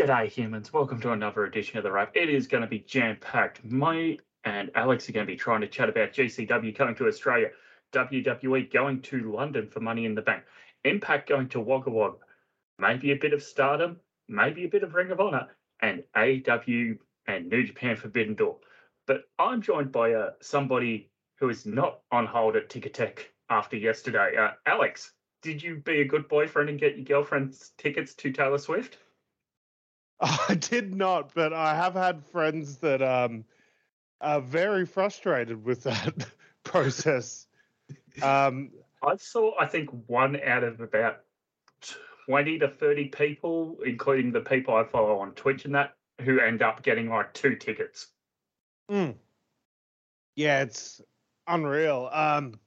[0.00, 0.72] G'day, humans.
[0.72, 2.16] Welcome to another edition of The Wrap.
[2.16, 3.62] It is going to be jam packed.
[3.62, 7.50] Me and Alex are going to be trying to chat about GCW coming to Australia,
[7.92, 10.44] WWE going to London for Money in the Bank,
[10.84, 12.16] Impact going to Wagga Wagga,
[12.78, 15.48] maybe a bit of stardom, maybe a bit of Ring of Honor,
[15.80, 16.96] and AEW
[17.26, 18.56] and New Japan Forbidden Door.
[19.06, 21.10] But I'm joined by uh, somebody
[21.40, 23.18] who is not on hold at Ticketek
[23.50, 24.34] after yesterday.
[24.34, 28.56] Uh, Alex, did you be a good boyfriend and get your girlfriend's tickets to Taylor
[28.56, 28.96] Swift?
[30.48, 33.44] I did not, but I have had friends that um,
[34.20, 36.26] are very frustrated with that
[36.64, 37.46] process.
[38.22, 38.70] Um,
[39.02, 41.20] I saw, I think, one out of about
[42.26, 46.60] 20 to 30 people, including the people I follow on Twitch and that, who end
[46.60, 48.08] up getting like two tickets.
[48.90, 49.14] mm.
[50.36, 51.00] Yeah, it's
[51.46, 52.08] unreal.
[52.12, 52.60] Um,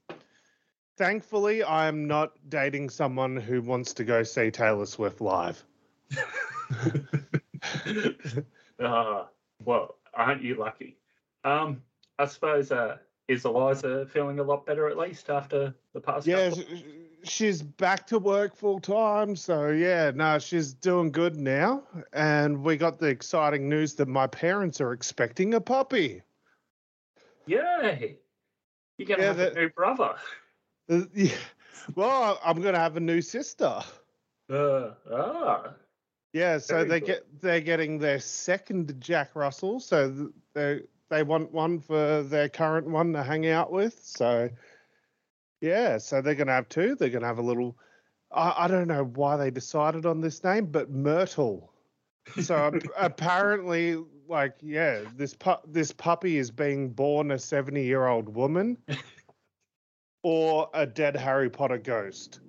[0.97, 5.63] thankfully, I'm not dating someone who wants to go see Taylor Swift live.
[8.80, 9.25] uh,
[9.64, 10.97] well, aren't you lucky?
[11.44, 11.81] Um,
[12.19, 12.97] I suppose, uh,
[13.28, 16.64] is Eliza feeling a lot better at least after the past Yeah, couple?
[16.64, 16.84] sh-
[17.23, 19.36] she's back to work full time.
[19.36, 21.84] So, yeah, no, she's doing good now.
[22.11, 26.22] And we got the exciting news that my parents are expecting a puppy.
[27.45, 28.17] Yay!
[28.97, 30.16] You're going to Yeah, have that- a new brother.
[30.89, 31.31] Uh, yeah.
[31.95, 33.81] Well, I'm going to have a new sister.
[34.50, 35.73] Uh, ah,
[36.33, 37.05] Yeah, so Very they good.
[37.05, 42.87] get they're getting their second Jack Russell, so they they want one for their current
[42.89, 43.99] one to hang out with.
[44.03, 44.49] So
[45.61, 46.95] yeah, so they're gonna have two.
[46.95, 47.77] They're gonna have a little.
[48.31, 51.72] I, I don't know why they decided on this name, but Myrtle.
[52.41, 58.27] So apparently, like yeah, this pu- this puppy is being born a seventy year old
[58.27, 58.79] woman,
[60.23, 62.39] or a dead Harry Potter ghost.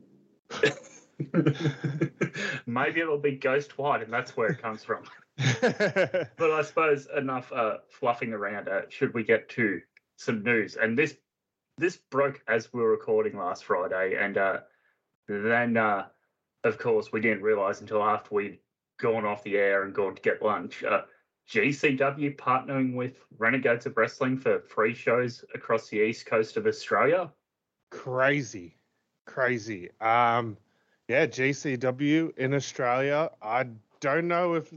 [2.67, 5.05] Maybe it'll be Ghost White, and that's where it comes from.
[5.37, 8.69] But I suppose enough uh, fluffing around.
[8.69, 9.81] Uh, should we get to
[10.17, 10.77] some news?
[10.77, 11.17] And this
[11.77, 14.59] this broke as we were recording last Friday, and uh,
[15.29, 16.07] then uh,
[16.63, 18.59] of course we didn't realise until after we'd
[19.01, 20.85] gone off the air and gone to get lunch.
[20.85, 21.03] Uh,
[21.49, 27.31] GCW partnering with Renegades of Wrestling for free shows across the east coast of Australia.
[27.91, 28.77] crazy
[29.27, 30.57] crazy um
[31.09, 33.67] yeah gcw in australia i
[34.01, 34.73] don't know if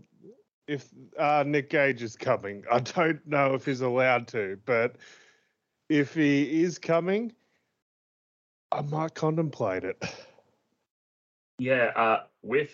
[0.67, 4.95] if uh nick gage is coming i don't know if he's allowed to but
[5.89, 7.33] if he is coming
[8.71, 10.01] i might contemplate it
[11.59, 12.71] Yeah, uh, with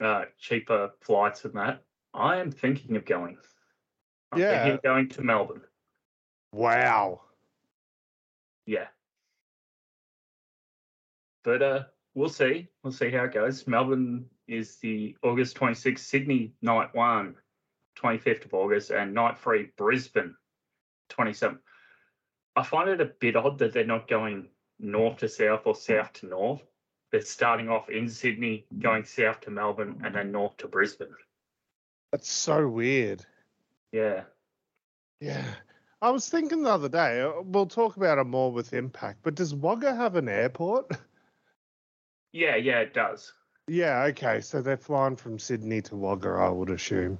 [0.00, 1.82] uh, cheaper flights than that,
[2.14, 3.38] I am thinking of going.
[4.32, 4.50] I'm Yeah.
[4.50, 5.62] thinking of going to Melbourne.
[6.52, 7.20] wow
[8.66, 8.86] Yeah.
[11.44, 11.84] But uh,
[12.16, 12.66] we'll see.
[12.82, 13.66] We'll see how it goes.
[13.68, 17.36] Melbourne is the August 26th, Sydney night one,
[18.02, 20.34] 25th of August, and night three, Brisbane,
[21.10, 21.58] 27th.
[22.56, 24.48] I find it a bit odd that they're not going
[24.80, 26.62] north to south or south to north.
[27.12, 31.14] They're starting off in Sydney, going south to Melbourne, and then north to Brisbane.
[32.12, 33.24] that's so weird
[33.92, 34.22] Yeah.
[35.20, 35.44] yeah
[36.02, 39.34] i was thinking the other day uh, we'll talk about it more with impact but
[39.34, 40.90] does wagga have an airport
[42.36, 43.32] Yeah, yeah, it does.
[43.68, 47.18] yeah okay so they're flying from sydney to wagga i would assume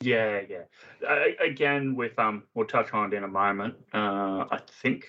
[0.00, 0.64] Yeah, yeah.
[1.08, 3.74] Uh, again, with um, we'll touch on it in a moment.
[3.92, 5.06] Uh, I think.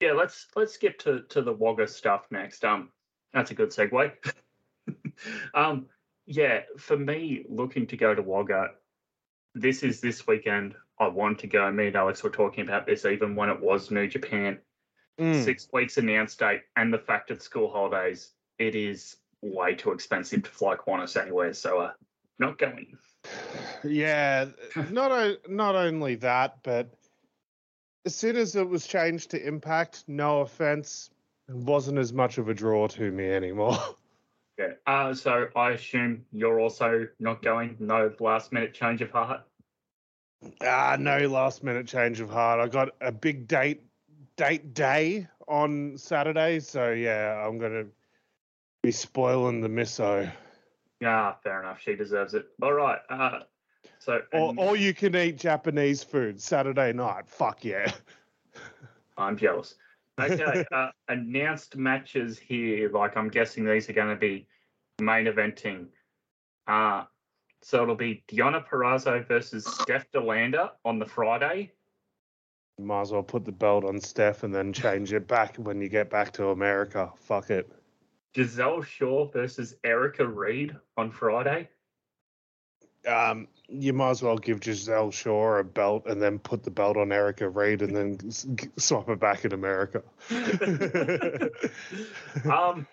[0.00, 2.64] Yeah, let's let's get to to the Wagga stuff next.
[2.64, 2.90] Um,
[3.32, 4.12] that's a good segue.
[5.54, 5.86] um,
[6.26, 8.70] yeah, for me, looking to go to Wagga,
[9.54, 10.74] this is this weekend.
[10.98, 11.70] I want to go.
[11.70, 14.58] Me and Alex were talking about this even when it was New Japan.
[15.20, 15.44] Mm.
[15.44, 20.42] Six weeks announced date, and the fact it's school holidays, it is way too expensive
[20.42, 21.52] to fly Qantas anywhere.
[21.54, 21.92] So, uh,
[22.38, 22.98] not going.
[23.84, 24.46] Yeah,
[24.90, 26.90] not o- not only that, but
[28.04, 31.10] as soon as it was changed to Impact, no offense,
[31.48, 33.76] it wasn't as much of a draw to me anymore.
[34.56, 34.74] Yeah.
[34.86, 37.76] Uh, so I assume you're also not going.
[37.80, 39.40] No last minute change of heart.
[40.62, 42.60] ah, no last minute change of heart.
[42.60, 43.82] I got a big date
[44.36, 47.86] date day on Saturday, so yeah, I'm gonna
[48.82, 50.30] be spoiling the misso.
[51.00, 51.80] Yeah, fair enough.
[51.80, 52.46] She deserves it.
[52.62, 53.00] All right.
[53.10, 53.40] Uh,
[53.98, 57.28] so Or and all you can eat Japanese food Saturday night.
[57.28, 57.92] Fuck yeah.
[59.18, 59.74] I'm jealous.
[60.20, 60.64] Okay.
[60.72, 62.90] uh, announced matches here.
[62.90, 64.46] Like I'm guessing these are going to be
[65.00, 65.88] main eventing.
[66.66, 67.04] Uh,
[67.62, 71.72] so it'll be Deonna Purrazzo versus Steph DeLander on the Friday.
[72.78, 75.88] Might as well put the belt on Steph and then change it back when you
[75.88, 77.12] get back to America.
[77.16, 77.70] Fuck it.
[78.34, 81.68] Giselle Shaw versus Erica Reed on Friday.
[83.06, 86.96] um, you might as well give Giselle Shaw a belt and then put the belt
[86.96, 88.30] on Erica Reid and then
[88.76, 90.02] swap it back in America.
[92.44, 92.86] um,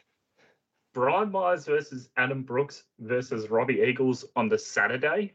[0.93, 5.33] Brian Myers versus Adam Brooks versus Robbie Eagles on the Saturday.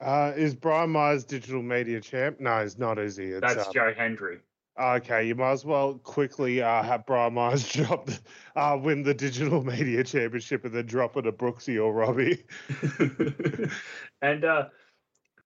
[0.00, 2.38] Uh, is Brian Myers digital media champ?
[2.40, 3.26] No, he's not, is he?
[3.26, 4.38] It's, That's um, Joe Hendry.
[4.80, 8.20] Okay, you might as well quickly uh, have Brian Myers drop, the-
[8.54, 12.44] uh, win the digital media championship and then drop it to Brooksy or Robbie.
[14.22, 14.68] and uh,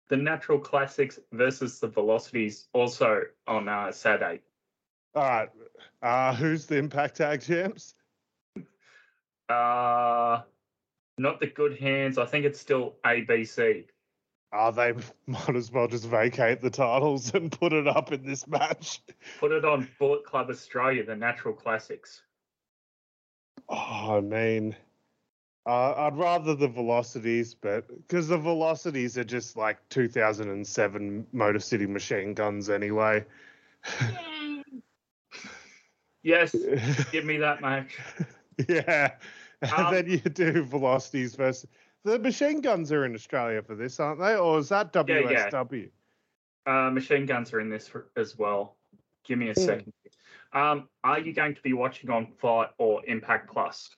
[0.09, 4.43] the Natural Classics versus the Velocities also on uh, Saturday.
[5.15, 5.49] All right,
[6.03, 7.95] uh, who's the Impact Tag champs?
[9.49, 10.43] Uh,
[11.19, 12.19] not the good hands.
[12.19, 13.87] I think it's still ABC.
[14.53, 14.93] Uh, they
[15.27, 19.01] might as well just vacate the titles and put it up in this match.
[19.41, 22.23] Put it on Bullet Club Australia, the Natural Classics.
[23.69, 24.77] Oh, I mean,
[25.65, 31.87] uh, I'd rather the Velocities, but because the Velocities are just like 2007 Motor City
[31.87, 33.25] machine guns anyway.
[36.25, 36.55] Yes,
[37.11, 37.99] give me that match.
[38.69, 39.13] yeah.
[39.61, 41.69] And Um, then you do velocities versus
[42.05, 44.37] the machine guns are in Australia for this, aren't they?
[44.37, 45.31] Or is that WSW?
[45.73, 45.87] Yeah,
[46.67, 46.87] yeah.
[46.87, 48.77] Uh, machine guns are in this for, as well.
[49.25, 49.61] Give me a Hmm.
[49.61, 49.93] second.
[50.53, 53.91] Um, are you going to be watching on Fight or Impact Plus?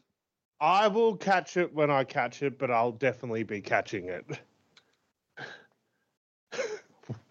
[0.61, 4.25] I will catch it when I catch it, but I'll definitely be catching it.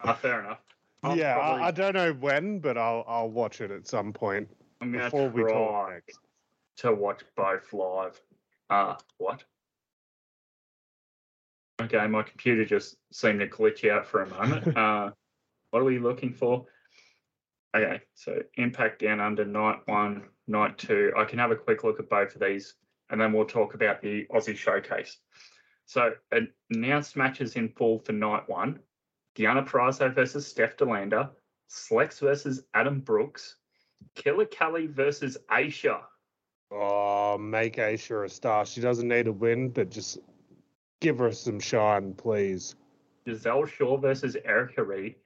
[0.00, 0.60] Uh, fair enough.
[1.02, 4.12] I'll yeah, probably- I, I don't know when, but I'll I'll watch it at some
[4.12, 4.48] point
[4.80, 6.18] I'm going before to we talk try next.
[6.78, 8.20] to watch both live.
[8.70, 9.42] Uh, what?
[11.80, 14.76] Okay, my computer just seemed to glitch out for a moment.
[14.76, 15.10] uh,
[15.70, 16.66] what are we looking for?
[17.76, 21.12] Okay, so Impact Down Under night one, night two.
[21.16, 22.74] I can have a quick look at both of these,
[23.10, 25.18] and then we'll talk about the Aussie Showcase.
[25.86, 26.12] So
[26.70, 28.78] announced matches in full for night one:
[29.36, 31.30] Deonna Purrazzo versus Steph Delander,
[31.68, 33.56] Slex versus Adam Brooks,
[34.14, 36.00] Killer Kelly versus Aisha.
[36.70, 38.64] Oh, make Aisha a star.
[38.64, 40.18] She doesn't need a win, but just
[41.00, 42.76] give her some shine, please.
[43.26, 45.16] Giselle Shaw versus Erica Reid,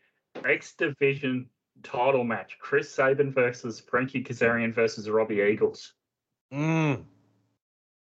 [0.44, 1.48] X Division
[1.82, 5.94] title match, Chris Sabin versus Frankie Kazarian versus Robbie Eagles.
[6.52, 7.04] Mm.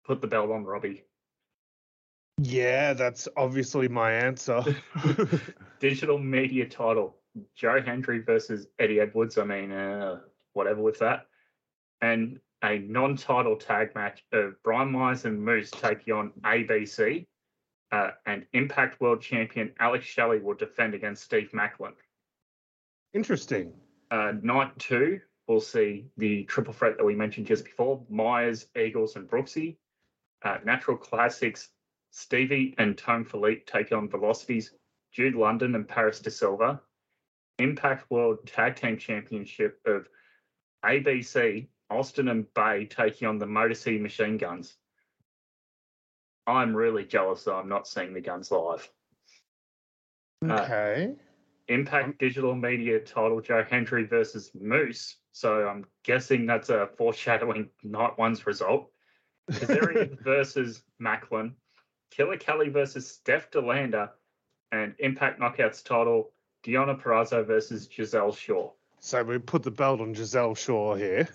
[0.05, 1.03] Put the belt on Robbie.
[2.37, 4.63] Yeah, that's obviously my answer.
[5.79, 7.17] Digital media title,
[7.55, 9.37] Joe Hendry versus Eddie Edwards.
[9.37, 10.21] I mean, uh,
[10.53, 11.27] whatever with that.
[12.01, 17.27] And a non-title tag match of Brian Myers and Moose taking on ABC.
[17.91, 21.93] Uh, and Impact World Champion Alex Shelley will defend against Steve Maclin.
[23.13, 23.73] Interesting.
[24.09, 29.15] Uh, night two, we'll see the triple threat that we mentioned just before Myers, Eagles,
[29.15, 29.75] and Brooksy.
[30.43, 31.69] Uh, Natural Classics,
[32.11, 34.73] Stevie and Tone Philippe take on Velocities,
[35.11, 36.81] Jude London and Paris De Silva.
[37.60, 40.07] Impact World Tag Team Championship of
[40.83, 44.77] ABC, Austin and Bey taking on the Motor City Machine Guns.
[46.51, 48.89] I'm really jealous that I'm not seeing the guns live.
[50.48, 51.13] Uh, Okay.
[51.67, 55.17] Impact Um, Digital Media title Joe Hendry versus Moose.
[55.31, 58.91] So I'm guessing that's a foreshadowing night one's result.
[59.50, 61.53] Kazarian versus Maclin.
[62.10, 64.10] Killer Kelly versus Steph Delander.
[64.74, 66.31] And Impact Knockouts title
[66.65, 68.72] Deonna Purrazzo versus Giselle Shaw.
[69.00, 71.27] so we put the belt on Giselle Shaw here.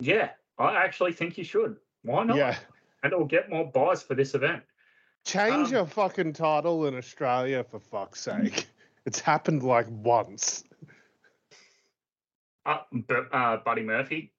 [0.00, 1.76] Yeah, I actually think you should.
[2.02, 2.36] Why not?
[2.36, 2.56] Yeah.
[3.02, 4.62] And it'll get more buys for this event.
[5.24, 8.66] Change Um, your fucking title in Australia for fuck's sake.
[9.06, 10.62] It's happened like once.
[12.66, 12.78] Uh,
[13.32, 14.32] uh, Buddy Murphy.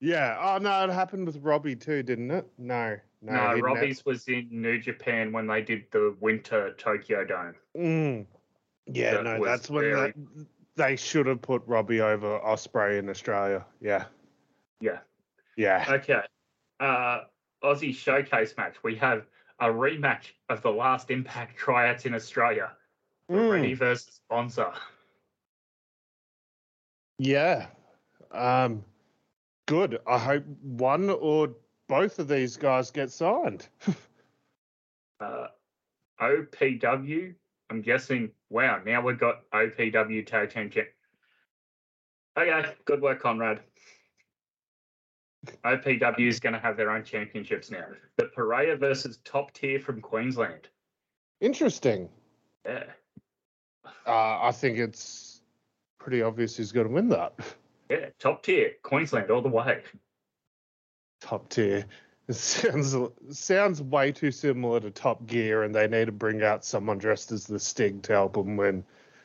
[0.00, 0.36] Yeah.
[0.38, 2.46] Oh no, it happened with Robbie too, didn't it?
[2.58, 2.98] No.
[3.22, 3.32] No.
[3.32, 7.24] No, he didn't have- Robbie's was in New Japan when they did the Winter Tokyo
[7.24, 7.54] Dome.
[7.76, 8.26] Mm.
[8.86, 10.44] Yeah, That no, that's when very- they,
[10.76, 13.64] they should have put Robbie over Ospreay in Australia.
[13.80, 14.04] Yeah.
[14.80, 14.98] Yeah.
[15.56, 15.86] Yeah.
[15.88, 16.20] Okay.
[16.80, 17.20] Uh,
[17.62, 18.76] Aussie showcase match.
[18.82, 19.26] We have
[19.60, 22.72] a rematch of the last Impact tryouts in Australia.
[23.30, 23.50] Mm.
[23.50, 24.72] Ready versus Bonza.
[27.18, 27.66] Yeah.
[28.30, 28.84] Um
[29.66, 30.00] good.
[30.06, 31.54] I hope one or
[31.88, 33.68] both of these guys get signed.
[35.20, 35.46] Uh,
[36.20, 37.32] OPW.
[37.70, 38.32] I'm guessing.
[38.50, 38.80] Wow.
[38.84, 40.70] Now we've got OPW tag team.
[42.36, 42.74] Okay.
[42.84, 43.60] Good work, Conrad.
[45.64, 47.86] OPW is going to have their own championships now.
[48.16, 50.68] The Pareja versus top tier from Queensland.
[51.40, 52.08] Interesting.
[52.64, 52.84] Yeah.
[54.06, 55.42] Uh, I think it's
[55.98, 57.34] pretty obvious who's going to win that.
[57.90, 58.06] Yeah.
[58.18, 58.72] Top tier.
[58.82, 59.82] Queensland all the way.
[61.20, 61.86] Top tier.
[62.28, 62.96] It sounds
[63.30, 67.32] sounds way too similar to Top Gear, and they need to bring out someone dressed
[67.32, 68.84] as the Stig to help them win.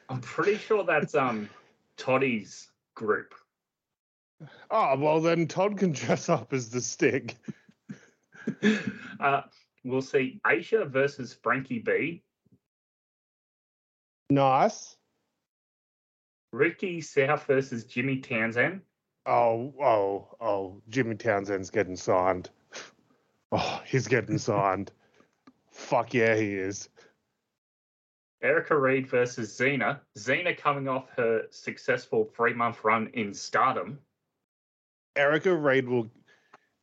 [0.09, 1.49] I'm pretty sure that's um
[1.95, 3.33] Toddy's group.
[4.69, 7.35] Oh well, then Todd can dress up as the Stig.
[9.19, 9.41] uh,
[9.83, 12.23] we'll see Aisha versus Frankie B.
[14.29, 14.95] Nice.
[16.51, 18.81] Ricky South versus Jimmy Townsend.
[19.25, 20.81] Oh, oh, oh!
[20.89, 22.49] Jimmy Townsend's getting signed.
[23.51, 24.91] Oh, he's getting signed.
[25.71, 26.89] Fuck yeah, he is.
[28.41, 29.99] Erica Reed versus Xena.
[30.17, 33.99] Xena coming off her successful three month run in Stardom.
[35.17, 36.09] Erica Reed will.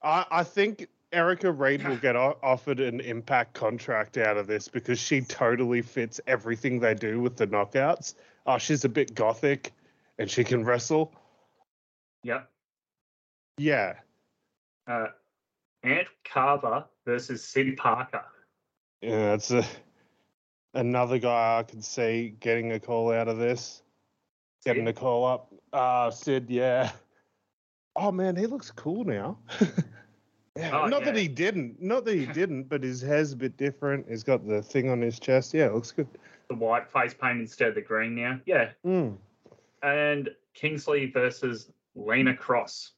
[0.02, 4.98] I, I think Erica Reed will get offered an impact contract out of this because
[4.98, 8.14] she totally fits everything they do with the knockouts.
[8.46, 9.72] Oh, she's a bit gothic
[10.18, 11.12] and she can wrestle.
[12.24, 12.50] Yep.
[13.58, 13.94] Yeah.
[14.86, 15.06] Uh,
[15.84, 18.24] Ant Carver versus Sid Parker.
[19.00, 19.64] Yeah, it's a
[20.72, 23.82] another guy I could see getting a call out of this.
[24.64, 25.52] Getting a call up.
[25.72, 26.90] Uh Sid, yeah.
[27.96, 29.38] Oh man, he looks cool now.
[30.56, 31.80] yeah, Oh, not that he didn't.
[31.80, 34.06] Not that he didn't, but his hair's a bit different.
[34.08, 35.54] He's got the thing on his chest.
[35.54, 36.08] Yeah, it looks good.
[36.48, 38.40] The white face paint instead of the green now.
[38.46, 38.70] Yeah.
[38.84, 39.16] Mm.
[39.82, 42.90] And Kingsley versus Lena Kross.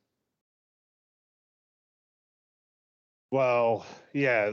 [3.30, 4.52] Well, yeah.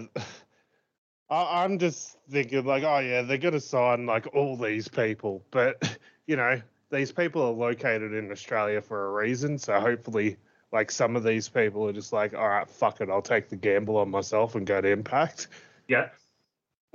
[1.29, 5.97] I, I'm just thinking like, oh yeah, they're gonna sign like all these people, but
[6.27, 6.61] you know,
[6.93, 9.57] these people are located in Australia for a reason.
[9.57, 10.37] So hopefully,
[10.71, 13.55] like some of these people are just like, all right, fuck it, I'll take the
[13.55, 15.47] gamble on myself and go to Impact.
[15.87, 16.09] Yeah.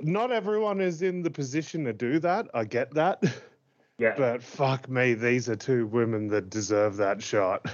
[0.01, 2.47] Not everyone is in the position to do that.
[2.53, 3.21] I get that,
[3.97, 4.15] Yeah.
[4.17, 7.65] but fuck me, these are two women that deserve that shot.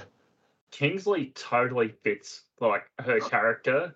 [0.72, 3.94] Kingsley totally fits like her character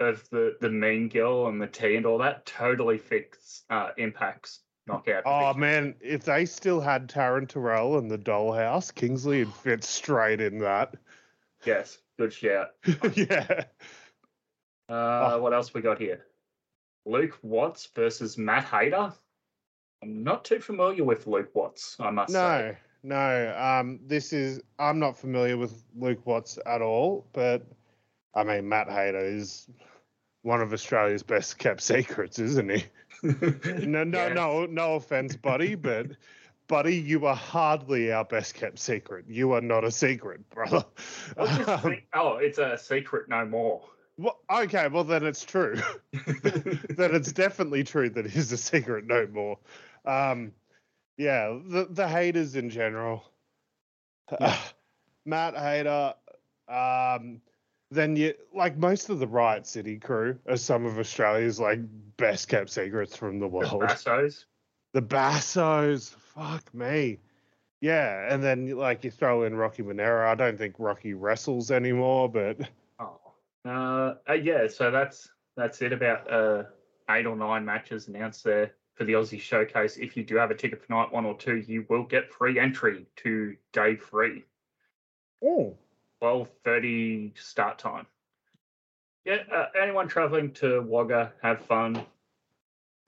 [0.00, 4.60] of the the mean girl and the tea and all that totally fits uh impacts
[4.88, 5.22] knockout.
[5.26, 5.60] Oh division.
[5.60, 10.58] man, if they still had Taryn Terrell and the Dollhouse, Kingsley would fit straight in
[10.60, 10.94] that.
[11.64, 12.68] Yes, good shout.
[13.14, 13.64] yeah.
[14.88, 15.42] Uh Oh.
[15.42, 16.24] what else we got here?
[17.04, 19.12] Luke Watts versus Matt Hayter.
[20.02, 22.76] I'm not too familiar with Luke Watts, I must say.
[23.02, 23.56] No, no.
[23.58, 27.66] Um, this is I'm not familiar with Luke Watts at all, but
[28.34, 29.68] I mean Matt Hayter is
[30.42, 32.84] one of Australia's best kept secrets, isn't he?
[33.86, 34.32] No, no, Yeah.
[34.32, 36.06] no, no offense, buddy, but
[36.68, 39.24] buddy, you are hardly our best kept secret.
[39.28, 40.84] You are not a secret, brother.
[41.36, 41.96] Um?
[42.14, 43.82] Oh, it's a secret no more.
[44.16, 45.76] well, okay, well then it's true.
[46.12, 49.58] that it's definitely true that he's a secret no more.
[50.04, 50.52] Um,
[51.16, 53.24] yeah, the the haters in general.
[55.26, 56.14] Matt Hater.
[56.68, 57.40] Um,
[57.90, 61.80] then you like most of the Riot City crew are some of Australia's like
[62.16, 63.82] best kept secrets from the world.
[63.82, 63.86] The.
[63.86, 64.44] Bassos.
[64.94, 67.18] The Bassos, fuck me.
[67.82, 70.26] Yeah, and then like you throw in Rocky Monero.
[70.26, 72.58] I don't think Rocky wrestles anymore, but
[72.98, 73.20] Oh,
[73.66, 74.66] uh, uh, yeah.
[74.66, 75.28] So that's
[75.58, 76.62] that's it about uh,
[77.10, 79.98] eight or nine matches announced there for the Aussie Showcase.
[79.98, 82.58] If you do have a ticket for night one or two, you will get free
[82.58, 84.44] entry to day three.
[85.44, 85.76] oh,
[86.20, 88.06] Twelve thirty start time.
[89.24, 92.04] Yeah, uh, anyone traveling to Wagga, have fun,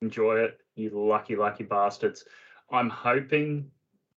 [0.02, 0.60] enjoy it.
[0.76, 2.24] You lucky, lucky bastards.
[2.70, 3.70] I'm hoping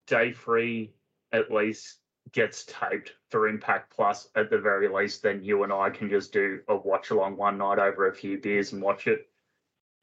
[0.07, 0.93] day three
[1.31, 1.99] at least
[2.33, 5.23] gets taped for Impact Plus at the very least.
[5.23, 8.37] Then you and I can just do a watch along one night over a few
[8.39, 9.27] beers and watch it.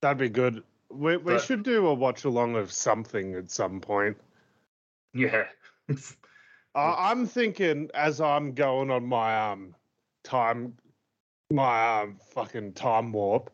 [0.00, 0.62] that'd be good.
[0.90, 4.16] We we But- should do a watch along of something at some point.
[5.12, 5.47] Yeah.
[6.75, 9.75] I'm thinking as I'm going on my um
[10.25, 10.75] time,
[11.51, 13.51] my um fucking time warp.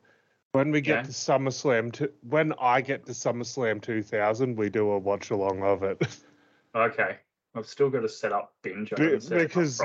[0.52, 1.02] When we get Yeah.
[1.02, 5.83] to SummerSlam, to, when I get to SummerSlam 2000, we do a watch along of
[5.83, 6.00] it
[6.76, 7.16] okay.
[7.56, 8.90] I've still got to set up binge.
[8.90, 9.83] Be- haven't set it up because-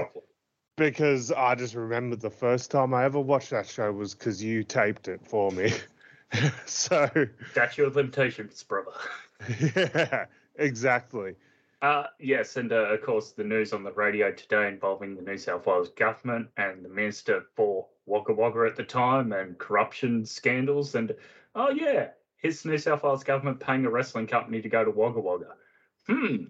[0.77, 4.63] because I just remembered the first time I ever watched that show was because you
[4.63, 5.73] taped it for me.
[6.65, 7.09] so
[7.51, 8.91] statute of limitations, brother.
[9.75, 11.35] yeah, exactly.
[11.81, 15.37] Uh, yes, and uh, of course, the news on the radio today involving the New
[15.37, 20.95] South Wales government and the Minister for Wagga Wagga at the time and corruption scandals.
[20.95, 21.15] And
[21.55, 22.09] oh, yeah,
[22.43, 25.53] is New South Wales government paying a wrestling company to go to Wagga Wagga?
[26.07, 26.45] Hmm.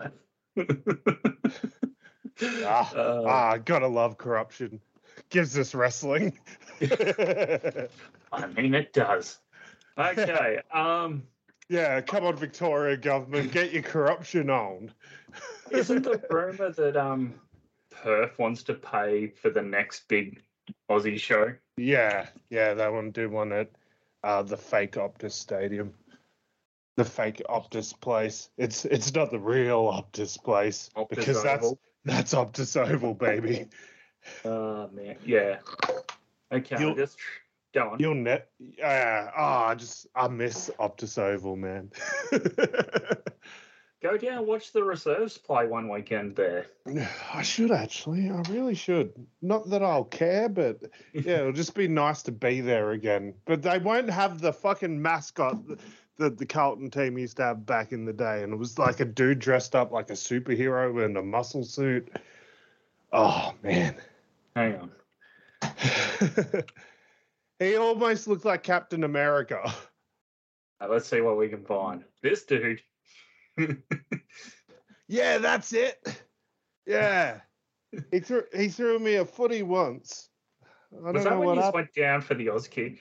[2.65, 4.81] Ah, Uh, Ah, gotta love corruption.
[5.29, 6.39] Gives us wrestling.
[6.81, 9.39] I mean, it does.
[9.99, 10.61] Okay.
[10.73, 11.23] Um,
[11.69, 14.91] yeah, come on, Victoria government, get your corruption on.
[15.71, 17.33] isn't the rumor that um
[17.91, 20.41] Perth wants to pay for the next big
[20.89, 21.53] Aussie show.
[21.77, 23.69] Yeah, yeah, they want to do one at
[24.23, 25.93] uh, the fake Optus Stadium,
[26.97, 28.49] the fake Optus place.
[28.57, 31.79] It's it's not the real Optus place Optus because that's Oval.
[32.05, 33.67] that's Optus Oval, baby.
[34.43, 35.57] Oh man, yeah.
[36.51, 36.95] Okay, You'll-
[37.73, 37.99] go on.
[37.99, 38.49] You'll net.
[38.83, 41.91] Uh, oh, I just I miss Optus Oval, man.
[44.01, 46.67] Go down, watch the reserves play one weekend there.
[47.33, 48.29] I should actually.
[48.29, 49.11] I really should.
[49.41, 50.79] Not that I'll care, but
[51.11, 53.33] yeah, it'll just be nice to be there again.
[53.45, 55.57] But they won't have the fucking mascot
[56.17, 59.01] that the Carlton team used to have back in the day, and it was like
[59.01, 62.09] a dude dressed up like a superhero in a muscle suit.
[63.11, 63.95] Oh man,
[64.55, 64.91] Hang on.
[67.59, 69.61] he almost looked like Captain America.
[70.81, 72.03] Uh, let's see what we can find.
[72.23, 72.81] This dude.
[75.09, 76.23] Yeah, that's it.
[76.85, 77.41] Yeah,
[78.11, 80.29] he threw he threw me a footy once.
[80.93, 82.99] I don't Was that when you went down for the Auskick?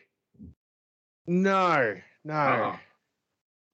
[1.27, 2.35] No, no.
[2.35, 2.79] Oh.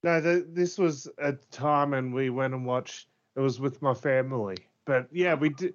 [0.02, 3.06] No, th- this was a time and we went and watched.
[3.36, 5.74] It was with my family, but yeah, we did.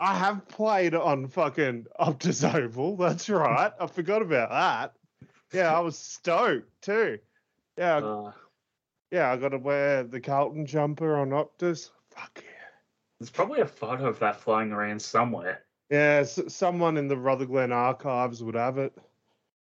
[0.00, 2.96] I have played on fucking Optus Oval.
[2.96, 3.70] That's right.
[3.78, 4.94] I forgot about that.
[5.52, 7.18] Yeah, I was stoked too.
[7.76, 8.32] Yeah, Uh,
[9.10, 9.30] yeah.
[9.30, 11.90] I got to wear the Carlton jumper on Optus.
[12.10, 12.50] Fuck yeah.
[13.18, 15.62] there's probably a photo of that flying around somewhere.
[15.90, 18.96] Yeah, s- someone in the Rutherglen archives would have it.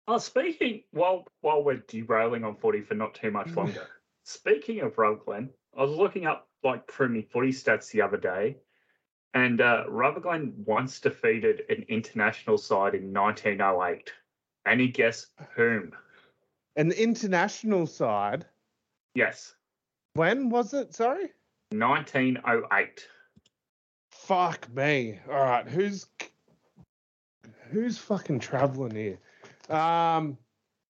[0.08, 3.86] Oh, speaking while while we're derailing on footy for not too much longer.
[4.24, 8.56] speaking of Rutherglen, I was looking up like Premier footy stats the other day,
[9.34, 14.10] and uh, Rutherglen once defeated an international side in 1908.
[14.66, 15.92] Any guess whom?
[16.76, 18.46] An international side.
[19.14, 19.54] Yes,
[20.14, 20.94] When was it?
[20.94, 21.32] Sorry.
[21.72, 23.06] 1908.
[24.10, 25.18] Fuck me.
[25.28, 26.06] All right, who's
[27.70, 29.18] who's fucking traveling here?
[29.74, 30.36] Um,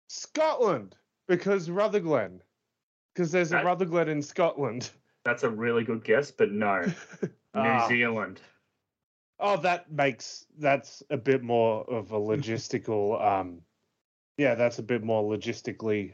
[0.09, 0.97] Scotland
[1.27, 2.41] because Rutherglen,
[3.15, 4.91] because there's a That- Rutherglen in Scotland.
[5.25, 6.87] That's a really good guess, but no,
[7.55, 8.41] New uh, Zealand.
[9.41, 13.23] Oh, that makes that's a bit more of a logistical.
[13.25, 13.63] um,
[14.37, 16.13] yeah, that's a bit more logistically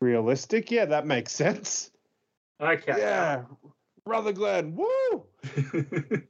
[0.00, 0.70] realistic.
[0.70, 1.90] Yeah, that makes sense.
[2.60, 2.94] Okay.
[2.96, 3.44] Yeah,
[4.04, 4.76] Rutherglen.
[4.76, 5.26] Woo.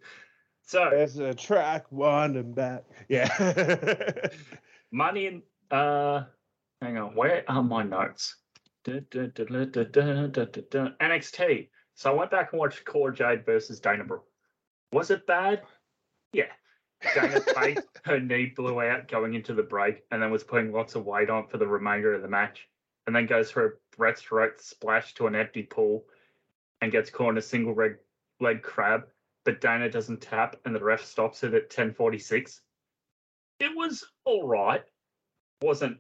[0.62, 2.84] so there's a track one and back.
[3.08, 3.28] Yeah.
[4.92, 5.42] money and.
[5.70, 6.24] Uh,
[6.80, 7.14] hang on.
[7.14, 8.36] Where are my notes?
[11.00, 11.68] NXT.
[11.94, 14.28] So I went back and watched Cora Jade versus Dana Brooke
[14.92, 15.62] was it bad
[16.32, 16.50] yeah
[17.14, 20.94] dana Tate, her knee blew out going into the break and then was putting lots
[20.94, 22.68] of weight on for the remainder of the match
[23.06, 26.04] and then goes for a breaststroke splash to an empty pool
[26.80, 27.96] and gets caught in a single leg,
[28.40, 29.04] leg crab
[29.44, 32.60] but dana doesn't tap and the ref stops it at 1046
[33.58, 34.82] it was all right.
[35.62, 35.98] Wasn't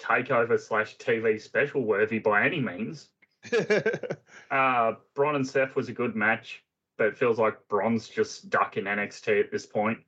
[0.00, 3.08] takeover slash TV special worthy by any means.
[4.50, 6.64] Uh, Bron and Seth was a good match,
[6.98, 9.98] but it feels like Bron's just stuck in NXT at this point.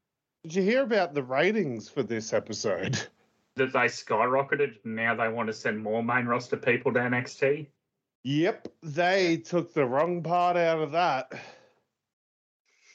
[0.43, 3.01] Did you hear about the ratings for this episode?
[3.57, 7.67] That they skyrocketed, and now they want to send more main roster people to NXT.
[8.23, 11.33] Yep, they took the wrong part out of that.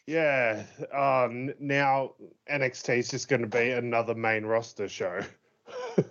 [0.08, 2.14] Yeah, uh, n- now
[2.50, 5.20] NXT is just going to be another main roster show.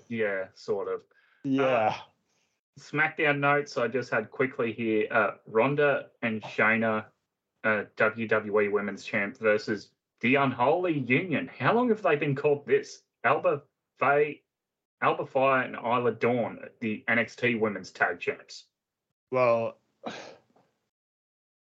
[0.09, 1.01] Yeah, sort of.
[1.43, 1.95] Yeah.
[2.79, 7.05] SmackDown notes I just had quickly here: uh, Ronda and Shayna,
[7.65, 9.89] uh, WWE Women's Champ versus
[10.21, 11.51] the Unholy Union.
[11.59, 13.03] How long have they been called this?
[13.25, 13.63] Alba
[13.99, 14.43] Faye,
[15.03, 18.65] Alba Fyre, and Isla Dawn, the NXT Women's Tag Champs.
[19.31, 19.79] Well,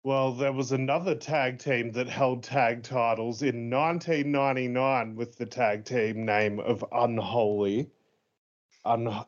[0.05, 5.85] well, there was another tag team that held tag titles in 1999 with the tag
[5.85, 7.91] team name of Unholy.
[8.85, 9.25] Un-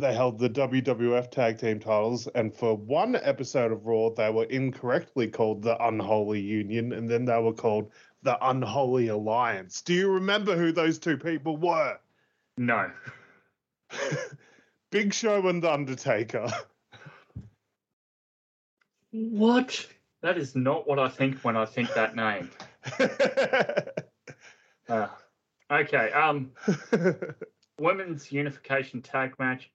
[0.00, 4.44] they held the WWF tag team titles, and for one episode of Raw, they were
[4.44, 7.90] incorrectly called the Unholy Union, and then they were called
[8.22, 9.82] the Unholy Alliance.
[9.82, 11.98] Do you remember who those two people were?
[12.56, 12.92] No,
[14.92, 16.46] Big Show and The Undertaker.
[19.10, 19.84] what?
[20.22, 22.50] That is not what I think when I think that name.
[24.88, 25.08] Uh,
[25.72, 26.52] okay, um,
[27.80, 29.72] women's unification tag match.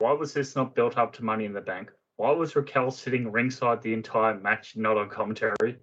[0.00, 1.92] Why was this not built up to Money in the Bank?
[2.16, 5.76] Why was Raquel sitting ringside the entire match, not on commentary?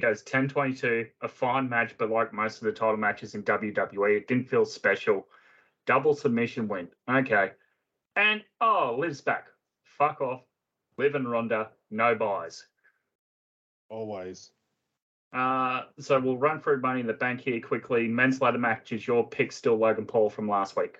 [0.00, 4.16] Goes 10 22, a fine match, but like most of the title matches in WWE,
[4.16, 5.28] it didn't feel special.
[5.86, 6.88] Double submission win.
[7.08, 7.52] Okay.
[8.16, 9.46] And oh, Liv's back.
[9.84, 10.42] Fuck off.
[10.98, 12.66] Liv and Ronda, no buys.
[13.88, 14.50] Always.
[15.32, 18.08] Uh, so we'll run through Money in the Bank here quickly.
[18.08, 20.96] Men's ladder match is your pick still Logan Paul from last week.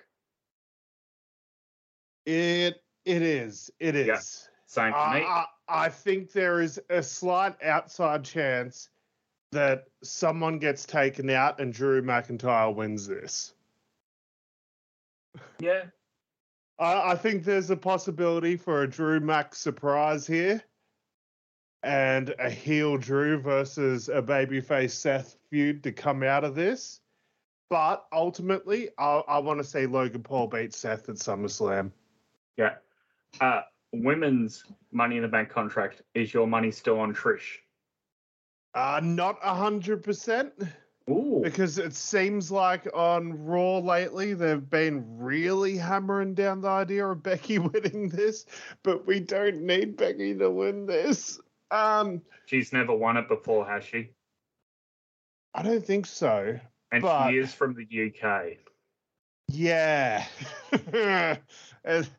[2.25, 3.71] It it is.
[3.79, 4.07] It is.
[4.07, 4.19] Yeah.
[4.65, 5.25] Same for I, me.
[5.25, 8.89] I, I think there is a slight outside chance
[9.51, 13.53] that someone gets taken out and Drew McIntyre wins this.
[15.59, 15.83] yeah.
[16.77, 20.61] I, I think there's a possibility for a Drew Mac surprise here.
[21.83, 26.99] And a heel Drew versus a babyface Seth feud to come out of this.
[27.69, 31.91] But ultimately, I, I want to see Logan Paul beat Seth at SummerSlam.
[32.57, 32.75] Yeah.
[33.39, 33.61] Uh,
[33.93, 37.59] women's Money in the Bank contract is your money still on Trish?
[38.73, 40.53] Uh, not a hundred percent.
[41.09, 41.39] Ooh.
[41.43, 47.21] Because it seems like on Raw lately, they've been really hammering down the idea of
[47.21, 48.45] Becky winning this,
[48.83, 51.39] but we don't need Becky to win this.
[51.71, 54.09] Um, She's never won it before, has she?
[55.53, 56.59] I don't think so.
[56.91, 58.57] And But- she is from the UK.
[59.47, 60.25] Yeah.
[61.83, 62.09] And-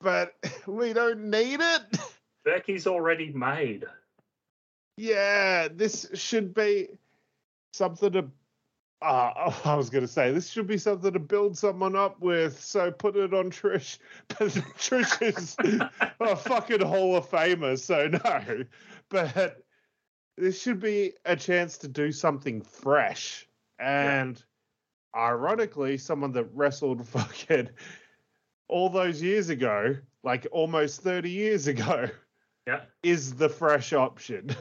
[0.00, 0.34] but
[0.66, 1.82] we don't need it.
[2.44, 3.84] Becky's already made.
[4.96, 6.88] Yeah, this should be
[7.72, 8.30] something to.
[9.02, 12.60] Uh, I was going to say this should be something to build someone up with.
[12.60, 13.98] So put it on Trish.
[14.28, 15.56] But Trish is
[16.20, 18.64] a fucking Hall of Famer, so no.
[19.08, 19.62] But
[20.36, 23.48] this should be a chance to do something fresh.
[23.78, 24.42] And
[25.16, 27.70] ironically, someone that wrestled fucking
[28.70, 32.08] all those years ago, like almost 30 years ago,
[32.66, 32.82] Yeah.
[33.02, 34.54] is the fresh option.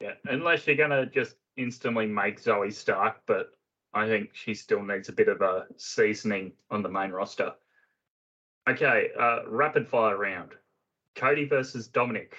[0.00, 0.12] Yeah.
[0.24, 3.52] Unless you're going to just instantly make Zoey Stark, but
[3.94, 7.54] I think she still needs a bit of a seasoning on the main roster.
[8.68, 9.10] Okay.
[9.18, 10.52] Uh, rapid fire round
[11.14, 12.36] Cody versus Dominic.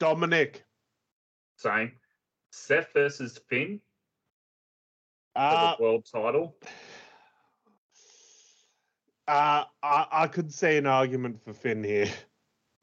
[0.00, 0.64] Dominic.
[1.56, 1.92] Same.
[2.50, 3.80] Seth versus Finn
[5.34, 6.56] for Uh, the world title.
[9.28, 12.10] Uh, I, I could see an argument for Finn here,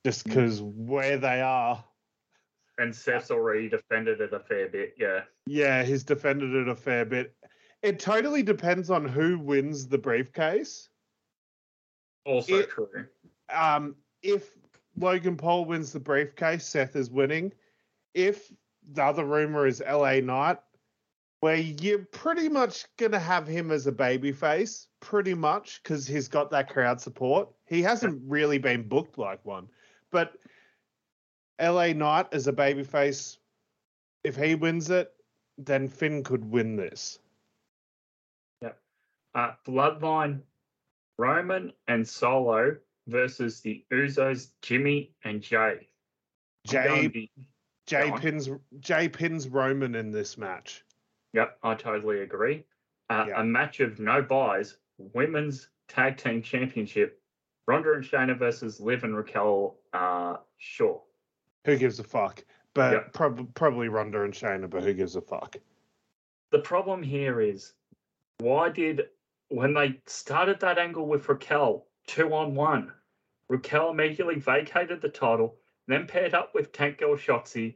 [0.05, 1.83] just because where they are.
[2.77, 4.95] And Seth's already defended it a fair bit.
[4.97, 5.21] Yeah.
[5.45, 7.35] Yeah, he's defended it a fair bit.
[7.83, 10.89] It totally depends on who wins the briefcase.
[12.25, 13.07] Also It- true.
[13.49, 14.55] Um, if
[14.97, 17.53] Logan Paul wins the briefcase, Seth is winning.
[18.13, 18.51] If
[18.93, 20.57] the other rumor is LA Knight,
[21.41, 26.49] where you're pretty much gonna have him as a babyface, pretty much, because he's got
[26.51, 27.49] that crowd support.
[27.65, 29.67] He hasn't really been booked like one,
[30.11, 30.37] but
[31.59, 33.37] LA Knight as a babyface,
[34.23, 35.11] if he wins it,
[35.57, 37.19] then Finn could win this.
[39.33, 40.41] Uh, Bloodline,
[41.17, 42.75] Roman and Solo
[43.07, 45.87] versus the Usos, Jimmy and Jey.
[46.67, 47.29] Jey
[47.87, 48.49] Jey pins
[48.79, 50.83] Jey pins Roman in this match.
[51.33, 52.65] Yep, I totally agree.
[53.09, 53.41] Uh, Yeah.
[53.41, 57.21] A match of no buys, women's tag team championship,
[57.67, 59.77] Ronda and Shayna versus Liv and Raquel.
[59.93, 61.03] Uh, sure.
[61.65, 62.43] Who gives a fuck?
[62.73, 62.99] But Yeah.
[63.13, 65.55] prob- probably Ronda and Shayna, but who gives a fuck?
[66.51, 67.73] The problem here is
[68.39, 69.09] why did
[69.49, 72.93] when they started that angle with Raquel two on one,
[73.49, 77.75] Raquel immediately vacated the title, then paired up with Tank Girl Shotzi,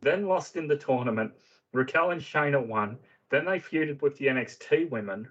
[0.00, 1.32] then lost in the tournament.
[1.74, 2.96] Raquel and Shayna won.
[3.30, 5.28] Then they feuded with the NXT women.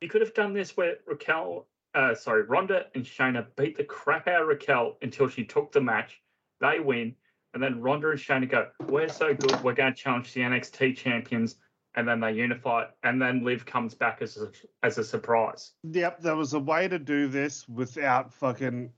[0.00, 4.26] You could have done this where Raquel, uh, sorry, Ronda and Shayna beat the crap
[4.26, 6.20] out of Raquel until she took the match.
[6.60, 7.14] They win,
[7.54, 10.96] and then Ronda and Shayna go, "We're so good, we're going to challenge the NXT
[10.96, 11.56] champions."
[11.94, 14.50] and then they unify, and then Liv comes back as a,
[14.82, 15.72] as a surprise.
[15.82, 18.90] Yep, there was a way to do this without fucking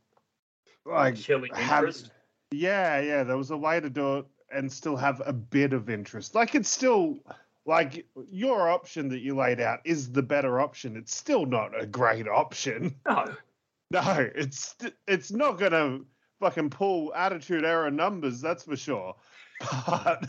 [0.87, 2.13] like Chilling have- interest.
[2.53, 5.91] Yeah, yeah, there was a way to do it and still have a bit of
[5.91, 6.35] interest.
[6.35, 7.19] Like it's still
[7.67, 10.97] like your option that you laid out is the better option.
[10.97, 12.95] It's still not a great option.
[13.07, 13.35] No,
[13.91, 14.75] No, it's
[15.07, 16.01] it's not gonna
[16.41, 19.17] fucking pull attitude era numbers, that's for sure.
[19.87, 20.25] But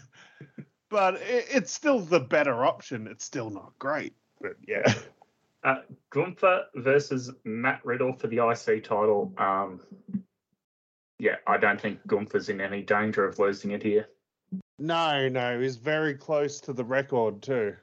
[0.90, 3.08] but it, it's still the better option.
[3.08, 4.94] It's still not great, but yeah.
[5.64, 9.34] uh, Gunther versus Matt Riddle for the IC title.
[9.38, 9.82] Um,
[11.18, 14.08] yeah, I don't think Gunther's in any danger of losing it here.
[14.78, 17.76] No, no, he's very close to the record too.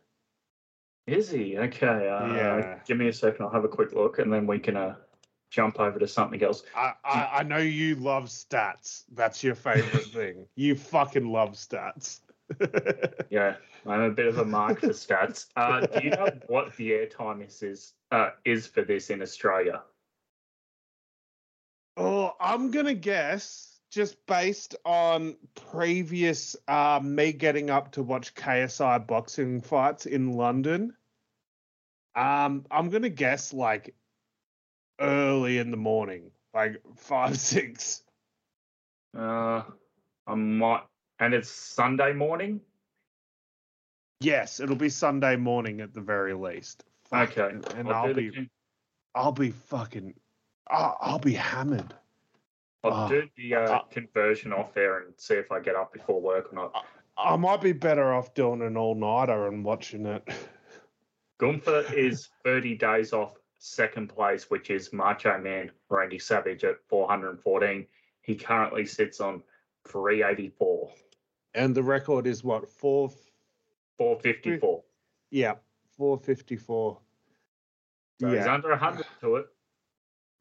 [1.06, 1.56] Is he?
[1.58, 1.86] Okay.
[2.08, 2.78] Uh, Yeah.
[2.86, 3.44] Give me a second.
[3.44, 4.96] I'll have a quick look, and then we can uh,
[5.50, 6.62] jump over to something else.
[6.76, 9.04] I, I I know you love stats.
[9.12, 10.46] That's your favorite thing.
[10.54, 12.20] You fucking love stats.
[13.30, 15.46] Yeah, I'm a bit of a mark for stats.
[15.56, 19.82] Uh, do you know what the airtime is is uh, is for this in Australia?
[21.96, 29.06] oh, I'm gonna guess just based on previous uh, me getting up to watch KSI
[29.06, 30.94] boxing fights in London,
[32.16, 33.94] um, I'm gonna guess like
[34.98, 38.02] early in the morning, like five six.
[39.16, 39.62] Uh,
[40.26, 40.84] I might,
[41.20, 42.62] and it's Sunday morning.
[44.20, 46.84] Yes, it'll be Sunday morning at the very least.
[47.10, 48.50] Fuck, Okay, and, and I'll I'll be
[49.14, 50.14] I'll be fucking
[50.70, 51.94] I'll be hammered.
[52.84, 53.08] I'll Ah.
[53.08, 53.82] do the uh, Ah.
[53.90, 56.86] conversion off there and see if I get up before work or not.
[57.16, 60.26] I might be better off doing an all nighter and watching it.
[61.38, 67.86] Gunther is 30 days off second place, which is Macho Man Randy Savage at 414.
[68.22, 69.42] He currently sits on
[69.86, 70.92] 384,
[71.54, 73.10] And the record is what four?
[73.98, 74.82] 454.
[75.30, 75.54] Yeah,
[75.96, 76.98] four fifty four.
[78.20, 79.46] So he's under 100 to it.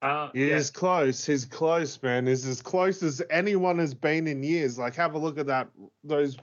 [0.02, 1.24] Uh, he yeah, is close.
[1.26, 2.26] He's close, man.
[2.26, 4.80] He's as close as anyone has been in years.
[4.80, 5.70] Like, have a look at that.
[6.04, 6.38] Those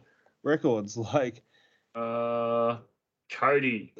[0.44, 0.96] records.
[1.14, 1.42] Like,
[1.94, 2.78] uh,
[3.32, 3.94] Cody.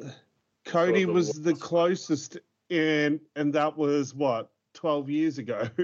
[0.64, 2.38] Cody was the closest,
[2.70, 5.68] and and that was what twelve years ago.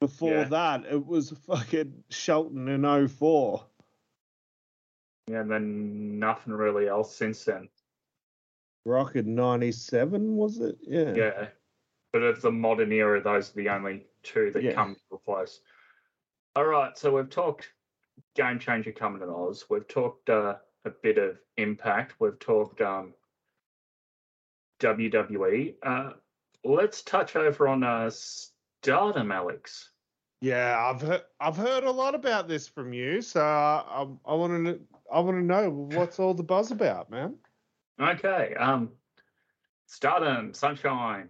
[0.00, 0.44] Before Yeah.
[0.44, 3.64] that, it was fucking Shelton in 04.
[5.26, 7.68] Yeah, and then nothing really else since then.
[8.84, 10.78] Rocket 97, was it?
[10.82, 11.14] Yeah.
[11.14, 11.46] Yeah.
[12.12, 14.72] But of the modern era, those are the only two that Yeah.
[14.72, 15.60] come to replace.
[16.56, 17.70] All right, so we've talked
[18.34, 19.66] game changer coming to Oz.
[19.68, 22.14] We've talked uh, a bit of impact.
[22.18, 23.14] We've talked um,
[24.80, 25.74] WWE.
[25.82, 26.12] Uh,
[26.64, 29.90] let's touch over on uh, Stardom, Alex.
[30.40, 34.64] Yeah, I've heard I've heard a lot about this from you, so I I want
[34.66, 34.80] to
[35.12, 37.34] I want to know what's all the buzz about, man.
[38.00, 38.54] Okay.
[38.54, 38.90] Um,
[39.86, 41.28] Stardom, Sunshine.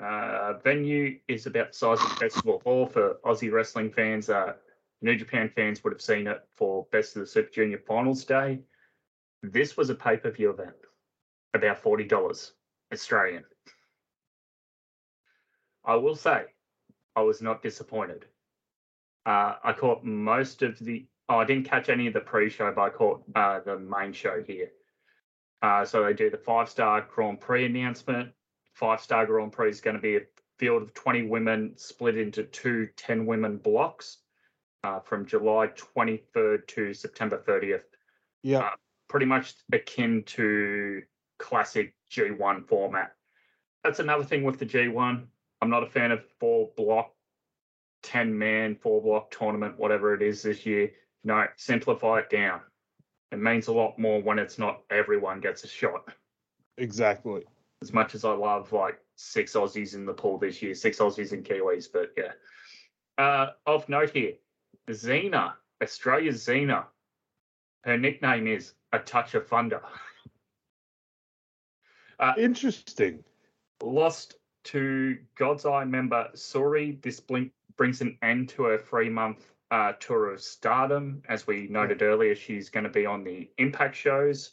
[0.00, 4.28] Uh, venue is about the size of the festival hall for Aussie wrestling fans.
[4.28, 4.54] Uh,
[5.02, 8.60] New Japan fans would have seen it for Best of the Super Junior Finals Day.
[9.42, 10.74] This was a pay per view event,
[11.52, 12.52] about forty dollars
[12.92, 13.44] Australian.
[15.84, 16.44] I will say,
[17.14, 18.24] I was not disappointed.
[19.26, 21.06] Uh, I caught most of the.
[21.28, 24.42] Oh, I didn't catch any of the pre-show, but I caught uh, the main show
[24.46, 24.70] here.
[25.62, 28.30] Uh, so they do the five star Grand Prix announcement.
[28.74, 30.22] Five star Grand Prix is going to be a
[30.58, 34.18] field of 20 women split into two 10 women blocks
[34.82, 37.84] uh, from July 23rd to September 30th.
[38.42, 38.70] Yeah.
[39.08, 41.02] Pretty much akin to
[41.38, 43.12] classic G1 format.
[43.82, 45.24] That's another thing with the G1.
[45.60, 47.12] I'm not a fan of four block,
[48.02, 50.90] 10 man, four block tournament, whatever it is this year.
[51.22, 52.60] No, simplify it down.
[53.32, 56.08] It means a lot more when it's not everyone gets a shot.
[56.76, 57.44] Exactly.
[57.84, 61.32] As much as I love like six Aussies in the pool this year, six Aussies
[61.32, 62.32] and Kiwis, but yeah.
[63.18, 64.32] Uh, of note here,
[64.88, 66.86] Xena, Australia's Xena.
[67.82, 69.82] Her nickname is A Touch of Thunder.
[72.38, 73.22] Interesting.
[73.82, 77.02] Lost to God's Eye member Syuri.
[77.02, 81.22] This blink brings an end to her three month uh, tour of stardom.
[81.28, 84.52] As we noted earlier, she's going to be on the Impact shows.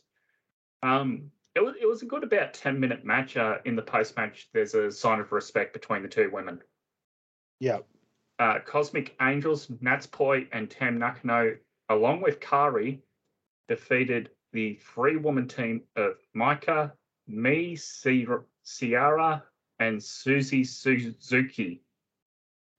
[0.84, 3.38] Um, it was it was a good about ten minute match.
[3.38, 6.62] Uh, in the post match, there's a sign of respect between the two women.
[7.60, 7.80] Yeah.
[8.40, 11.58] Uh, Cosmic Angels, Natsupoi, and Tam Nakano,
[11.90, 13.00] along with Kairi,
[13.68, 16.94] defeated the three woman team of Micah,
[17.28, 19.44] me, Ciara,
[19.80, 21.84] and Suzu Suzuki.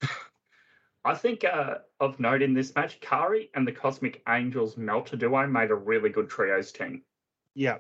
[1.05, 5.47] I think uh, of note in this match, Kairi and the Cosmic Angels Melter duo
[5.47, 7.03] made a really good trios team.
[7.55, 7.79] Yeah.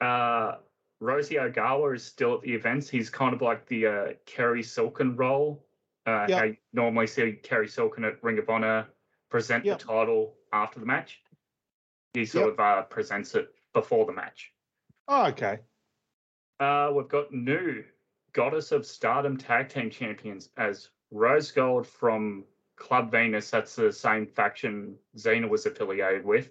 [0.00, 0.56] Uh,
[1.00, 2.88] Rossy Ogawa is still at the events.
[2.88, 5.64] He's kind of like the uh, Kerry Silken role.
[6.06, 6.38] Uh, Yeah.
[6.38, 8.86] How you normally see Kerry Silken at Ring of Honor
[9.30, 9.74] present Yeah.
[9.74, 11.22] the title after the match.
[12.14, 12.52] He sort Yep.
[12.54, 14.52] of uh, presents it before the match.
[15.08, 15.60] Oh, okay.
[16.58, 17.84] Uh, we've got new
[18.32, 22.44] Goddess of Stardom Tag Team Champions as Rose Gold from
[22.76, 23.50] Club Venus.
[23.50, 26.50] That's the same faction Xena was affiliated with.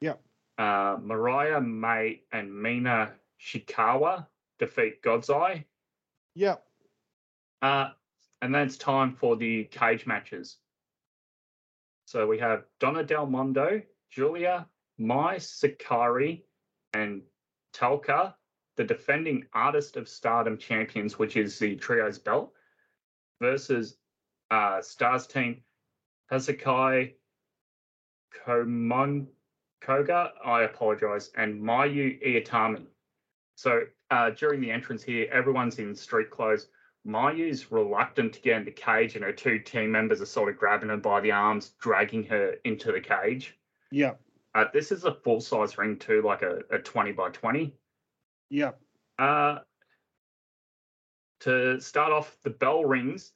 [0.00, 0.22] Yep.
[0.60, 4.26] Uh, Mariah May and Mina Shirakawa
[4.58, 5.64] defeat God's Eye.
[6.34, 6.62] Yep.
[7.62, 7.88] Uh,
[8.42, 10.58] and then it's time for the cage matches.
[12.04, 14.66] So we have Donna Del Mondo, Giulia,
[14.98, 16.42] Mai Sakurai,
[16.92, 17.22] and
[17.72, 18.34] Thekla,
[18.76, 22.52] the defending Artist of Stardom champions, which is the Trios belt,
[23.40, 23.96] versus
[24.50, 25.62] uh, Stars team
[26.30, 27.14] Hasakai
[28.44, 29.26] Komon
[29.80, 32.86] Koga, I apologize, and Mayu Iwatani.
[33.56, 36.68] So uh, during the entrance here, everyone's in street clothes.
[37.06, 40.58] Mayu's reluctant to get in the cage, and her two team members are sort of
[40.58, 43.58] grabbing her by the arms, dragging her into the cage.
[43.90, 44.12] Yeah.
[44.54, 47.74] Uh, this is a full size ring too, like a, a 20 by 20.
[48.50, 48.72] Yeah.
[49.18, 49.60] Uh,
[51.40, 53.32] to start off, the bell rings.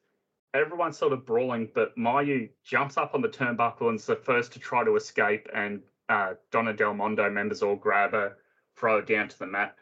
[0.52, 4.52] Everyone's sort of brawling, but Mayu jumps up on the turnbuckle and is the first
[4.52, 5.48] to try to escape.
[5.52, 8.36] And uh, Donna Del Mondo members all grab her,
[8.76, 9.76] throw her down to the mat.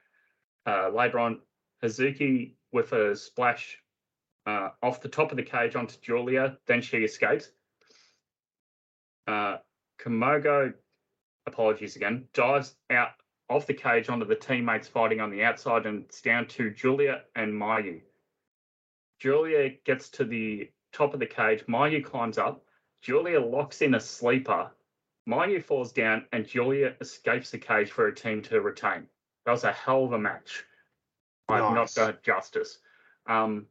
[0.67, 1.41] Uh, later on,
[1.83, 3.79] Hazuki with a splash
[4.47, 6.59] uh, off the top of the cage onto Giulia.
[6.67, 7.51] Then she escapes.
[9.27, 9.59] Uh,
[10.01, 10.75] Komogo,
[11.47, 13.11] apologies again, dives out
[13.49, 17.23] of the cage onto the teammates fighting on the outside, and it's down to Giulia
[17.37, 18.01] and Mayu.
[19.21, 21.65] Giulia gets to the top of the cage.
[21.67, 22.65] Mayu climbs up.
[23.03, 24.71] Giulia locks in a sleeper.
[25.29, 29.07] Mayu falls down, and Giulia escapes the cage for a team to retain.
[29.45, 30.65] That was a hell of a match.
[31.49, 31.95] I've not Nice.
[31.95, 32.79] done justice.
[33.27, 33.67] Um,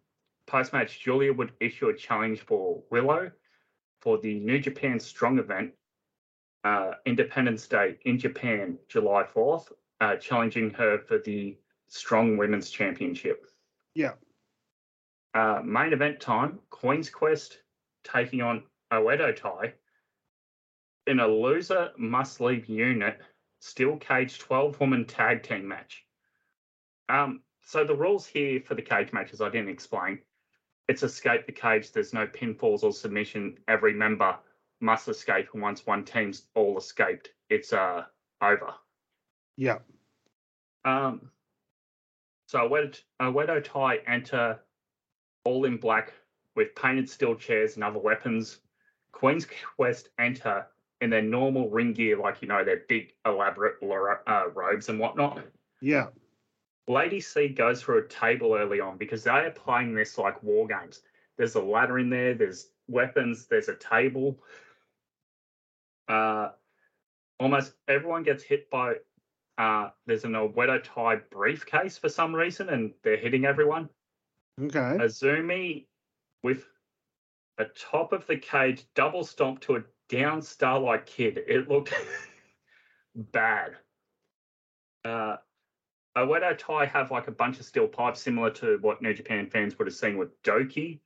[0.48, 3.32] Post match, Giulia would issue a challenge for Willow
[4.00, 5.74] for the New Japan Strong event,
[6.64, 13.46] uh, Independence Day in Japan, July 4th, uh, challenging her for the Strong Women's Championship.
[13.94, 14.14] Yeah.
[15.34, 17.60] Uh, main event time, Queen's Quest
[18.04, 19.74] taking on Oedo Tai
[21.08, 23.20] in a loser must leave unit
[23.60, 26.06] steel cage 12 woman tag team match.
[27.10, 30.20] Um, so the rules here for the cage matches I didn't explain.
[30.88, 31.92] It's escape the cage.
[31.92, 33.58] There's no pinfalls or submission.
[33.68, 34.36] Every member
[34.82, 38.06] must escape, and once one team's all escaped, it's uh
[38.42, 38.74] over.
[39.58, 39.78] Yeah.
[40.84, 41.30] Um,
[42.48, 44.60] so Oedo Oedo Tai enter
[45.44, 46.14] all in black
[46.56, 48.60] with painted steel chairs and other weapons.
[49.12, 50.68] Queen's Quest enter
[51.02, 55.44] in their normal ring gear, like you know their big elaborate uh, robes and whatnot.
[55.82, 56.08] Yeah.
[56.88, 60.68] Lady C goes for a table early on because they are playing this like war
[60.68, 61.02] games.
[61.38, 64.40] There's a ladder in there, there's weapons, there's a table.
[66.08, 66.50] Uh,
[67.40, 68.96] almost everyone gets hit by.
[69.58, 73.90] Uh, there's an Oedo Tai briefcase for some reason, and they're hitting everyone.
[74.62, 74.80] Okay.
[74.80, 75.86] Azumi
[76.44, 76.66] with
[77.58, 81.40] a top of the cage double stomp to a down Starlight Kid.
[81.48, 81.94] It looked
[83.16, 83.78] bad.
[85.06, 85.38] Uh,
[86.18, 89.80] Oedo Tai have like a bunch of steel pipes similar to what New Japan fans
[89.80, 91.00] would have seen with Douki.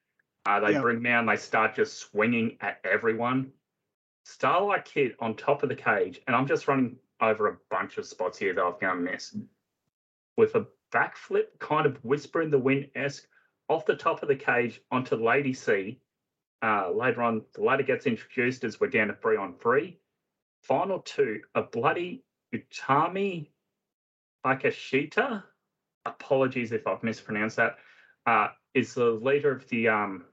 [0.46, 0.82] Uh, they Yeah.
[0.82, 3.54] bring down, they start just swinging at everyone.
[4.26, 8.06] Starlight Kid on top of the cage, and I'm just running over a bunch of
[8.08, 9.38] spots here that I've gonna miss.
[10.36, 13.28] With a backflip, kind of whisper in the wind esque,
[13.70, 16.02] off the top of the cage onto Lady C.
[16.62, 20.00] Uh, later on, the ladder gets introduced as we're down to three on three.
[20.64, 23.48] Final two, a bloody Utami
[24.46, 25.44] Akashita.
[26.06, 27.78] Apologies if I've mispronounced that.
[28.26, 30.26] Uh, is the leader of the um,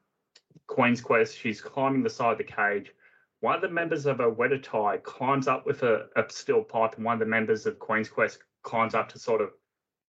[0.67, 1.39] Queen's Quest.
[1.39, 2.93] She's climbing the side of the cage.
[3.41, 7.05] One of the members of Oedo Tai climbs up with a, a steel pipe, and
[7.05, 9.51] one of the members of Queen's Quest climbs up to sort of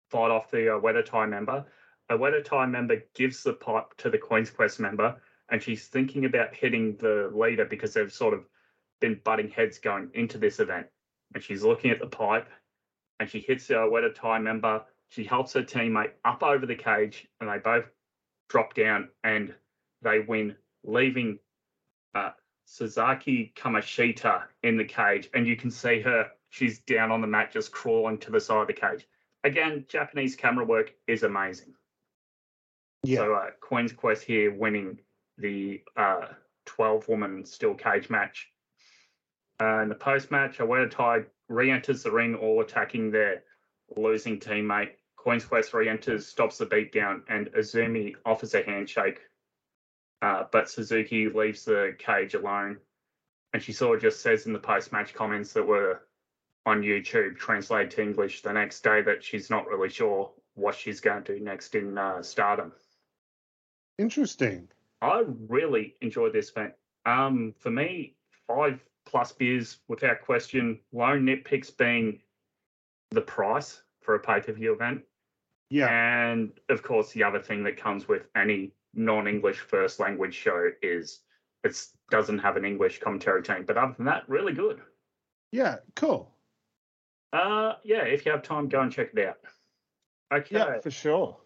[0.10, 1.65] fight off the uh, member.
[2.10, 5.15] Oedo Tai member gives the pipe to the Queen's Quest member,
[5.50, 8.46] and she's thinking about hitting the leader because they've sort of
[9.00, 10.88] been butting heads going into this event.
[11.34, 12.50] And she's looking at the pipe,
[13.20, 14.84] and she hits the Oedo Tai member.
[15.10, 17.86] She helps her teammate up over the cage, and they both
[18.50, 19.54] drop down and
[20.02, 21.40] they win, leaving
[22.16, 22.32] uh,
[22.68, 25.30] Suzaki Kamashita in the cage.
[25.34, 28.62] And you can see her, she's down on the mat, just crawling to the side
[28.62, 29.08] of the cage.
[29.44, 31.74] Again, Japanese camera work is amazing.
[33.04, 33.18] Yeah.
[33.18, 35.00] So uh, Queen's Quest here winning
[35.38, 36.28] the uh,
[36.65, 38.47] 12 woman steel cage match.
[39.60, 43.43] Uh, in the post match, Oedo Tai re enters the ring, all attacking their
[43.95, 44.91] losing teammate.
[45.15, 49.20] Queen's Quest re enters, stops the beatdown, and Azumi offers a handshake.
[50.22, 52.78] Uh, but Suzuki leaves the cage alone.
[53.53, 56.01] And she sort of just says in the post match comments that were
[56.66, 60.99] on YouTube, translated to English the next day, that she's not really sure what she's
[60.99, 62.74] going to do next in uh, Stardom.
[63.97, 64.68] Interesting.
[65.02, 66.74] I really enjoyed this event.
[67.06, 68.16] Um, for me,
[68.48, 70.80] five plus beers without question.
[70.91, 72.20] Lone nitpicks being
[73.12, 75.04] the price for a pay per view event,
[75.70, 75.88] Yeah.
[75.89, 81.22] and of course, the other thing that comes with any non-English first language show is
[81.64, 81.78] it
[82.10, 83.64] doesn't have an English commentary team.
[83.66, 84.82] But other than that, really good.
[85.52, 85.78] Yeah.
[85.95, 86.34] Cool.
[87.34, 89.38] Uh, yeah, if you have time, go and check it out.
[90.34, 90.56] Okay.
[90.56, 91.38] Yeah, for sure.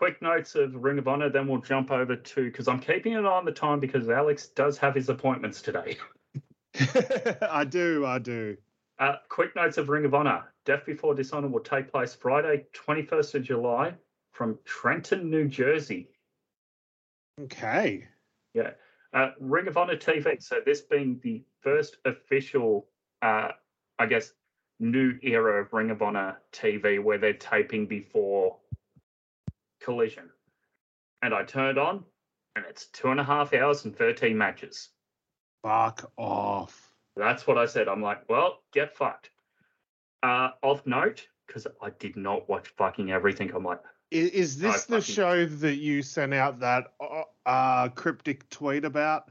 [0.00, 3.26] Quick notes of Ring of Honor, then we'll jump over to because I'm keeping it
[3.26, 5.98] on the time because Alex does have his appointments today.
[7.42, 8.06] I do.
[8.06, 8.56] I do.
[8.98, 10.44] Uh, quick notes of Ring of Honor.
[10.64, 13.92] Death Before Dishonor will take place Friday, 21st of July
[14.32, 16.08] from Trenton, New Jersey.
[17.38, 18.08] Okay.
[18.54, 18.70] Yeah.
[19.12, 20.42] Uh, Ring of Honor TV.
[20.42, 22.86] So this being the first official,
[23.20, 23.48] uh,
[23.98, 24.32] I guess,
[24.78, 28.56] new era of Ring of Honor TV where they're taping before
[29.82, 30.30] Collision.
[31.22, 32.04] And I turned on,
[32.56, 34.88] and it's two and a half hours and 13 matches.
[35.62, 36.92] Fuck off.
[37.16, 37.88] That's what I said.
[37.88, 39.30] I'm like, well, get fucked.
[40.22, 43.50] Uh, of note, because I did not watch fucking everything.
[43.54, 47.22] I'm like, Is, is No, this the fucking- show that you sent out that uh,
[47.46, 49.30] uh, cryptic tweet about?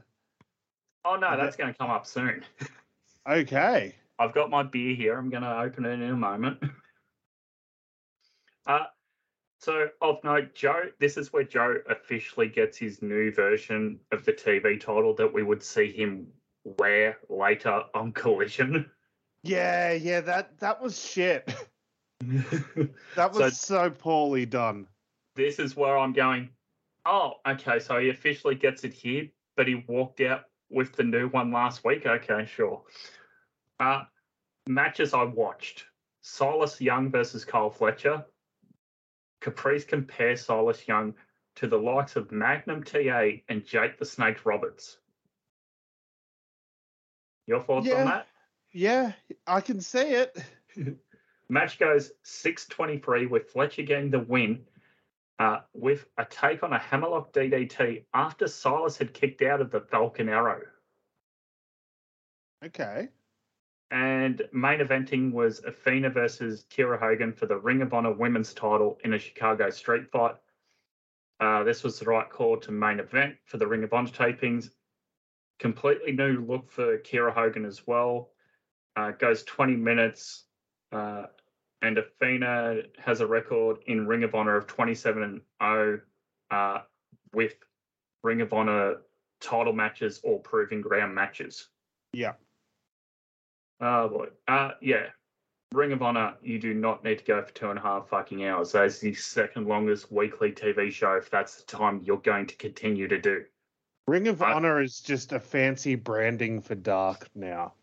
[1.06, 2.44] oh no, that's going to come up soon.
[3.28, 3.94] Okay.
[4.18, 5.16] I've got my beer here.
[5.18, 6.58] I'm going to open it in a moment.
[8.66, 8.84] Uh,
[9.60, 14.32] so, of note, Joe, this is where Joe officially gets his new version of the
[14.32, 16.28] TV title that we would see him
[16.64, 18.90] wear later on Collision.
[19.42, 21.54] Yeah, yeah, that that was shit.
[23.16, 24.86] That was so, poorly done.
[25.34, 26.50] this is where I'm going.
[27.06, 27.78] Oh, okay.
[27.78, 31.82] So he officially gets it here, but he walked out with the new one last
[31.82, 32.04] week.
[32.04, 32.82] Okay, sure.
[33.78, 34.02] Uh,
[34.66, 35.86] matches I watched:
[36.20, 38.26] Silas Young versus Kyle Fletcher.
[39.40, 41.14] Caprice compares Silas Young
[41.56, 44.98] to the likes of Magnum TA and Jake the Snake Roberts.
[47.46, 48.00] Your thoughts Yeah.
[48.00, 48.26] on that?
[48.72, 49.12] Yeah,
[49.46, 50.36] I can see it.
[51.48, 54.64] Match goes 623 with Fletcher getting the win
[55.40, 59.80] uh, with a take on a hammerlock DDT after Silas had kicked out of the
[59.80, 60.60] Falcon Arrow.
[62.64, 63.08] Okay.
[63.90, 68.98] And main eventing was Athena versus Kiera Hogan for the Ring of Honor women's title
[69.02, 70.36] in a Chicago street fight.
[71.40, 74.70] Uh, this was the right call to main event for the Ring of Honor tapings.
[75.58, 78.30] Completely new look for Kiera Hogan as well.
[78.96, 80.44] Uh, goes 20 minutes.
[80.92, 81.24] Uh,
[81.82, 86.00] and Athena has a record in Ring of Honor of 27 and 0
[86.50, 86.80] uh,
[87.32, 87.54] with
[88.22, 88.96] Ring of Honor
[89.40, 91.68] title matches or proving ground matches.
[92.12, 92.32] Yeah.
[93.80, 94.26] Oh boy.
[94.46, 95.06] Uh yeah.
[95.72, 98.44] Ring of Honor, you do not need to go for two and a half fucking
[98.44, 98.72] hours.
[98.72, 102.56] That is the second longest weekly TV show if that's the time you're going to
[102.56, 103.44] continue to do.
[104.08, 107.74] Ring of I- Honor is just a fancy branding for Dark now.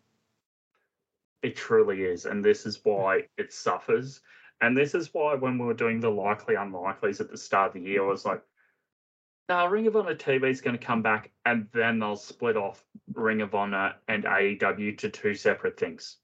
[1.41, 2.25] It truly is.
[2.25, 4.19] And this is why it suffers.
[4.59, 7.73] And this is why when we were doing the likely unlikelies at the start of
[7.75, 8.41] the year, I was like,
[9.49, 12.83] no, Ring of Honor TV is going to come back and then they'll split off
[13.13, 16.17] Ring of Honor and AEW to two separate things.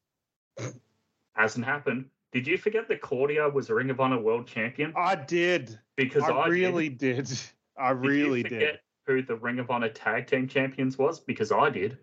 [1.33, 2.05] Hasn't happened.
[2.33, 4.93] Did you forget that Claudio was a Ring of Honor world champion?
[4.97, 5.79] I did.
[5.95, 7.31] Because I, I really did.
[7.77, 8.79] I Did you really forget did.
[9.05, 11.19] who the Ring of Honor tag team champions was?
[11.19, 11.97] Because I did.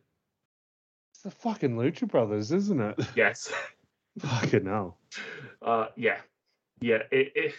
[1.12, 2.98] It's the fucking Lucha Brothers, isn't it?
[3.16, 3.52] Yes.
[4.18, 4.98] fucking hell.
[5.60, 6.18] Uh, yeah,
[6.80, 7.02] yeah.
[7.10, 7.54] It,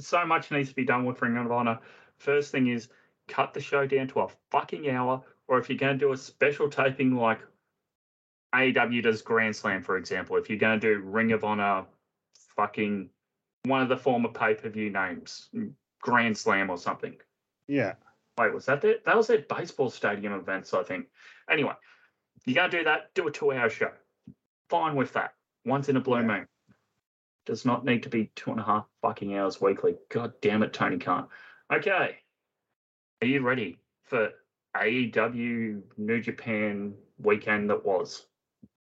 [0.00, 1.78] so much needs to be done with Ring of Honor.
[2.18, 2.88] First thing is
[3.28, 6.16] cut the show down to a fucking hour, or if you're going to do a
[6.16, 7.40] special taping like
[8.54, 11.84] AEW does Grand Slam, for example, if you're going to do Ring of Honor,
[12.56, 13.08] fucking
[13.64, 15.48] one of the former pay per view names,
[16.00, 17.16] Grand Slam or something.
[17.66, 17.94] Yeah.
[18.38, 21.06] Wait, was that the, that was at baseball stadium events, I think.
[21.50, 21.72] Anyway,
[22.44, 23.90] you're gonna do that, do a two hour show.
[24.68, 25.34] Fine with that.
[25.64, 26.26] Once in a blue Yeah.
[26.26, 26.48] moon.
[27.46, 29.96] Does not need to be two and a half fucking hours weekly.
[30.08, 31.28] God damn it, Tony Khan.
[31.74, 32.16] Okay.
[33.20, 34.30] Are you ready for
[34.76, 38.26] AEW New Japan weekend that was?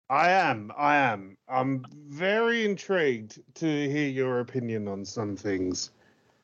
[0.10, 0.72] I am.
[0.78, 1.36] I am.
[1.50, 5.92] I'm very intrigued to hear your opinion on some things.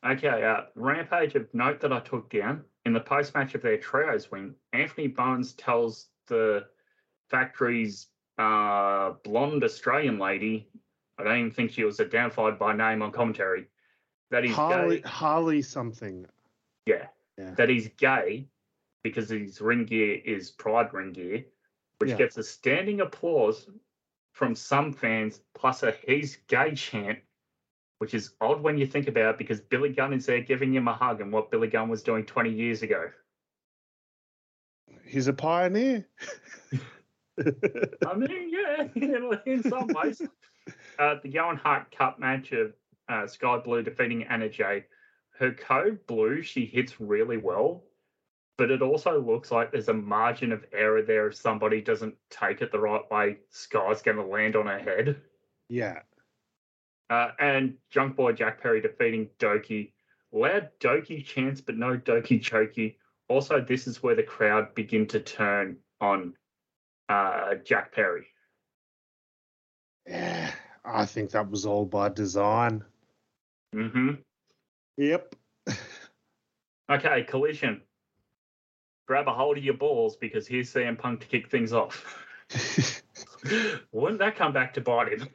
[0.05, 3.77] Okay, uh, Rampage of note that I took down in the post match of their
[3.77, 6.65] trios win, Anthony Bones tells the
[7.29, 10.67] factory's uh, blonde Australian lady,
[11.17, 13.67] I don't even think she was identified by name on commentary,
[14.33, 15.07] that he's Harley, gay.
[15.07, 16.25] Harley something.
[16.87, 17.05] Yeah,
[17.37, 17.51] Yeah.
[17.53, 18.47] that he's gay
[19.03, 21.45] because his ring gear is Pride ring gear,
[21.99, 22.17] which Yeah.
[22.17, 23.69] gets a standing applause
[24.31, 27.19] from some fans, plus a he's gay chant,
[27.99, 30.87] which is odd when you think about it because Billy Gunn is there giving him
[30.87, 33.11] a hug and what Billy Gunn was doing 20 years ago.
[35.05, 36.07] He's a pioneer.
[37.39, 38.87] I mean, yeah,
[39.45, 40.21] in, some ways.
[40.97, 42.73] Uh, the Owen Hart Cup match of
[43.09, 44.85] uh, Skye Blue defeating Anna Jay.
[45.39, 47.83] Her code blue, she hits really well,
[48.57, 52.61] but it also looks like there's a margin of error there if somebody doesn't take
[52.61, 53.37] it the right way.
[53.49, 55.21] Skye's going to land on her head.
[55.69, 55.99] yeah.
[57.09, 59.91] Uh, and Jungle Boy Jack Perry defeating Douki.
[60.31, 62.95] Loud Douki chants, but no Douki Choki.
[63.27, 66.33] Also, this is where the crowd begin to turn on
[67.09, 68.27] uh, Jack Perry.
[70.07, 70.51] Yeah.
[70.85, 72.83] I think that was all by design.
[73.73, 74.11] Hmm
[74.97, 75.35] Yep.
[76.89, 77.81] Okay, collision.
[79.07, 82.05] grab a hold of your balls because here's CM Punk to kick things off.
[83.91, 85.27] Wouldn't that come back to bite him?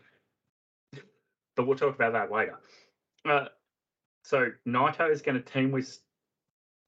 [1.56, 2.58] But we'll talk about that later.
[3.28, 3.46] Uh,
[4.22, 5.98] so Naito is going to team with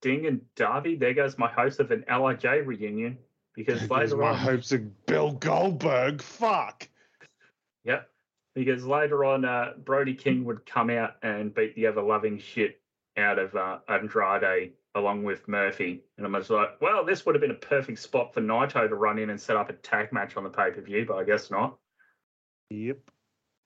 [0.00, 0.96] Sting and Darby.
[0.96, 3.18] There goes my hopes of an LIJ reunion
[3.54, 6.22] because There's later my on, hopes of Bill Goldberg.
[6.22, 6.88] Fuck.
[8.64, 12.78] Because later on, uh, Brody King would come out and beat the ever loving shit
[13.16, 16.02] out of uh, Andrade along with Murphy.
[16.18, 18.94] And I'm just like, well, this would have been a perfect spot for Naito to
[18.94, 21.24] run in and set up a tag match on the pay per view, but I
[21.24, 21.78] guess not.
[22.68, 22.98] Yep.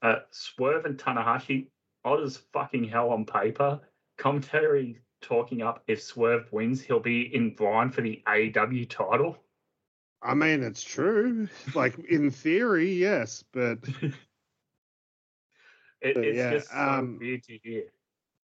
[0.00, 1.66] Uh, Swerve and Tanahashi,
[2.04, 3.80] odd as fucking hell on paper.
[4.16, 9.38] Commentary talking up if Swerve wins, he'll be in line for the AW title.
[10.22, 11.48] I mean, it's true.
[11.74, 13.78] Like in theory, yes, but
[16.04, 17.84] It, it's yeah, just so um, weird to hear.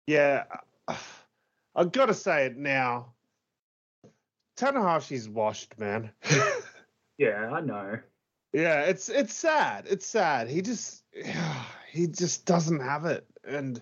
[0.06, 0.44] yeah,
[1.74, 3.12] I've got to say it now.
[4.56, 6.10] Tanahashi's washed, man.
[7.18, 7.98] Yeah, I know.
[8.52, 9.86] yeah, it's it's sad.
[9.90, 10.48] It's sad.
[10.48, 11.02] He just
[11.92, 13.80] he just doesn't have it, and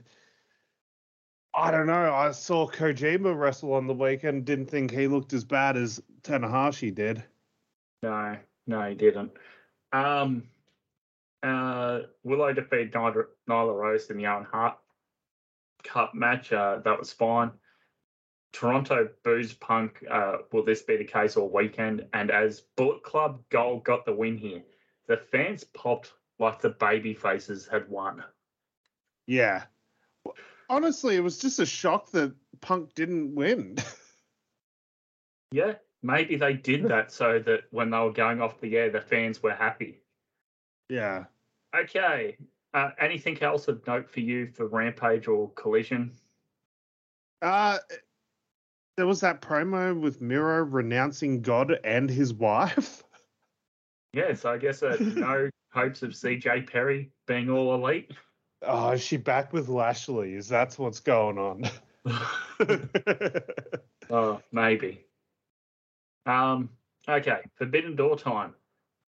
[1.55, 2.14] I don't know.
[2.14, 4.47] I saw Kojima wrestle on the weekend.
[4.47, 7.23] Didn't think he looked as bad as Tanahashi did.
[8.03, 8.37] No,
[8.67, 9.33] no, he didn't.
[9.93, 10.45] Um,
[11.47, 14.78] uh, Willow defeated Nyla, Nyla Rose in the Owen Hart
[15.84, 16.53] Cup match.
[16.53, 17.51] Uh, that was fine.
[18.53, 20.03] Toronto booze Punk.
[20.11, 22.07] Uh, will this be the case all weekend?
[22.12, 24.62] And as Bullet Club Gold got the win here,
[25.09, 28.24] the fans popped like the baby faces had won.
[29.26, 29.64] Yeah.
[30.68, 33.76] Honestly, it was just a shock that Punk didn't win.
[35.53, 39.01] Yeah, maybe they did that so that when they were going off the air, the
[39.01, 40.01] fans were happy.
[40.88, 41.24] yeah.
[41.77, 42.37] Okay.
[42.74, 46.12] Uh, anything else of note for you for Rampage or Collision?
[47.43, 47.79] Uh
[48.97, 53.03] there was that promo with Miro renouncing God and his wife.
[54.12, 58.12] Yes, I guess uh, no hopes of CJ Perry being all elite.
[58.62, 60.33] Oh, is she back with Lashley?
[60.33, 61.64] Is that's what's going on?
[64.11, 65.05] oh, maybe.
[66.24, 66.70] Um.
[67.07, 68.55] Okay, Forbidden Door time.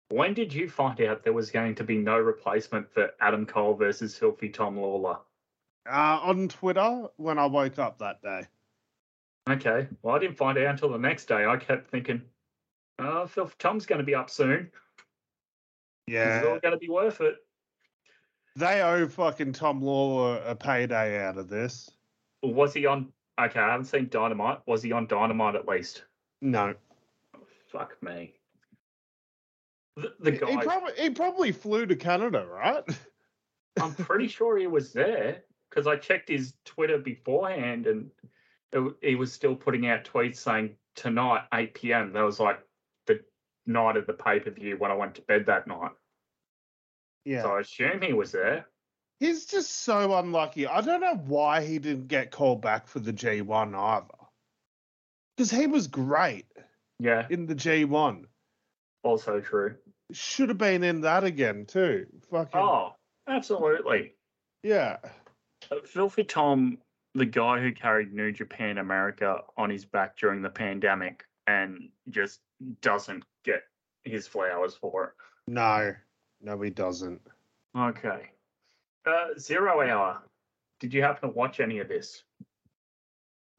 [0.08, 3.74] When did you find out there was going to be no replacement for Adam Cole
[3.74, 5.18] versus Filthy Tom Lawlor?
[5.88, 8.42] uh, on Twitter when I woke up that day.
[9.48, 11.46] Okay, well, I didn't find out until the next day.
[11.46, 12.22] I kept thinking,
[12.98, 14.70] oh, Filthy Tom's going to be up soon.
[16.08, 16.38] Yeah.
[16.38, 17.36] It's all going to be worth it.
[18.56, 21.90] They owe fucking Tom Lawlor a payday out of this.
[22.42, 23.12] Was he on?
[23.40, 24.60] Okay, I haven't seen Dynamite.
[24.66, 26.04] Was he on Dynamite at least?
[26.40, 26.74] No.
[27.70, 28.34] Fuck me.
[29.96, 32.84] The, the He guy, probably he probably flew to Canada, right?
[33.80, 38.10] I'm pretty sure he was there because I checked his Twitter beforehand and
[38.72, 42.12] it, he was still putting out tweets saying tonight 8 p.m.
[42.12, 42.58] That was like
[43.06, 43.20] the
[43.66, 45.92] night of the pay per view when I went to bed that night.
[47.24, 47.42] Yeah.
[47.42, 48.66] So I assume he was there.
[49.18, 50.66] He's just so unlucky.
[50.66, 54.06] I don't know why he didn't get called back for the G1 either.
[55.36, 56.46] Because he was great
[56.98, 58.24] Yeah, in the G1.
[59.02, 59.76] also true.
[60.12, 62.06] Should have been in that again too.
[62.30, 62.94] Fucking Oh,
[63.28, 64.14] absolutely.
[64.62, 64.98] yeah.
[65.70, 66.78] Uh, Filthy Tom,
[67.14, 72.40] the guy who carried New Japan America on his back during the pandemic and just
[72.82, 73.62] doesn't get
[74.04, 75.10] his flowers for it.
[75.48, 75.94] No,
[76.40, 77.20] no, he doesn't.
[77.76, 78.30] Okay.
[79.04, 80.22] Uh, Zero Hour.
[80.80, 82.22] Did you happen to watch any of this?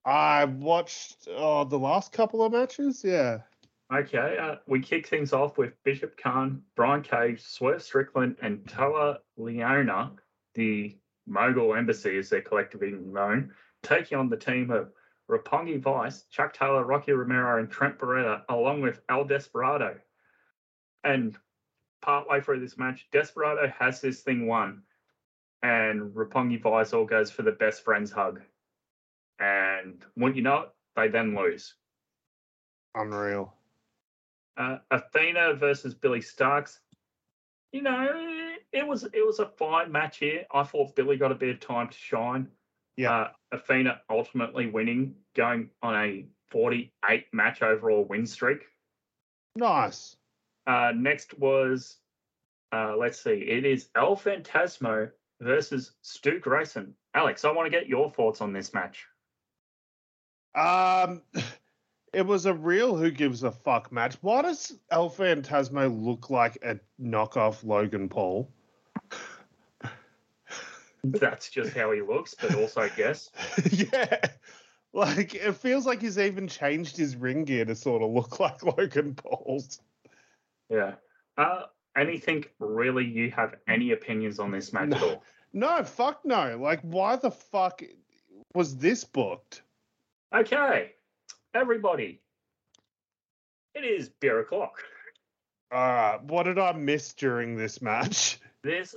[0.06, 3.02] I watched oh, the last couple of matches.
[3.04, 3.40] Yeah.
[3.94, 4.38] Okay.
[4.38, 10.12] Uh, we kick things off with Bishop Kaun, Brian Cage, Swerve Strickland, and Toa Liona,
[10.56, 14.92] the Mogul Embassy, as they're collectively known, taking on the team of
[15.30, 19.98] Roppongi Vice, Chuck Taylor, Rocky Romero, and Trent Beretta, along with El Desperado.
[21.04, 21.38] And
[22.02, 24.84] partway through this match, Desperado has this thing won,
[25.62, 28.42] and Roppongi Vice all goes for the best friends hug.
[29.40, 31.76] And wouldn't you know it, they then lose.
[32.96, 33.54] Unreal.
[34.58, 36.80] Uh, Athena versus Billie Starkz.
[37.72, 38.08] You know,
[38.72, 40.46] it was it was a fine match here.
[40.52, 42.48] I thought Billy got a bit of time to shine.
[42.96, 43.12] Yeah.
[43.12, 48.66] Uh, Athena ultimately winning, going on a 48 match overall win streak.
[49.56, 50.16] Nice.
[50.66, 51.98] Uh, next was,
[52.74, 56.94] uh, let's see, it is El Phantasmo versus Stu Grayson.
[57.14, 59.06] Alex, I want to get your thoughts on this match.
[60.56, 61.22] Um,
[62.18, 64.18] it was a real who gives a fuck match.
[64.22, 68.52] Why does El Phantasmo look like a knockoff Logan Paul?
[71.04, 73.30] That's just how he looks, but also I guess.
[73.72, 74.18] yeah.
[74.94, 78.64] Like it feels like he's even changed his ring gear to sort of look like
[78.64, 79.80] Logan Paul's.
[80.72, 80.96] Yeah.
[81.38, 81.66] Uh,
[81.96, 85.24] anything really you have any opinions on this match at all?
[85.54, 86.58] No, fuck no.
[86.60, 87.84] Like, why the fuck
[88.56, 89.62] was this booked?
[90.34, 90.94] Okay,
[91.58, 92.22] everybody.
[93.76, 94.82] It is beer o'clock.
[95.72, 98.40] Uh, what did I miss during this match?
[98.64, 98.96] This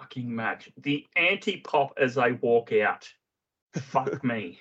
[0.00, 0.70] fucking match.
[0.78, 3.08] The anti pop as they walk out.
[3.74, 4.58] Fuck me.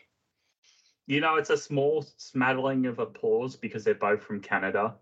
[1.08, 4.96] You know, it's a small smattering of applause because they're both from Canada.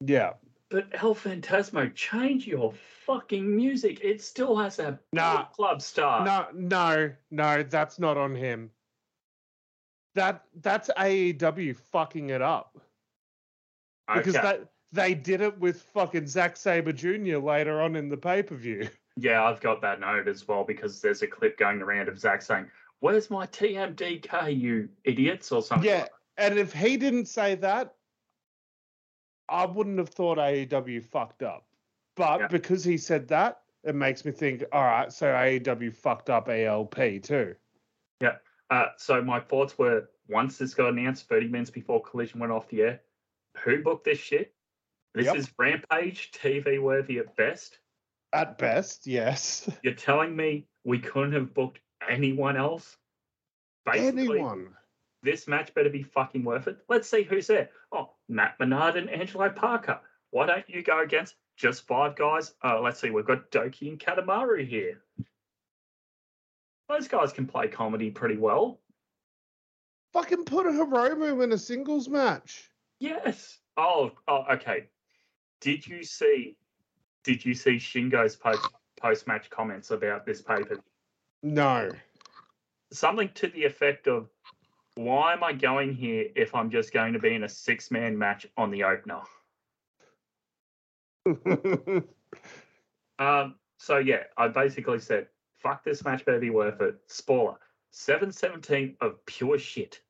[0.00, 0.34] Yeah.
[0.70, 2.72] But El Phantasmo, change your
[3.06, 4.00] fucking music.
[4.04, 5.46] It still has that Nah.
[5.46, 6.24] club star.
[6.24, 8.70] No, no, no, that's not on him.
[10.14, 12.78] That that's AEW fucking it up
[14.12, 14.42] because Okay.
[14.46, 17.36] that they did it with fucking Zack Sabre Jr.
[17.38, 18.88] later on in the pay per view.
[19.20, 22.40] Yeah, I've got that note as well because there's a clip going around of Zack
[22.40, 25.88] saying, Where's my TMDK, you idiots, or something?
[25.88, 26.06] Yeah,
[26.36, 27.96] and if he didn't say that,
[29.48, 31.66] I wouldn't have thought AEW fucked up.
[32.14, 32.46] But Yeah.
[32.46, 37.18] because he said that, it makes me think, all right, so AEW fucked up ELP
[37.20, 37.56] too.
[38.70, 42.68] Uh, so my thoughts were once this got announced 30 minutes before Collision went off
[42.68, 43.00] the air,
[43.64, 44.52] who booked this shit?
[45.14, 45.36] This Yep.
[45.36, 47.78] is Rampage TV worthy at best.
[48.32, 49.68] At best, yes.
[49.82, 52.96] You're telling me we couldn't have booked anyone else?
[53.86, 54.68] Basically, Anyone.
[55.22, 56.76] this match better be fucking worth it.
[56.90, 57.70] Let's see who's there.
[57.90, 59.98] Oh, Matt Menard and Angelo Parker.
[60.30, 62.52] Why don't you go against just five guys?
[62.62, 65.00] Uh, let's see, we've got Douki and Katamaru here.
[66.88, 68.80] Those guys can play comedy pretty well.
[70.12, 72.70] Fucking put a Hiromu in a singles match.
[72.98, 73.58] Yes.
[73.76, 74.86] Oh, oh, okay.
[75.60, 76.56] Did you see?
[77.24, 78.66] Did you see Shingo's post
[79.00, 80.78] post match comments about this paper?
[81.42, 81.90] No.
[82.90, 84.30] Something to the effect of,
[84.94, 88.16] "Why am I going here if I'm just going to be in a six man
[88.16, 89.20] match on the opener?"
[93.20, 93.56] Um.
[93.78, 95.26] So yeah, I basically said,
[95.58, 97.58] "Fuck this match, better be worth it." Spoiler:
[97.90, 100.00] seven seventeen of pure shit.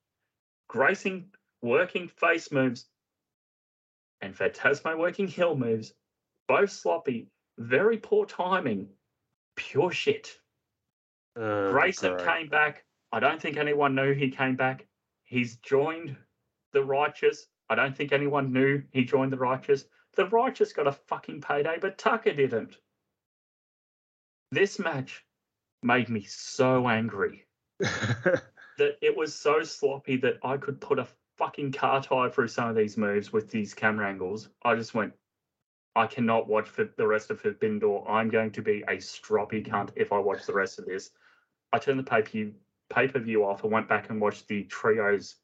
[0.69, 1.31] Grayson
[1.63, 2.87] working face moves
[4.21, 5.95] and Phantasmo working heel moves,
[6.47, 7.29] both sloppy,
[7.59, 8.89] very poor timing,
[9.57, 10.39] pure shit.
[11.37, 12.27] Uh, Grayson great.
[12.27, 12.85] came back.
[13.13, 14.87] I don't think anyone knew he came back.
[15.25, 16.17] He's joined
[16.73, 17.47] the Righteous.
[17.71, 19.85] I don't think anyone knew he joined the Righteous.
[20.15, 22.77] The Righteous got a fucking payday, but Tucker didn't.
[24.51, 25.25] This match
[25.83, 27.45] made me so angry
[27.79, 31.07] that it was so sloppy that I could put a
[31.37, 34.49] fucking car tire through some of these moves with these camera angles.
[34.64, 35.12] I just went,
[35.95, 38.11] I cannot watch for the rest of Forbidden Door.
[38.11, 41.11] I'm going to be a stroppy cunt if I watch the rest of this.
[41.72, 42.55] I turned the pay per view
[42.91, 45.37] pay per view off and went back and watched the trios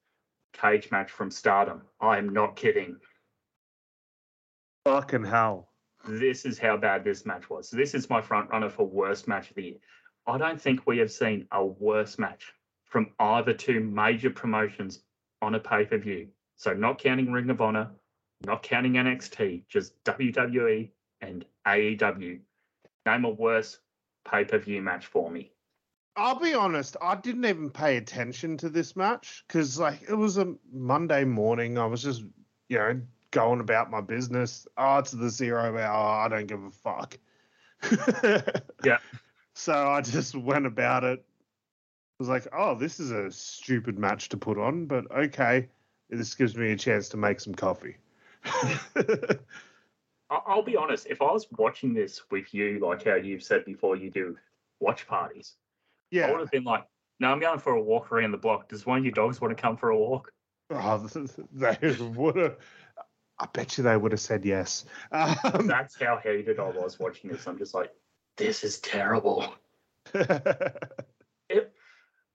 [0.52, 1.82] cage match from Stardom.
[2.00, 2.96] I am not kidding.
[4.84, 5.68] Fucking hell.
[6.06, 7.70] This is how bad this match was.
[7.70, 9.76] This is my front runner for worst match of the year.
[10.26, 12.52] I don't think we have seen a worse match
[12.84, 15.00] from either two major promotions
[15.42, 16.28] on a pay per view.
[16.56, 17.90] So, not counting Ring of Honor,
[18.46, 22.40] not counting NXT, just WWE and AEW.
[23.06, 23.78] Name a worse
[24.30, 25.52] pay per view match for me.
[26.16, 30.38] I'll be honest, I didn't even pay attention to this match because, like, it was
[30.38, 31.76] a Monday morning.
[31.76, 32.22] I was just,
[32.68, 33.00] you know,
[33.32, 34.66] going about my business.
[34.78, 36.24] Oh, it's the zero hour.
[36.24, 37.18] I don't give a fuck.
[38.84, 38.98] Yeah.
[39.54, 41.24] So I just went about it.
[42.18, 45.68] was like, oh, this is a stupid match to put on, but okay.
[46.10, 47.96] This gives me a chance to make some coffee.
[48.44, 49.38] I-
[50.46, 53.96] I'll be honest, if I was watching this with you, like how you've said before,
[53.96, 54.36] you do
[54.80, 55.54] watch parties,
[56.10, 56.26] Yeah.
[56.26, 56.84] I would have been like,
[57.20, 58.68] no, I'm going for a walk around the block.
[58.68, 60.32] Does one of your dogs want to come for a walk?
[60.70, 60.98] Oh,
[61.52, 62.56] they would have.
[63.38, 64.84] I bet you they would have said yes.
[65.12, 67.46] Um, That's how heated I was watching this.
[67.46, 67.92] I'm just like,
[68.36, 69.54] this is terrible.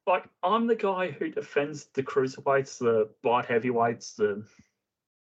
[0.09, 4.43] Like, I'm the guy who defends the cruiserweights, the light heavyweights, the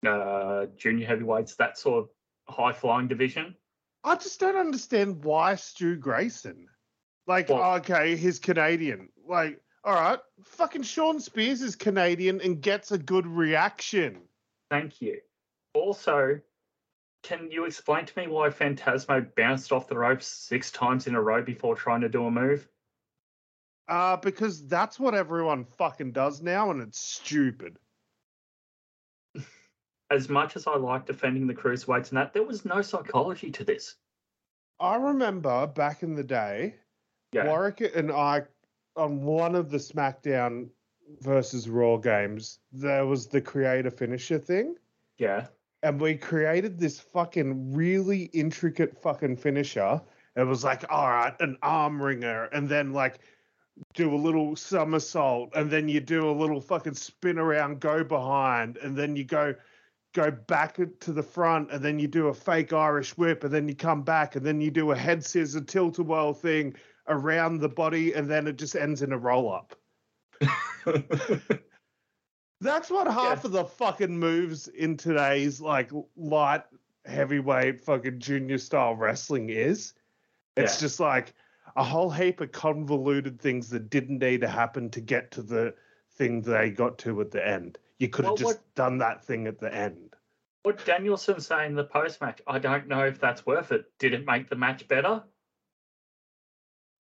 [0.04, 3.56] uh, junior heavyweights, that sort of high flying division.
[4.04, 6.68] I just don't understand why Stu Grayson.
[7.28, 9.10] Like, Well- okay, he's Canadian.
[9.28, 14.22] Like, all right, fucking Shawn Spears is Canadian and gets a good reaction.
[14.72, 15.20] Thank you.
[15.76, 16.40] Also,
[17.24, 21.22] can you explain to me why Phantasmo bounced off the ropes six times in a
[21.22, 22.68] row before trying to do a move?
[23.88, 27.78] Uh, because that's what everyone fucking does now, and it's stupid.
[30.12, 33.64] As much as I like defending the cruiserweights and that, there was no psychology to
[33.64, 33.96] this.
[34.80, 36.76] I remember back in the day,
[37.32, 37.46] Yeah.
[37.48, 38.44] Warwick and I
[38.96, 40.70] on one of the SmackDown
[41.22, 44.76] versus Raw games, there was the creator finisher thing.
[45.18, 45.48] Yeah.
[45.84, 50.02] And we created this fucking really intricate fucking finisher.
[50.36, 53.20] It was like, all right, an arm wringer, and then like
[53.94, 58.78] do a little somersault, and then you do a little fucking spin around, go behind,
[58.78, 59.54] and then you go
[60.14, 63.68] go back to the front, and then you do a fake Irish whip, and then
[63.68, 66.76] you come back, and then you do a head scissor tilt a whirl thing
[67.10, 69.76] around the body, and then it just ends in a roll up.
[72.64, 73.46] That's what half Yeah.
[73.48, 76.64] of the fucking moves in today's like light
[77.06, 79.94] heavyweight fucking junior style wrestling is.
[80.56, 80.82] It's Yeah.
[80.88, 81.34] just like
[81.76, 85.76] a whole heap of convoluted things that didn't need to happen to get to the
[86.12, 87.78] thing they got to at the end.
[88.00, 90.16] You could have Well, just what- done that thing at the end.
[90.64, 93.92] what Danielson saying in the post match, I don't know if that's worth it.
[94.00, 95.24] Did it make the match better?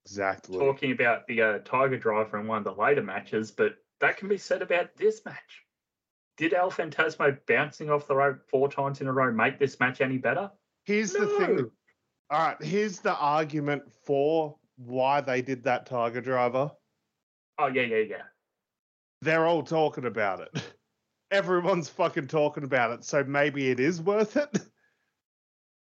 [0.05, 0.57] Exactly.
[0.59, 4.28] Talking about the uh, Tiger Driver in one of the later matches, but that can
[4.28, 5.64] be said about this match.
[6.36, 10.01] Did El Phantasmo bouncing off the rope four times in a row make this match
[10.01, 10.51] any better?
[10.84, 11.72] Here's the thing.
[12.30, 16.72] All right, here's the argument for why they did that Tiger Driver.
[17.58, 18.24] Oh yeah, yeah, yeah.
[19.22, 20.64] they're all talking about it.
[21.32, 24.60] Everyone's fucking talking about it, so maybe it is worth it.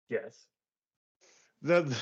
[0.10, 0.48] Yes.
[1.62, 1.96] The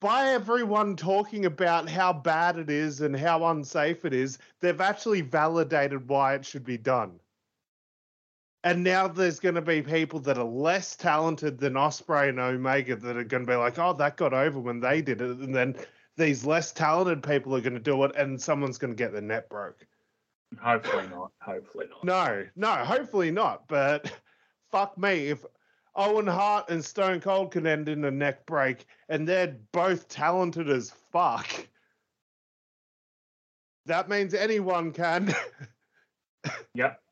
[0.00, 5.20] by everyone talking about how bad it is and how unsafe it is, they've actually
[5.20, 7.20] validated why it should be done.
[8.64, 12.96] And now there's going to be people that are less talented than Ospreay and Omega
[12.96, 15.54] that are going to be like, "Oh, that got over when they did it," and
[15.54, 15.76] then
[16.16, 19.20] these less talented people are going to do it, and someone's going to get the
[19.22, 19.86] net broke.
[20.60, 21.32] Hopefully not.
[21.40, 22.04] Hopefully not.
[22.04, 23.66] No, no, hopefully not.
[23.66, 24.12] But
[24.70, 25.44] fuck me, if
[25.96, 30.70] Owen Hart and Stone Cold can end in a neck break, and they're both talented
[30.70, 31.48] as fuck,
[33.86, 35.34] that means anyone can.
[36.72, 37.02] Yep.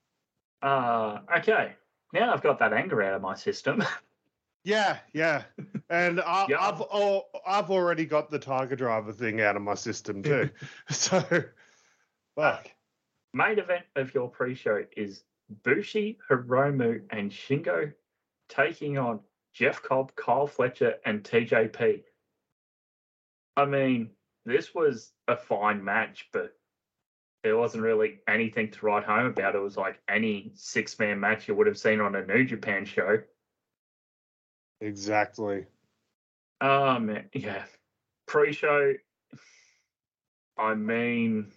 [0.62, 1.74] Uh, okay.
[2.14, 3.84] Now I've got that anger out of my system.
[4.64, 5.42] yeah, yeah.
[5.90, 6.66] And I, Yeah.
[6.66, 10.48] I've al- I've already got the Tiger Driver thing out of my system too.
[10.88, 11.22] so,
[12.36, 12.70] fuck.
[13.34, 15.24] Main event of your pre-show is
[15.62, 17.92] Bushi, Hiromu, and Shingo
[18.48, 19.20] taking on
[19.52, 22.02] Jeff Cobb, Kyle Fletcher, and TJP.
[23.56, 24.10] I mean,
[24.44, 26.54] this was a fine match, but
[27.42, 29.54] there wasn't really anything to write home about.
[29.54, 33.18] It was like any six-man match you would have seen on a New Japan show.
[34.80, 35.66] Exactly.
[36.60, 37.64] Um, yeah,
[38.26, 38.94] pre-show.
[40.56, 41.52] I mean,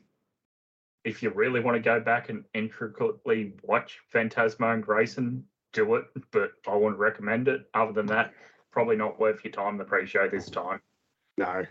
[1.03, 6.05] if you really want to go back and intricately watch Phantasmo and Grayson, do it.
[6.31, 7.67] But I wouldn't recommend it.
[7.73, 8.33] Other than that,
[8.71, 9.77] probably not worth your time.
[9.77, 10.81] The pre-show this time.
[11.37, 11.65] No.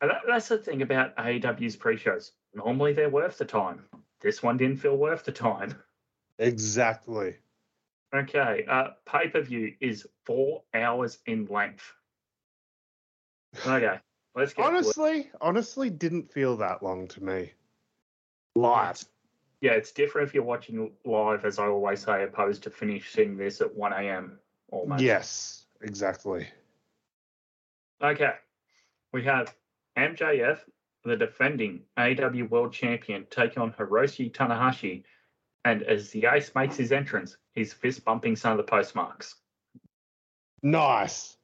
[0.00, 2.32] And that, that's the thing about AEW's pre-shows.
[2.54, 3.84] Normally they're worth the time.
[4.20, 5.74] This one didn't feel worth the time.
[6.38, 7.36] Exactly.
[8.14, 11.92] Okay, uh, pay-per-view is four hours in length.
[13.66, 13.98] Okay,
[14.34, 14.66] let's get.
[14.66, 17.52] Honestly, honestly, didn't feel that long to me.
[18.54, 19.02] Live.
[19.62, 23.60] Yeah, it's different if you're watching live, as I always say, opposed to finishing this
[23.60, 24.40] at 1 a.m.
[24.72, 25.00] almost.
[25.00, 26.48] Yes, exactly.
[28.02, 28.32] Okay.
[29.12, 29.54] We have
[29.96, 30.58] MJF,
[31.04, 35.04] the defending AW World Champion, taking on Hiroshi Tanahashi.
[35.64, 39.36] And as the ace makes his entrance, he's fist bumping some of the postmarks.
[40.64, 41.36] Nice.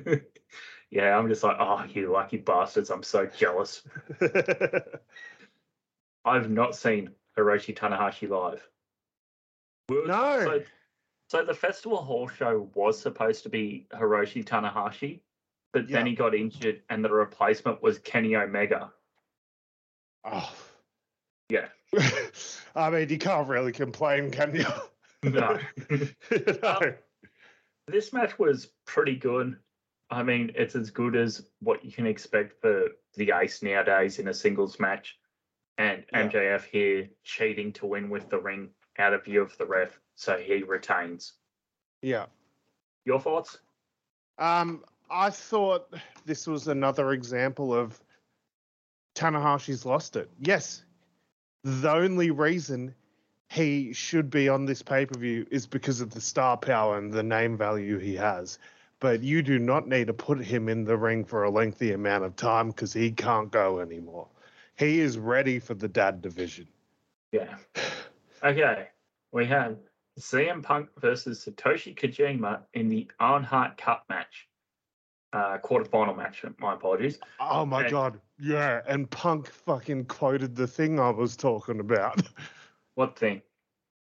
[0.90, 2.88] yeah, I'm just like, oh, you lucky bastards.
[2.88, 3.82] I'm so jealous.
[6.24, 8.62] I've not seen Hiroshi Tanahashi live.
[9.88, 10.40] No.
[10.44, 10.62] So,
[11.28, 15.20] so the Festival Hall show was supposed to be Hiroshi Tanahashi,
[15.72, 18.92] but then he got injured and the replacement was Kenny Omega.
[20.24, 20.52] oh.
[21.48, 21.66] Yeah.
[22.76, 24.64] I mean, you can't really complain, can you?
[25.22, 25.58] No.
[25.90, 26.78] no.
[26.80, 26.94] Um,
[27.88, 29.56] this match was pretty good.
[30.10, 34.28] I mean, it's as good as what you can expect for the ace nowadays in
[34.28, 35.18] a singles match.
[35.80, 36.30] And.
[36.30, 38.68] MJF here cheating to win with the ring
[38.98, 41.32] out of view of the ref, so he retains.
[42.02, 42.26] Yeah.
[43.06, 43.58] Your thoughts?
[44.38, 45.92] Um, I thought
[46.26, 47.98] this was another example of
[49.14, 50.30] Tanahashi's lost it.
[50.38, 50.84] Yes,
[51.64, 52.94] the only reason
[53.48, 57.12] he should be on this pay per view is because of the star power and
[57.12, 58.58] the name value he has.
[59.00, 62.24] But you do not need to put him in the ring for a lengthy amount
[62.24, 64.28] of time because he can't go anymore.
[64.80, 66.66] He is ready for the dad division.
[67.32, 67.54] Yeah.
[68.42, 68.88] Okay.
[69.30, 69.76] We have
[70.18, 74.48] CM Punk versus Satoshi Kojima in the Owen Hart Cup match.
[75.32, 76.44] uh, quarterfinal match.
[76.58, 77.20] My apologies.
[77.38, 78.80] Oh my And- god, yeah.
[78.88, 82.22] And Punk fucking quoted the thing I was talking about.
[82.96, 83.40] What thing?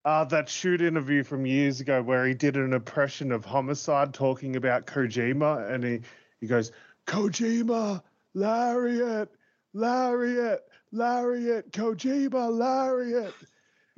[0.05, 4.55] Uh, that shoot interview from years ago where he did an impression of Homicide talking
[4.55, 6.01] about Kojima, and he,
[6.39, 6.71] he goes,
[7.07, 8.01] Kojima,
[8.35, 9.29] Lariat,
[9.77, 10.61] Lariat,
[10.91, 13.33] Lariat, Kojima, Lariat.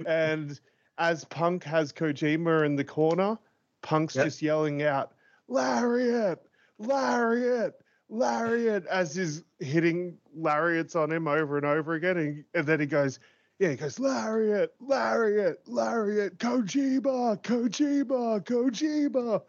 [0.06, 0.60] and
[0.98, 3.38] as Punk has Kojima in the corner,
[3.82, 4.26] Punk's Yep.
[4.26, 5.14] just yelling out,
[5.48, 6.40] Lariat,
[6.80, 7.74] Lariat,
[8.10, 12.18] Lariat, as he's hitting lariats on him over and over again.
[12.18, 13.20] And, and then he goes,
[13.60, 19.42] yeah, he goes, Lariat, Lariat, Lariat, Kojima, Kojima, Kojima.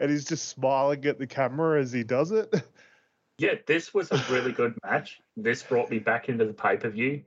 [0.00, 2.52] And he's just smiling at the camera as he does it.
[3.38, 5.20] Yeah, this was a really good match.
[5.36, 7.22] This brought me back into the pay per view.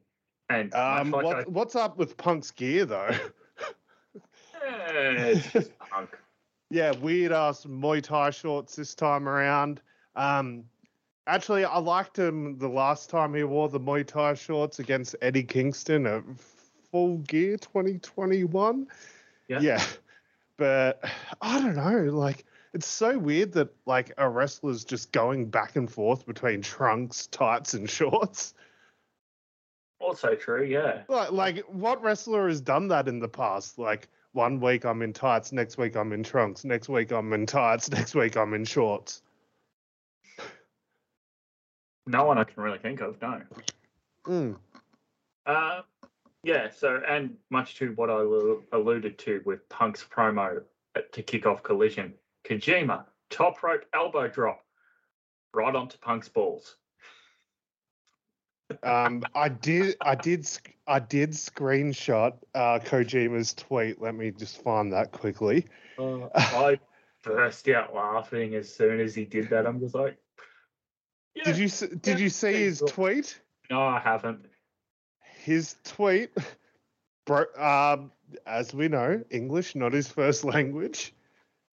[0.50, 3.10] And Um, like what, I- what's up with Punk's gear, though?
[4.64, 6.10] It's just punk.
[6.70, 9.82] yeah, weird ass Muay Thai shorts this time around.
[10.16, 10.66] Um,
[11.26, 15.44] actually, I liked him the last time he wore the Muay Thai shorts against Eddie
[15.44, 16.24] Kingston at
[16.92, 18.88] Full Gear 2021.
[19.48, 19.60] Yeah.
[19.62, 19.84] Yeah,
[20.58, 21.04] but
[21.42, 22.12] I don't know.
[22.16, 27.28] Like, it's so weird that like a wrestler's just going back and forth between trunks,
[27.28, 28.54] tights, and shorts.
[30.00, 31.04] Also true, yeah.
[31.08, 33.78] Like, like what wrestler has done that in the past?
[33.78, 37.46] Like, one week I'm in tights, next week I'm in trunks, next week I'm in
[37.46, 39.22] tights, next week I'm in shorts.
[42.08, 43.42] No one I can really think of, no.
[44.26, 44.56] Mm.
[45.46, 45.82] Uh,
[46.44, 50.64] yeah, so, and much to what I allu- alluded to with Punk's promo
[51.12, 52.14] to kick off Collision,
[52.46, 54.64] Kojima, top rope elbow drop,
[55.54, 56.76] right onto Punk's balls.
[58.84, 60.48] Um, I did, I did,
[60.88, 64.02] I did screenshot uh, Kojima's tweet.
[64.02, 65.66] Let me just find that quickly.
[66.00, 66.80] Uh, I
[67.24, 69.68] burst out laughing as soon as he did that.
[69.68, 70.18] I'm just like,
[71.36, 73.40] yeah, Did you did you see his tweet?
[73.70, 74.46] No, I haven't.
[75.44, 76.32] His tweet,
[77.26, 77.46] bro.
[77.58, 78.12] Um,
[78.46, 81.14] as we know, English not his first language.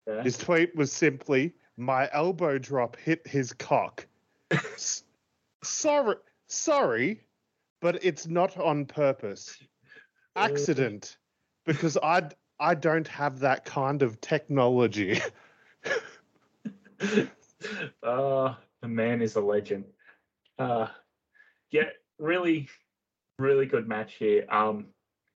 [0.07, 0.22] Yeah.
[0.22, 4.07] His tweet was simply, "My elbow drop hit his cock."
[4.50, 5.05] S-
[5.62, 6.16] sorry,
[6.48, 7.20] sorry,
[7.80, 9.62] but it's not on purpose.
[10.34, 11.18] Accident,
[11.64, 15.20] because I I don't have that kind of technology.
[18.03, 19.84] uh, the man is a legend.
[20.59, 20.88] Uh,
[21.70, 22.68] yeah, really,
[23.38, 24.46] really good match here.
[24.48, 24.86] Um,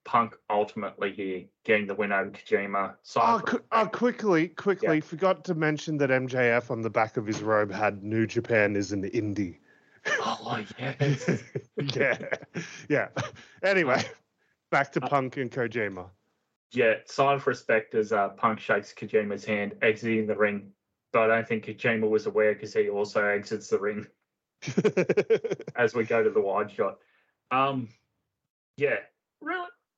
[0.05, 2.95] Punk ultimately here getting the win over Kojima.
[3.17, 7.43] Oh, qu- oh, quickly, quickly, forgot to mention that MJF on the back of his
[7.43, 9.57] robe had New Japan is an indie.
[10.21, 11.43] oh yes.
[11.97, 12.19] yeah,
[12.91, 13.09] yeah.
[13.63, 14.03] Anyway,
[14.71, 16.11] back to Uh, Punk and Kojima.
[16.73, 20.73] yeah, sign of respect as uh, Punk shakes Kojima's hand, exiting the ring.
[21.13, 24.07] But I don't think Kojima was aware because he also exits the ring
[25.77, 26.99] as we go to the wide shot.
[27.51, 27.89] Um,
[28.77, 28.97] yeah,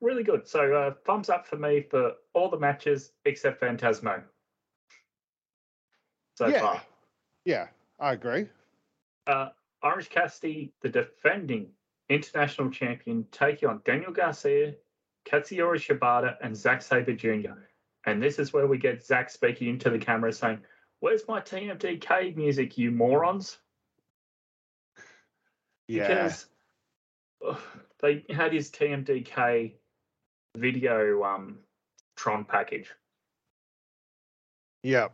[0.00, 0.46] really, good.
[0.46, 4.22] So uh, thumbs up for me for all the matches except Phantasmo.
[6.36, 6.82] So yeah, far,
[7.44, 7.68] yeah,
[7.98, 8.46] I agree.
[9.26, 9.48] uh,
[9.82, 11.68] Orange Cassidy, the defending
[12.08, 14.74] international champion, taking on Daniel Garcia,
[15.26, 17.58] Katsuyori Shibata, and Zack Sabre Jr.
[18.04, 20.60] And this is where we get Zack speaking into the camera saying,
[21.00, 23.58] "Where's my TMDK music, you morons?"
[25.88, 26.46] Yeah, because
[27.46, 27.58] ugh,
[28.00, 29.72] they had his TMDK
[30.56, 31.58] video um
[32.16, 32.90] Tron package.
[34.82, 35.08] yeah,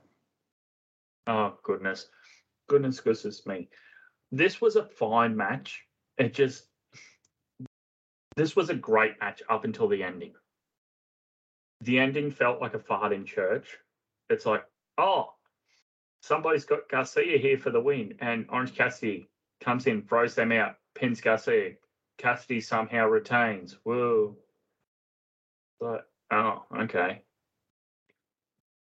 [1.26, 2.08] Oh goodness,
[2.68, 3.68] goodness goodness me!
[4.30, 5.82] This was a fine match.
[6.18, 6.64] It just
[8.36, 10.32] this was a great match up until the ending.
[11.82, 13.76] The ending felt like a fart in church.
[14.30, 14.64] It's like,
[14.98, 15.34] oh,
[16.22, 19.28] somebody's got Garcia here for the win, and Orange Cassidy
[19.60, 21.74] comes in, throws them out, pins Garcia.
[22.18, 23.76] Cassidy somehow retains.
[23.84, 24.36] Whoa.
[26.30, 27.22] Oh, okay.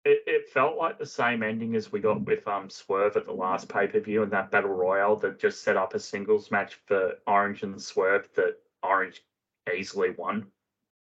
[0.05, 3.33] It it felt like the same ending as we got with um Swerve at the
[3.33, 6.79] last pay per view and that battle royale that just set up a singles match
[6.87, 9.25] for Orange and Swerve that Orange
[9.75, 10.47] easily won.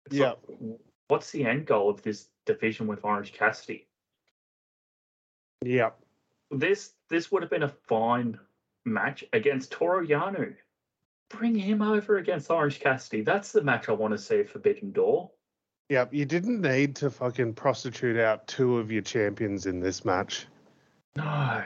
[0.08, 0.34] It's yeah.
[0.48, 0.60] like,
[1.08, 3.88] what's the end goal of this division with Orange Cassidy?
[5.64, 5.92] yeah.
[6.52, 8.40] This this would have been a fine
[8.86, 10.56] match against Toru Yano.
[11.30, 13.22] Bring him over against Orange Cassidy.
[13.22, 15.32] That's the match I want to see at Forbidden Door.
[15.90, 20.46] Yep, you didn't need to fucking prostitute out two of your champions in this match.
[21.16, 21.64] No.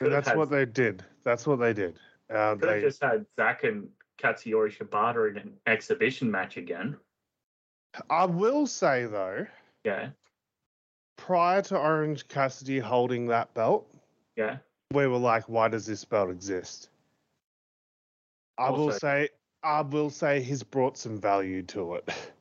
[0.00, 1.04] Could've that's had- what they did.
[1.24, 1.98] That's what they did.
[2.30, 3.88] Uh, Could have they, just had Zack and
[4.18, 6.96] Katsuyori Shibata in an exhibition match again.
[8.08, 9.46] I will say though,
[9.84, 10.10] Yeah.
[11.16, 13.94] prior to Orange Cassidy holding that belt,
[14.36, 14.58] Yeah.
[14.92, 16.90] we were like, why does this belt exist?
[18.56, 19.28] I will say,
[19.62, 22.08] I will say, he's brought some value to it.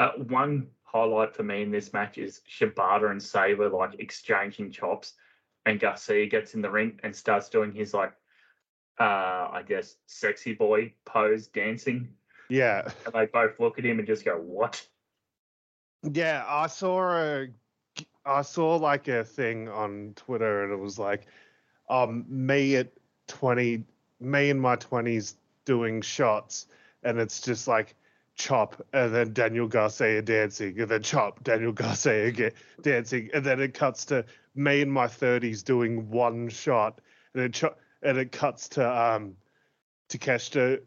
[0.00, 5.12] Uh, one highlight for me in this match is Shibata and Sabre like exchanging chops,
[5.66, 8.14] and Garcia gets in the ring and starts doing his like,
[8.98, 12.08] uh, I guess, sexy boy pose dancing,
[12.48, 14.88] Yeah, and they both look at him and just go, "What?"
[16.02, 16.46] yeah.
[16.48, 17.48] I saw a,
[18.24, 21.26] I saw like a thing on Twitter, and it was like,
[21.90, 22.88] um, me at
[23.28, 23.84] twenty,
[24.18, 25.36] me in my twenties
[25.66, 26.68] doing shots,
[27.02, 27.94] and it's just like
[28.40, 33.60] chop and then Daniel Garcia dancing and then chop Daniel Garcia again dancing and then
[33.60, 34.24] it cuts to
[34.54, 37.02] me in my 30s doing one shot
[37.34, 39.36] and it cho- and it cuts to um
[40.08, 40.80] Takeshita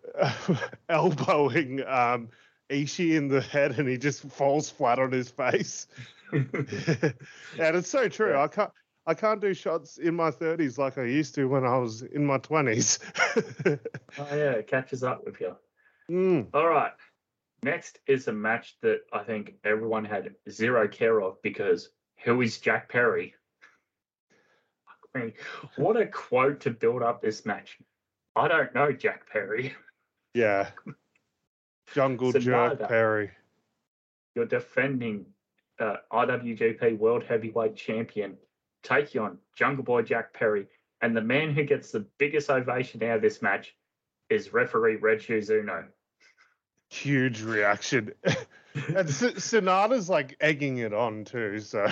[0.90, 2.30] elbowing um
[2.72, 5.86] Ishii in the head and he just falls flat on his face
[6.32, 7.14] and
[7.60, 8.72] it's so true I can't
[9.06, 12.26] I can't do shots in my 30s like I used to when I was in
[12.26, 12.98] my 20s
[14.18, 15.56] oh yeah, it catches up with you.
[16.10, 16.48] mm.
[16.52, 16.94] All right.
[17.64, 21.90] Next is a match that I think everyone had zero care of because
[22.24, 23.36] who is Jack Perry?
[25.16, 25.34] I mean,
[25.78, 27.78] what a quote to build up this match.
[28.36, 29.74] I don't know Jack Perry.
[30.34, 30.72] Yeah.
[31.94, 32.88] Jungle Jerk Sanada.
[32.88, 33.32] Perry.
[34.36, 35.28] You're defending
[35.80, 38.36] uh, IWGP World Heavyweight Champion.
[38.82, 40.68] Take you on Jungle Boy Jack Perry.
[41.02, 43.76] And the man who gets the biggest ovation out of this match
[44.30, 45.86] is referee Red Shoes Unno.
[46.94, 48.14] Huge reaction.
[48.24, 51.88] and S- Sanada's like egging it on too, so.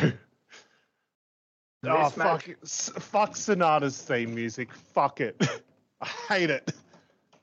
[1.86, 2.48] oh, fuck.
[2.64, 4.72] S- Fuck Sanada's theme music.
[4.74, 5.36] Fuck it.
[6.02, 6.72] I hate it.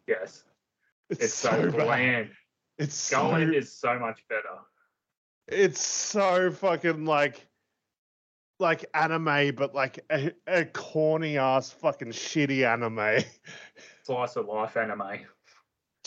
[0.06, 0.44] Yes.
[1.10, 1.72] It's, It's so, so, bad.
[1.86, 2.30] bland.
[2.78, 4.58] It's so, Going is so much better.
[5.48, 7.44] it's so fucking like,
[8.60, 13.24] like anime, but like a, a corny ass fucking shitty anime.
[14.04, 15.20] Slice of life anime.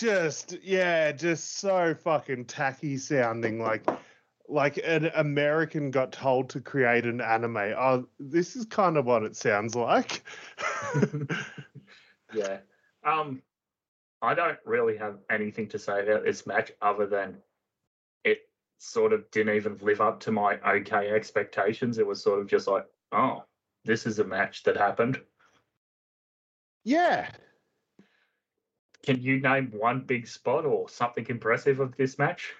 [0.01, 3.61] Just yeah, just so fucking tacky sounding.
[3.61, 3.85] Like
[4.49, 7.57] like an American got told to create an anime.
[7.57, 10.23] Oh, this is kind of what it sounds like.
[12.33, 12.59] Yeah.
[13.03, 13.41] Um,
[14.21, 17.37] I don't really have anything to say about this match other than
[18.23, 18.39] it
[18.77, 21.97] sort of didn't even live up to my okay expectations.
[21.97, 23.43] It was sort of just like, oh,
[23.83, 25.19] this is a match that happened.
[26.83, 27.29] yeah.
[29.03, 32.53] Can you name one big spot or something impressive of this match?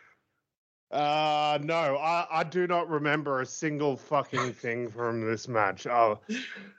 [0.92, 5.88] Uh no, I, I do not remember a single fucking thing from this match.
[5.88, 6.20] Oh,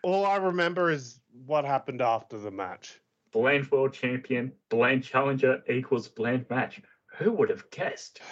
[0.03, 3.01] all I remember is what happened after the match.
[3.33, 6.83] Bland World Champion, Bland Challenger equals Bland match.
[7.19, 8.21] Who would have guessed?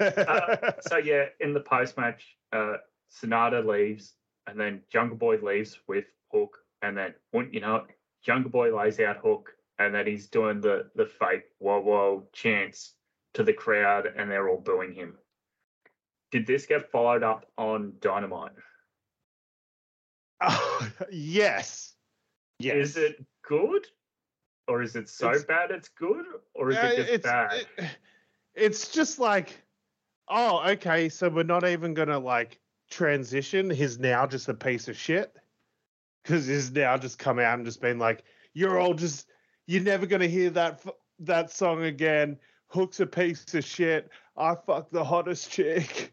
[0.00, 2.74] Uh, so yeah, in the post match, uh,
[3.10, 4.14] Sanada leaves,
[4.46, 7.84] and then Jungle Boy leaves with Hook, and then wouldn't you know it,
[8.24, 12.94] Jungle Boy lays out Hook, and then he's doing the the fake whoa whoa chants
[13.34, 15.16] to the crowd, and they're all booing him.
[16.32, 18.52] Did this get followed up on Dynamite?
[20.40, 21.92] Oh, yes.
[22.58, 22.74] Yes.
[22.76, 23.86] Is it good,
[24.66, 26.24] or is it so It's- bad it's good,
[26.54, 27.66] or is Uh, it just it's, bad?
[27.76, 27.98] it-
[28.54, 29.60] it's just like,
[30.28, 32.58] oh, okay, so we're not even gonna like
[32.88, 33.68] transition.
[33.68, 35.36] He's now just a piece of shit
[36.22, 38.24] because he's now just come out and just been like,
[38.54, 39.28] you're all just,
[39.66, 40.82] you're never gonna hear that
[41.20, 42.38] that song again.
[42.68, 44.10] Hook's a piece of shit.
[44.36, 46.12] I fuck the hottest chick.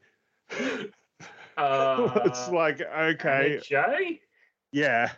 [1.55, 4.19] Uh, it's like okay, Jay.
[4.71, 5.11] yeah.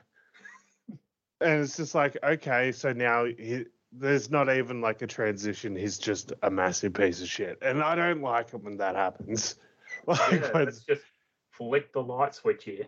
[1.39, 5.75] And it's just like, okay, so now he, there's not even like a transition.
[5.77, 7.57] He's just a massive piece of shit.
[7.61, 9.55] And I don't like it when that happens.
[10.07, 11.03] Like, Yeah, when- let's just
[11.51, 12.87] flick the light switch here.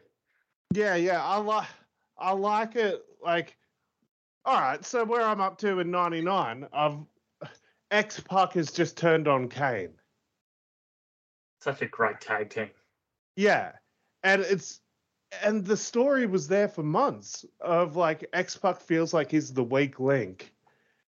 [0.73, 1.67] yeah, yeah, I like,
[2.17, 3.01] I like it.
[3.23, 3.55] Like,
[4.47, 6.99] all right, so where I'm up to in '99, I've
[7.91, 9.93] X Pac has just turned on Kane.
[11.59, 12.69] Such a great tag team.
[13.35, 13.73] Yeah,
[14.23, 14.79] and it's
[15.43, 19.65] and the story was there for months of like X Pac feels like he's the
[19.65, 20.53] weak link,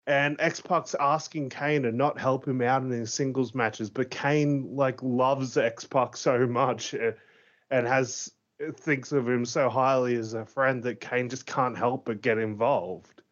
[0.08, 4.10] and X Pac's asking Kane to not help him out in his singles matches, but
[4.10, 7.12] Kane like loves X Pac so much uh,
[7.70, 8.32] and has
[8.78, 12.38] thinks of him so highly as a friend that Kane just can't help but get
[12.38, 13.24] involved.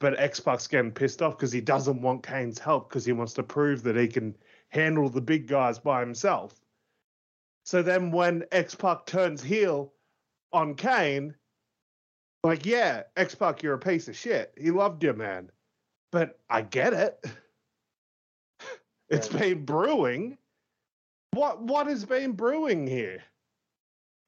[0.00, 3.32] But X Pac's getting pissed off because he doesn't want Kane's help because he wants
[3.34, 4.36] to prove that he can
[4.68, 6.54] handle the big guys by himself.
[7.64, 9.92] So then when X Pac turns heel
[10.52, 11.34] on Kane,
[12.42, 14.52] like, yeah, X Pac, you're a piece of shit.
[14.58, 15.50] He loved you, man.
[16.12, 17.24] But I get it.
[19.10, 19.38] It's Yeah.
[19.38, 20.38] been brewing.
[21.32, 23.22] What what has been brewing here?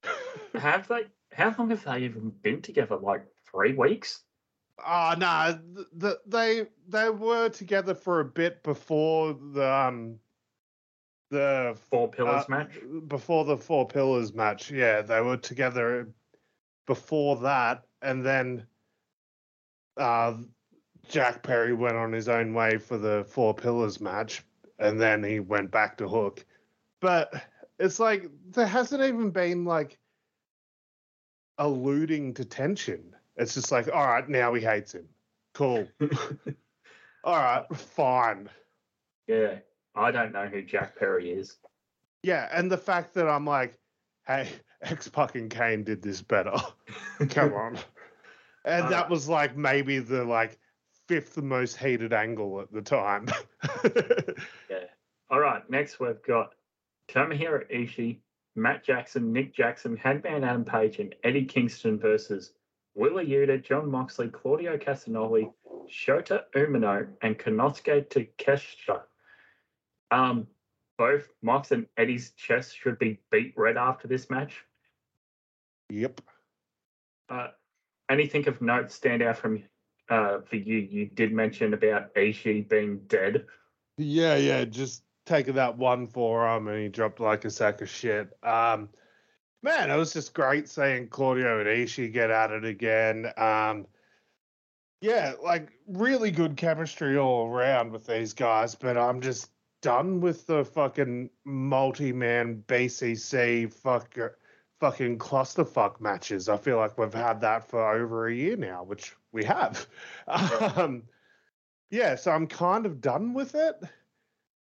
[0.53, 2.95] Have they how long have they even been together?
[2.95, 4.21] Like three weeks?
[4.79, 10.19] Ah, no, th- th- they they were together for a bit before the um
[11.29, 12.79] the Four Pillars uh, match.
[13.07, 14.71] before the Four Pillars match.
[14.71, 16.07] Yeah, they were together
[16.85, 18.65] before that, and then
[19.97, 20.35] uh,
[21.09, 24.43] Jack Perry went on his own way for the Four Pillars match,
[24.79, 26.45] and then he went back to Hook.
[27.01, 27.33] But
[27.79, 29.97] it's like there hasn't even been like
[31.57, 33.15] alluding to tension.
[33.37, 35.07] It's just like, all right, now he hates him.
[35.53, 35.87] Cool.
[37.23, 38.49] all right, fine.
[39.27, 39.59] Yeah,
[39.95, 41.57] I don't know who Jack Perry is.
[42.23, 43.77] Yeah, and the fact that I'm like,
[44.25, 44.47] hey,
[44.81, 46.55] X fucking Kane did this better.
[47.29, 47.77] Come on.
[48.65, 50.59] And Uh, that was like maybe the like
[51.07, 53.27] fifth most heated angle at the time.
[54.69, 54.83] Yeah.
[55.29, 55.67] All right.
[55.69, 56.53] Next, we've got
[57.07, 58.17] Tomohiro Ishii,
[58.55, 62.53] Matt Jackson, Nick Jackson, Hangman Adam Page, and Eddie Kingston versus
[62.97, 65.53] Wheeler Yuta, John Moxley, Claudio Castagnoli,
[65.87, 69.01] Shota Umino, and Konosuke Takeshita.
[70.09, 70.47] Um,
[70.97, 74.63] both Mox and Eddie's chests should be beet red after this match.
[75.89, 76.21] yep.
[77.29, 77.49] Uh,
[78.09, 79.63] anything of note stand out from
[80.09, 80.77] uh, for you?
[80.77, 83.45] You did mention about Ishii being dead.
[83.97, 88.29] Yeah, yeah, just taking that one forearm and he dropped like a sack of shit.
[88.41, 88.89] Um,
[89.63, 93.31] man, it was just great seeing Claudio and Ishii get at it again.
[93.37, 93.87] Um,
[95.01, 99.51] yeah, like really good chemistry all around with these guys, but I'm just
[99.81, 104.17] done with the fucking multi-man BCC fuck,
[104.79, 106.49] fucking clusterfuck matches.
[106.49, 109.87] I feel like we've had that for over a year now, which we have.
[110.27, 111.03] Um,
[111.89, 113.81] yeah, so I'm kind of done with it.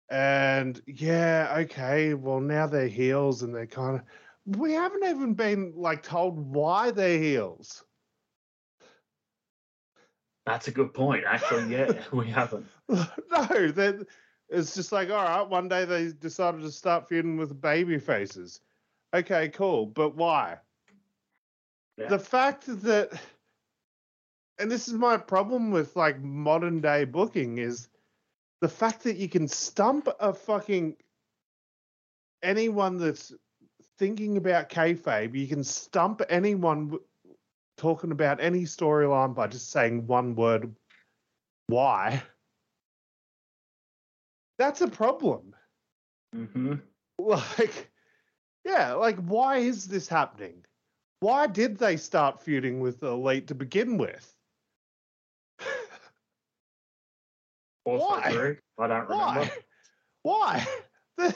[0.08, 4.02] And yeah, okay, well now they're heels and they're kind of
[4.56, 7.84] we haven't even been like told why they're heels.
[10.46, 11.24] That's a good point.
[11.26, 12.66] Actually, yeah, we haven't.
[12.88, 14.04] no,
[14.48, 18.60] it's just like all right, one day they decided to start feuding with baby faces.
[19.12, 20.58] Okay, cool, but why?
[21.98, 22.08] Yeah.
[22.08, 23.20] The fact that
[24.58, 27.88] and this is my problem with like modern day booking is
[28.60, 30.96] the fact that you can stump a fucking
[32.42, 33.32] anyone that's
[33.98, 37.04] thinking about kayfabe, you can stump anyone w-
[37.76, 40.74] talking about any storyline by just saying one word,
[41.66, 42.22] why?
[44.58, 45.54] That's a problem.
[46.32, 46.74] hmm
[47.18, 47.90] Like,
[48.64, 50.64] yeah, like, why is this happening?
[51.20, 54.34] Why did they start feuding with the elite to begin with?
[57.84, 58.30] Also Why?
[58.32, 58.56] true.
[58.78, 59.50] I don't remember.
[60.22, 60.66] Why?
[60.66, 60.66] Why?
[61.16, 61.34] The,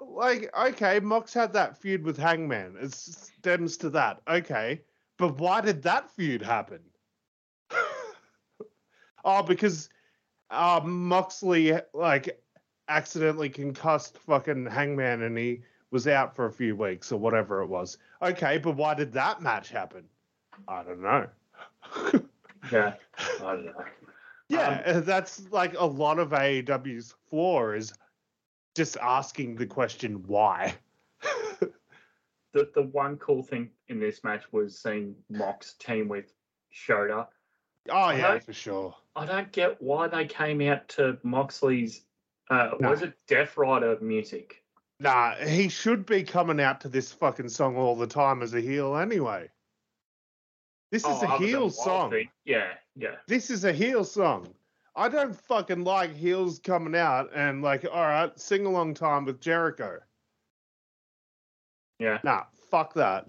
[0.00, 2.76] like, okay, Mox had that feud with Hangman.
[2.80, 4.20] It stems to that.
[4.28, 4.80] Okay.
[5.16, 6.80] But why did that feud happen?
[9.24, 9.90] oh, because
[10.50, 12.42] uh, Moxley, like,
[12.88, 17.66] accidentally concussed fucking Hangman and he was out for a few weeks or whatever it
[17.66, 17.98] was.
[18.22, 20.04] Okay, but why did that match happen?
[20.68, 21.26] I don't know.
[22.70, 22.94] Yeah,
[23.40, 23.84] I don't know.
[24.48, 27.92] Yeah, uh, that's like a lot of AEW's flaw is
[28.76, 30.74] just asking the question why.
[32.52, 36.32] The the one cool thing in this match was seeing Mox team with
[36.74, 37.28] Shota.
[37.88, 38.92] Oh yeah, for sure.
[39.14, 42.04] I don't get why they came out to Moxley's.
[42.50, 42.70] Uh.
[42.80, 44.64] Was it Death Rider music?
[44.98, 48.60] Nah, he should be coming out to this fucking song all the time as a
[48.60, 49.48] heel anyway.
[50.90, 52.10] This is Oh, a heel song.
[52.10, 52.28] Thing.
[52.44, 53.14] Yeah, yeah.
[53.28, 54.52] This is a heel song.
[54.96, 59.40] I don't fucking like heels coming out and like, all right, sing along time with
[59.40, 59.98] Jericho.
[61.98, 62.18] Yeah.
[62.24, 63.28] Nah, fuck that.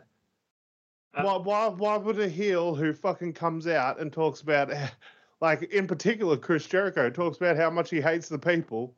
[1.13, 4.71] Uh, why, why, why would a heel who fucking comes out and talks about,
[5.41, 8.95] like, in particular, Chris Jericho talks about how much he hates the people,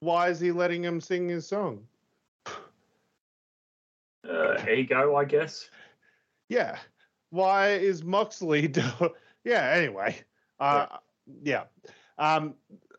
[0.00, 1.86] why is he letting him sing his song?
[4.24, 5.68] Uh, ego, I guess.
[6.48, 6.78] Yeah.
[7.30, 8.82] Why is Moxley do
[9.42, 10.16] Yeah, anyway.
[10.60, 10.98] Uh yeah.
[12.18, 12.54] Um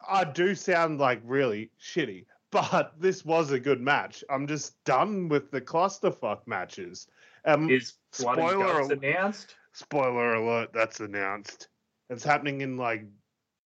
[0.07, 4.23] I do sound like really shitty, but this was a good match.
[4.29, 7.07] I'm just done with the clusterfuck matches.
[7.45, 9.55] Um Is spoiler al- announced?
[9.73, 11.67] spoiler alert, that's announced.
[12.09, 13.05] It's happening in like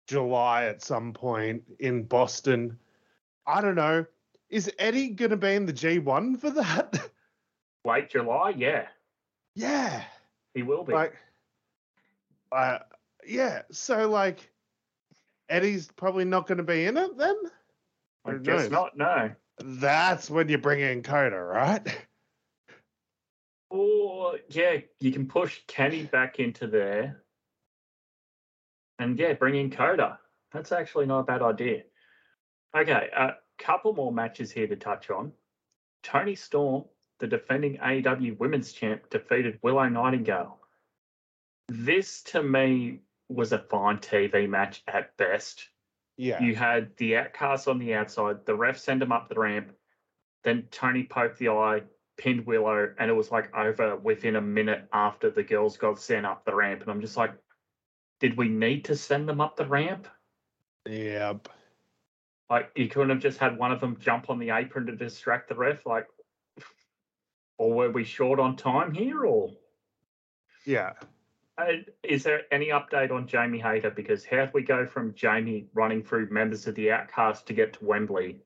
[0.08, 2.78] July at some point in Boston.
[3.46, 4.04] I don't know.
[4.50, 7.08] Is Eddie gonna be in the G1 for that?
[7.84, 8.50] Late July?
[8.56, 8.86] Yeah,
[9.54, 10.04] yeah.
[10.54, 10.92] he will be.
[10.92, 11.14] like
[12.52, 12.78] uh
[13.26, 14.50] yeah so like
[15.48, 17.36] eddie's probably not going to be in it then
[18.24, 18.70] I guess knows?
[18.70, 18.96] not.
[18.96, 19.30] No.
[19.60, 21.86] that's when you bring in coda right
[23.72, 27.22] Or yeah, you can push Kenny back into there,
[28.98, 30.18] and yeah, bring in Coda.
[30.52, 31.84] That's actually not a bad idea.
[32.76, 35.32] Okay, a couple more matches here to touch on.
[36.02, 36.84] Toni Storm,
[37.18, 40.58] the defending AEW Women's Champ, defeated Willow Nightingale.
[41.68, 43.00] This to me
[43.34, 45.68] was a fine TV match at best.
[46.16, 46.42] Yeah.
[46.42, 49.72] You had the outcast on the outside, the ref send him up the ramp,
[50.44, 51.82] then Toni poked the eye,
[52.16, 56.26] pinned Willow, and it was like over within a minute after the girls got sent
[56.26, 56.82] up the ramp.
[56.82, 57.32] And I'm just like,
[58.20, 60.06] did we need to send them up the ramp?
[60.86, 61.48] Yep.
[62.50, 65.48] Like you couldn't have just had one of them jump on the apron to distract
[65.48, 66.06] the ref, like
[67.58, 69.50] or were we short on time here or
[70.66, 70.92] Yeah.
[71.62, 71.72] Uh,
[72.02, 73.90] is there any update on Jamie Hayter?
[73.90, 77.74] Because how do we go from Jamie running through members of the Outcast to get
[77.74, 78.40] to Wembley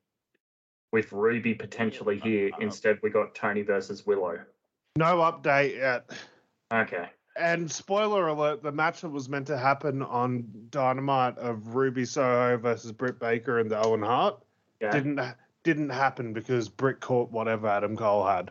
[0.93, 2.51] with Ruby potentially here?
[2.61, 4.41] Instead, we got Toni versus Willow.
[4.97, 6.11] No update yet.
[6.73, 7.09] Okay.
[7.39, 12.57] And spoiler alert: the match that was meant to happen on Dynamite of Ruby Soho
[12.57, 14.43] versus Britt Baker and the Owen Hart
[14.81, 14.91] Yeah.
[14.91, 15.21] didn't
[15.63, 18.51] didn't happen because Britt caught whatever Adam Cole had.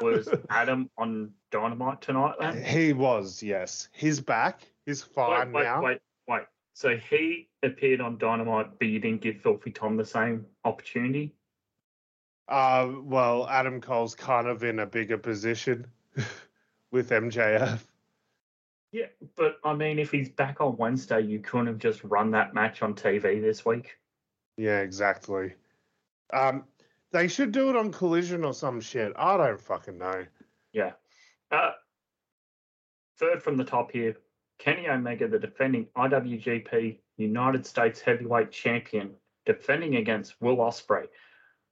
[0.00, 2.62] Was Adam on Dynamite tonight then?
[2.64, 3.88] he was, yes.
[3.92, 4.60] He's back.
[4.84, 5.82] He's fine wait, wait, now.
[5.82, 5.98] wait,
[6.28, 6.42] wait.
[6.74, 11.34] So he appeared on Dynamite, but you didn't give Filthy Tom the same opportunity?
[12.48, 15.86] Uh, well, Adam Cole's kind of in a bigger position
[16.92, 17.80] with MJF.
[18.92, 22.54] Yeah, but I mean, if he's back on Wednesday, you couldn't have just run that
[22.54, 23.98] match on TV this week.
[24.56, 25.54] Yeah, exactly.
[26.32, 26.64] Um,
[27.12, 29.12] they should do it on Collision or some shit.
[29.16, 30.24] I don't fucking know.
[30.72, 30.92] Yeah.
[31.50, 31.72] Uh,
[33.18, 34.16] third from the top here,
[34.58, 39.14] Kenny Omega, the defending IWGP United States Heavyweight Champion,
[39.44, 41.06] defending against Will Ospreay.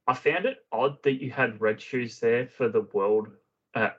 [0.07, 3.27] I found it odd that you had red shoes there for the world
[3.73, 3.89] uh,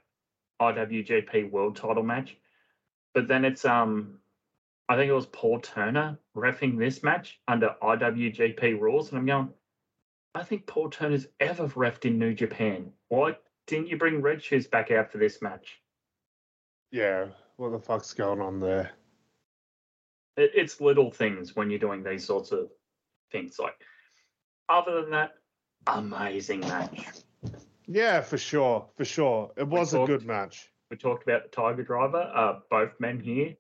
[0.61, 2.37] IWGP World Title match,
[3.13, 4.19] but then it's um,
[4.89, 9.51] I think it was Paul Turner refing this match under IWGP rules, and I'm going.
[10.37, 12.93] I think Paul Turner's ever refed in New Japan.
[13.09, 13.37] Why
[13.67, 15.81] didn't you bring red shoes back out for this match?
[16.93, 18.91] Yeah, what the fuck's going on there?
[20.37, 22.69] It, it's little things when you're doing these sorts of
[23.33, 23.59] things.
[23.59, 23.77] Like,
[24.69, 25.37] other than that,
[25.87, 27.07] amazing match.
[27.87, 29.53] Yeah, for sure, for sure.
[29.57, 30.71] It was a good match.
[30.91, 32.31] We talked about the Tiger Driver.
[32.35, 33.57] Uh, both men here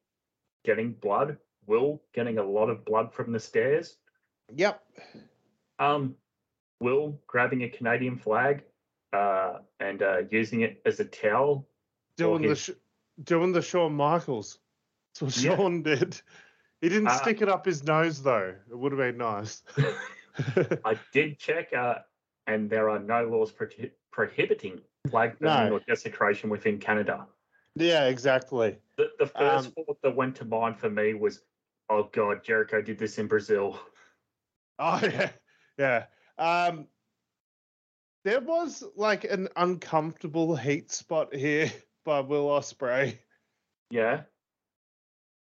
[0.62, 1.39] getting blood.
[1.66, 3.97] Will getting a lot of blood from the stairs.
[4.55, 4.81] Yep.
[5.78, 6.16] Um,
[6.81, 8.62] Will grabbing a Canadian flag,
[9.12, 11.66] uh, and uh, using it as a towel.
[12.16, 12.70] Doing the his- sh-
[13.24, 14.59] doing the Shawn Michaels.
[15.15, 15.57] That's what Yeah.
[15.57, 16.20] Shawn did.
[16.82, 18.55] He didn't Uh, stick it up his nose though.
[18.70, 19.62] It would have been nice.
[20.85, 22.01] I did check, uh,
[22.47, 25.77] and there are no laws prohi- prohibiting flag burning No.
[25.77, 27.27] or desecration within Canada.
[27.74, 28.77] yeah, exactly.
[28.97, 31.43] The, the first Um, thought that went to mind for me was,
[31.89, 33.78] oh God, Jericho did this in Brazil.
[34.78, 35.31] Oh yeah,
[35.78, 36.05] yeah.
[36.39, 36.87] Um,
[38.25, 41.71] there was like an uncomfortable heat spot here
[42.05, 43.19] by Will Ospreay,
[43.91, 44.23] Yeah.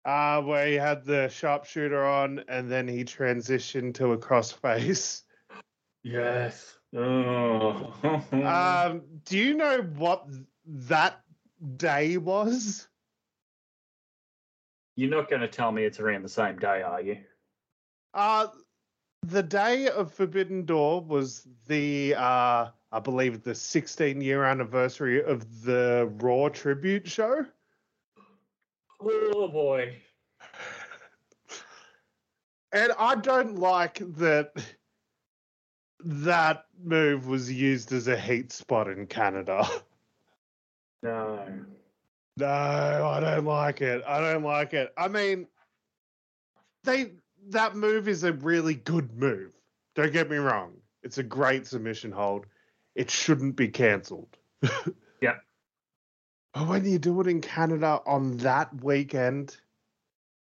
[0.05, 5.23] uh, where he had the sharpshooter on, and then he transitioned to a crossface.
[6.03, 6.77] Yes.
[6.95, 7.93] Oh.
[8.33, 10.45] Um, do you know what th-
[10.89, 11.21] that
[11.77, 12.87] day was?
[14.97, 17.19] You're not going to tell me it's around the same day, are you?
[18.13, 18.47] Uh,
[19.29, 25.63] the day of Forbidden Door was the, uh, I believe, the 16 year anniversary of
[25.63, 27.45] the Raw tribute show.
[29.01, 29.97] Oh boy.
[32.73, 34.53] And I don't like that
[36.01, 39.67] that move was used as a heat spot in Canada.
[41.03, 41.47] No.
[42.39, 44.03] No, I don't like it.
[44.07, 44.93] I don't like it.
[44.97, 45.47] I mean,
[46.83, 47.13] they
[47.51, 49.53] that move is a really good move.
[49.95, 50.73] Don't get me wrong.
[51.03, 52.47] It's a great submission hold.
[52.95, 54.37] It shouldn't be cancelled.
[55.21, 55.37] Yeah.
[56.53, 59.57] But when you do it in Canada on that weekend,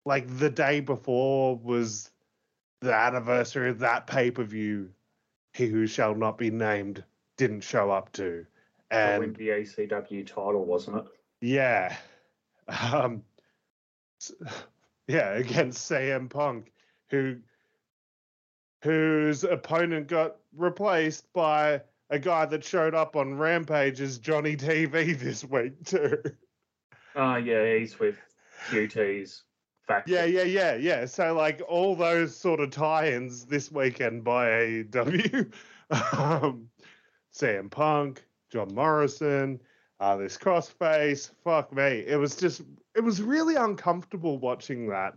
[0.04, 2.10] like the day before was
[2.82, 4.90] the anniversary of that pay per view,
[5.54, 7.02] he who shall not be named
[7.38, 8.44] didn't show up to.
[8.90, 11.04] And win the ECW title, wasn't it?
[11.40, 11.96] yeah.
[12.68, 13.22] Um
[15.08, 16.72] yeah, against CM Punk,
[17.10, 17.36] who
[18.82, 25.18] whose opponent got replaced by a guy that showed up on Rampage as Johnny TV
[25.18, 26.22] this week too.
[27.14, 28.16] Oh, yeah, he's with
[28.68, 29.42] QT's
[29.86, 30.14] faction.
[30.14, 31.06] Yeah, yeah, yeah, yeah.
[31.06, 35.52] So like all those sort of tie-ins this weekend by AEW.
[35.90, 36.68] um,
[37.34, 39.60] CM Punk, John Morrison,
[40.00, 41.30] uh, this crossface.
[41.42, 42.04] Fuck me.
[42.06, 42.62] It was just,
[42.94, 45.14] it was really uncomfortable watching that.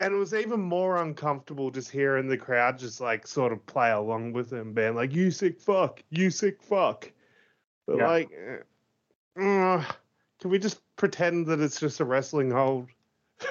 [0.00, 3.90] And it was even more uncomfortable just hearing the crowd just like sort of play
[3.90, 7.10] along with him, being like, you sick fuck, you sick fuck.
[7.86, 8.06] But Yeah.
[8.06, 8.30] like,
[9.40, 9.84] uh,
[10.40, 12.88] can we just pretend that it's just a wrestling hold?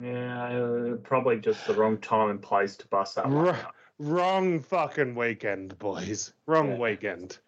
[0.00, 3.74] Yeah, uh, probably just the wrong time and place to bust that out.
[3.98, 6.32] Wrong fucking weekend, boys.
[6.46, 6.78] Wrong Yeah.
[6.78, 7.38] weekend.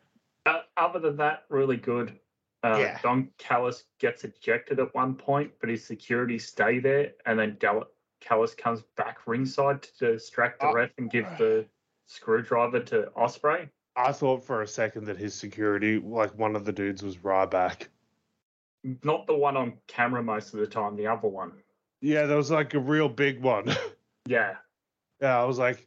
[0.46, 2.18] Uh, other than that, really good.
[2.62, 2.98] Uh, Yeah.
[3.02, 7.88] Don Callis gets ejected at one point, but his security stay there, and then Dal-
[8.20, 10.74] Callis comes back ringside to distract the Oh.
[10.74, 11.66] ref and give the
[12.06, 13.68] screwdriver to Ospreay.
[13.96, 17.88] I thought for a second that his security, like one of the dudes, was Ryback.
[19.04, 21.52] Not the one on camera most of the time, the other one.
[22.00, 23.74] Yeah, there was like a real big one.
[24.26, 24.56] Yeah.
[25.20, 25.86] yeah, I was like,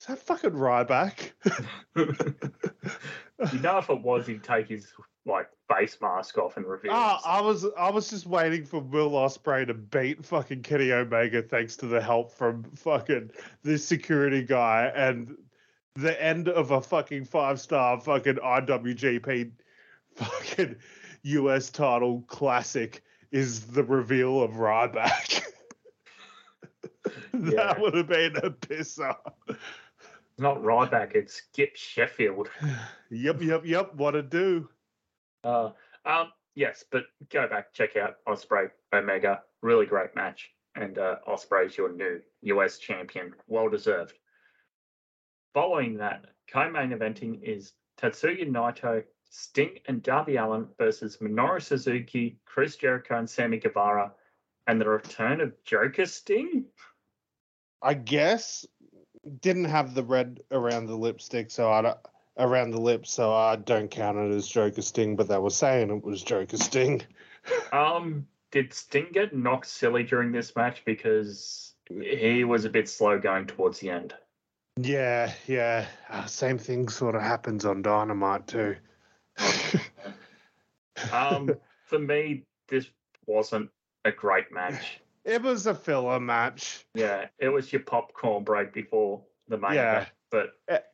[0.00, 1.32] is that fucking Ryback?
[3.52, 4.92] you know, if it was, he'd take his
[5.26, 6.92] like face mask off and reveal.
[6.94, 7.20] Ah.
[7.24, 11.76] I was I was just waiting for Will Ospreay to beat fucking Kenny Omega thanks
[11.78, 13.30] to the help from fucking
[13.62, 15.36] this security guy and
[15.94, 19.50] the end of a fucking five star fucking IWGP
[20.14, 20.76] fucking
[21.22, 25.42] US title classic is the reveal of Ryback.
[27.32, 27.66] Yeah.
[27.66, 29.14] that would have been a pisser.
[30.38, 32.48] Not Ryback, it's Skip Sheffield.
[33.10, 33.94] Yep, yep, yep.
[33.94, 34.68] What a do.
[35.46, 35.70] Uh,
[36.04, 39.42] um, yes, but go back, check out Ospreay Omega.
[39.62, 40.50] Really great match.
[40.74, 43.32] And uh, Ospreay's your new US champion.
[43.46, 44.14] Well deserved.
[45.54, 52.38] Following that, co main eventing is Tetsuya Naito, Sting, and Darby Allin versus Minoru Suzuki,
[52.44, 54.12] Chris Jericho, and Sammy Guevara.
[54.66, 56.64] And the return of Joker Sting?
[57.80, 58.66] I guess
[59.40, 61.98] didn't have the red around the lipstick, so I don't,
[62.38, 65.16] around the lips, so I don't count it as Joker Sting.
[65.16, 67.02] But they were saying it was Joker Sting.
[67.72, 73.20] Um, did Sting get knocked silly during this match because he was a bit slow
[73.20, 74.14] going towards the end?
[74.80, 75.86] Yeah, yeah.
[76.10, 78.74] Uh, same thing sort of happens on Dynamite too.
[81.12, 81.54] Um,
[81.84, 82.86] for me, this
[83.26, 83.70] wasn't
[84.04, 85.00] a great match.
[85.24, 89.92] it was a filler match, Yeah, it was your popcorn break before the main Yeah.
[89.92, 90.84] event, but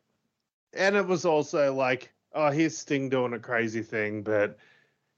[0.75, 4.57] and it was also like, oh, here's Sting doing a crazy thing, but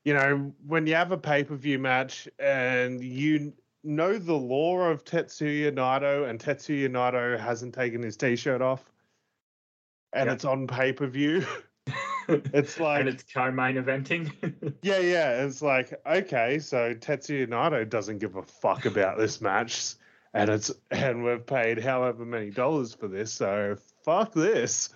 [0.03, 3.53] you know, when you have a pay per view match and you
[3.83, 8.91] know the lore of Tetsuya Naito, and Tetsuya Naito hasn't taken his t-shirt off,
[10.13, 10.33] and Yeah.
[10.33, 11.45] it's on pay per view.
[12.27, 14.31] It's like, and it's co-main eventing.
[14.81, 15.45] yeah, yeah.
[15.45, 19.93] It's like, okay, so Tetsuya Naito doesn't give a fuck about this match,
[20.33, 24.89] and it's and we've paid however many dollars for this, so fuck this.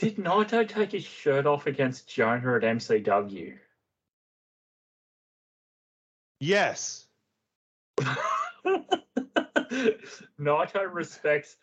[0.00, 3.54] Did Naito take his shirt off against Jonah at MCW?
[6.40, 7.06] Yes.
[10.40, 11.58] Naito respects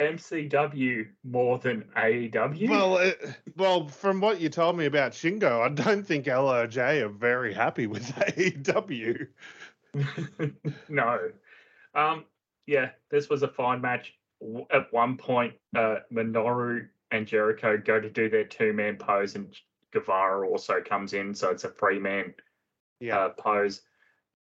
[0.00, 2.70] MCW more than AEW.
[2.70, 3.20] Well, it,
[3.56, 7.86] well, from what you told me about Shingo, I don't think LIJ are very happy
[7.86, 9.28] with AEW.
[10.88, 11.18] no.
[11.94, 12.24] Um,
[12.66, 14.14] yeah, this was a fine match.
[14.72, 19.54] At one point, uh, Minoru and Jericho go to do their two man pose, and
[19.92, 22.34] Guevara also comes in, so it's a three man
[22.98, 23.18] Yeah.
[23.18, 23.82] uh, pose.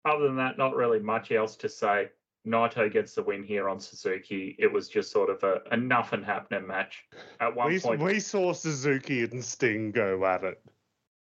[0.06, 2.10] Other than that, not really much else to say.
[2.48, 4.56] Naito gets the win here on Suzuki.
[4.58, 7.04] It was just sort of a, a nothing happening match.
[7.40, 10.60] At one we, point, we saw Suzuki and Sting go at it.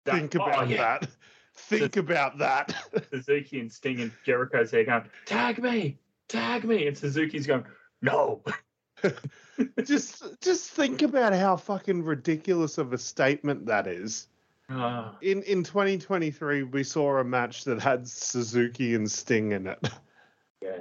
[0.05, 0.99] that- Think oh, about yeah.
[0.99, 1.09] that.
[1.55, 2.75] Think about that.
[3.11, 5.99] Suzuki and Sting and Jericho's there going, tag me,
[6.29, 6.87] tag me.
[6.87, 7.65] And Suzuki's going,
[8.03, 8.43] no.
[9.85, 14.29] just just think about how fucking ridiculous of a statement that is.
[14.69, 19.89] Uh, In in 2023, we saw a match that had Suzuki and Sting in it.
[20.63, 20.79] yeah.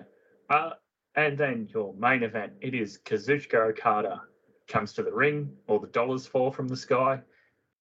[0.50, 0.72] Uh,
[1.16, 4.22] and then your main event, it is Kazuchika Okada
[4.68, 7.20] comes to the ring, all the dollars fall from the sky,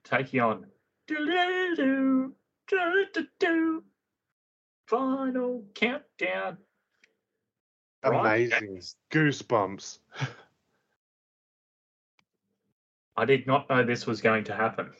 [0.04, 0.66] taking on
[4.86, 6.58] final countdown.
[8.04, 8.58] Bryan Amazing.
[8.74, 8.96] James.
[9.10, 9.98] Goosebumps.
[13.16, 14.90] I did not know this was going to happen.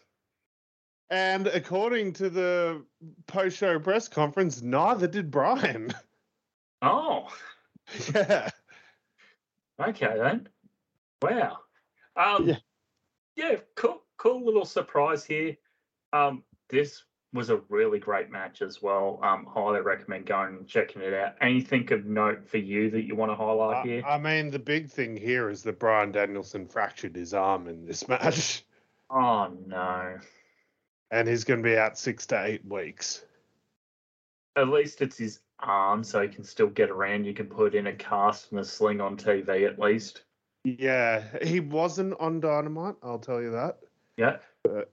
[1.11, 2.83] And according to the
[3.27, 5.93] post show press conference, neither did Bryan.
[6.87, 7.29] Oh,
[8.15, 8.51] yeah.
[9.81, 10.47] okay then.
[11.23, 11.61] Wow.
[12.15, 12.57] Um, Yeah.
[13.37, 15.57] yeah, cool, cool little surprise here.
[16.13, 17.05] Um, this
[17.35, 19.19] was a really great match as well.
[19.23, 21.35] Um, highly recommend going and checking it out.
[21.41, 24.03] Anything of note for you that you want to highlight I, here?
[24.07, 28.09] I mean, the big thing here is that Bryan Danielson fractured his arm in this
[28.09, 28.65] match.
[29.11, 30.19] oh no.
[31.11, 33.25] and he's going to be out six to eight weeks.
[34.57, 37.25] At least it's his arm, so he can still get around.
[37.25, 40.23] You can put in a cast and a sling on TV at least.
[40.63, 42.95] Yeah, he wasn't on Dynamite.
[43.03, 43.81] I'll tell you that.
[44.17, 44.93] Yeah, But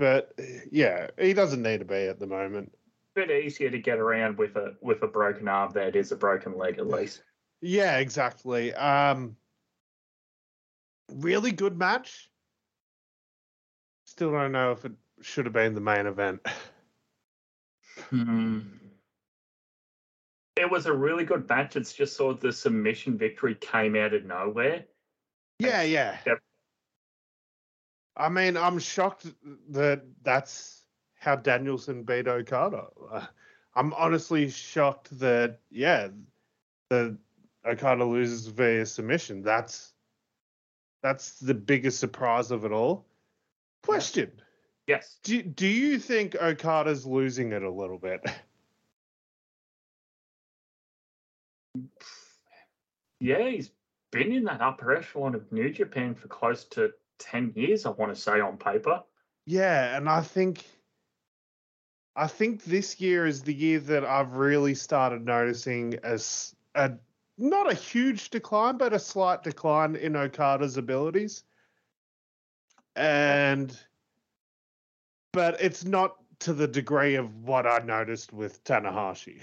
[0.00, 2.72] yeah, he doesn't need to be at the moment.
[3.14, 6.16] bit easier to get around with a with a broken arm than it is a
[6.16, 7.22] broken leg at least.
[7.60, 8.72] Yeah, exactly.
[8.74, 9.36] Um,
[11.12, 12.30] really good match.
[14.04, 14.92] Still don't know if it
[15.22, 16.40] should have been the main event.
[18.10, 18.60] Hmm.
[20.56, 21.76] It was a really good match.
[21.76, 24.84] It's just sort of the submission victory came out of nowhere.
[25.58, 26.18] Yeah, yeah.
[26.26, 26.38] Yep.
[28.18, 29.26] I mean, I'm shocked
[29.70, 30.82] that that's
[31.14, 32.88] how Danielson beat Okada.
[33.74, 36.08] I'm honestly shocked that yeah,
[36.90, 37.16] the
[37.64, 39.42] Okada loses via submission.
[39.42, 39.92] That's
[41.00, 43.06] that's the biggest surprise of it all.
[43.84, 44.32] Question:
[44.88, 45.18] Yes.
[45.22, 48.20] Do do you think Okada's losing it a little bit?
[53.20, 53.70] Yeah, he's
[54.10, 58.14] been in that upper echelon of New Japan for close to 10 years, I want
[58.14, 59.02] to say, on paper.
[59.46, 60.64] Yeah, and I think
[62.18, 66.92] I think this year is the year that I've really started noticing as a
[67.38, 71.44] not a huge decline, but a slight decline in Okada's abilities.
[72.96, 73.78] And
[75.32, 79.40] but it's not to the degree of what I noticed with Tanahashi.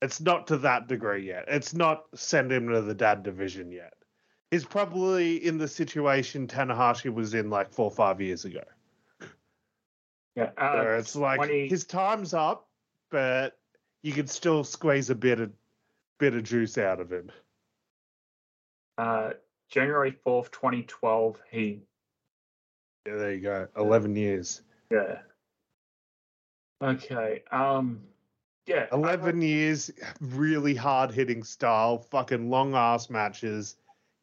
[0.00, 1.44] It's not to that degree yet.
[1.48, 3.94] It's not send him to the dad division yet.
[4.50, 8.62] He's probably in the situation Tanahashi was in like four or five years ago.
[10.36, 10.50] Yeah.
[10.56, 12.68] Uh, where it's like 20 his time's up,
[13.10, 13.58] but
[14.02, 15.50] you can still squeeze a bit of
[16.18, 17.30] bit of juice out of him.
[18.98, 19.30] uh,
[19.68, 21.80] January 4th, 2012, he,
[23.06, 23.68] Yeah, there you go.
[23.76, 24.62] Eleven years.
[24.90, 25.18] yeah.
[26.82, 27.42] Okay.
[27.50, 28.00] Um,
[28.66, 28.86] yeah.
[28.92, 29.90] I- Eleven years,
[30.20, 33.76] really hard hitting style, fucking long ass matches.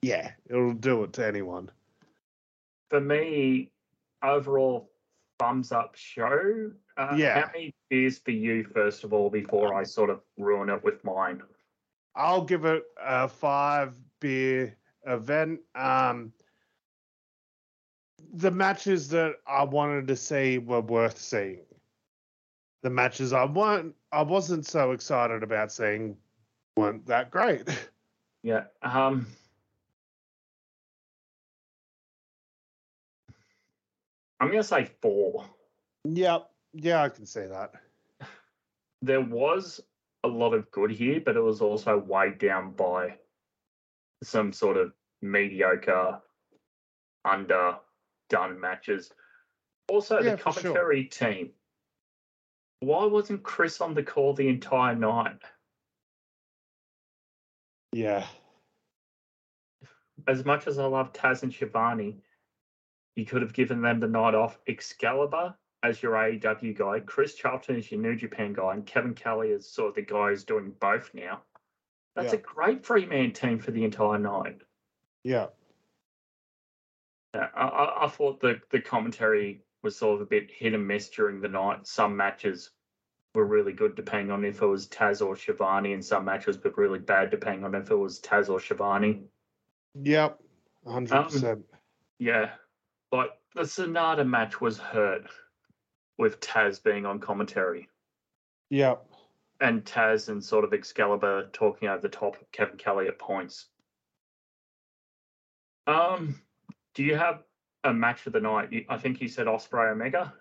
[0.04, 1.70] Yeah, it'll do it to anyone.
[2.90, 3.72] for me,
[4.22, 4.92] overall
[5.40, 6.72] thumbs up show.
[6.96, 7.42] Uh, Yeah.
[7.42, 11.04] How many beers for you, first of all, before I sort of ruin it with
[11.04, 11.42] mine?
[12.16, 14.78] I'll give it a five beer
[15.08, 15.62] event.
[15.74, 16.34] Um,
[18.34, 21.66] the matches that I wanted to see were worth seeing.
[22.84, 26.16] The matches I want, I wasn't so excited about seeing
[26.78, 27.68] weren't that great.
[28.46, 28.66] Yeah.
[28.82, 29.26] Um,
[34.44, 35.46] I'm going to say four.
[36.04, 36.50] yep.
[36.74, 37.72] Yeah, I can see that.
[39.02, 39.80] There was
[40.24, 43.16] a lot of good here, but it was also weighed down by
[44.24, 44.92] some sort of
[45.22, 46.20] mediocre,
[47.24, 49.12] underdone matches.
[49.88, 50.62] Also, Yeah, the for sure.
[50.64, 51.52] commentary team.
[52.82, 55.40] Why wasn't Chris on the call the entire night?
[57.94, 58.26] Yeah.
[60.28, 62.18] As much as I love Taz and Schiavone,
[63.16, 64.60] you could have given them the night off.
[64.68, 69.50] Excalibur as your AEW guy, Chris Charlton is your New Japan guy, and Kevin Kelly
[69.50, 71.44] is sort of the guy who's doing both now.
[72.16, 72.40] That's Yeah.
[72.40, 74.62] a great three man team for the entire night.
[75.24, 75.48] Yeah.
[77.34, 81.10] Yeah, I, I, thought the, the commentary was sort of a bit hit and miss
[81.10, 81.88] during the night.
[81.88, 82.70] Some matches
[83.34, 86.72] were really good depending on if it was Taz or Schiavone, and some matches were
[86.78, 89.24] really bad depending on if it was Taz or Schiavone.
[89.96, 90.40] Yep.
[90.86, 91.66] Hundred um, percent.
[92.20, 92.52] Yeah,
[93.14, 95.28] like the Sanada match was hurt
[96.18, 97.88] with Taz being on commentary
[98.70, 99.06] Yep.
[99.62, 103.68] and Taz and sort of Excalibur talking over the top of Kevin Kelly at points.
[105.86, 106.42] Um,
[106.96, 107.44] do you have
[107.84, 108.86] a match of the night?
[108.90, 110.34] I think you said Ospreay Omega.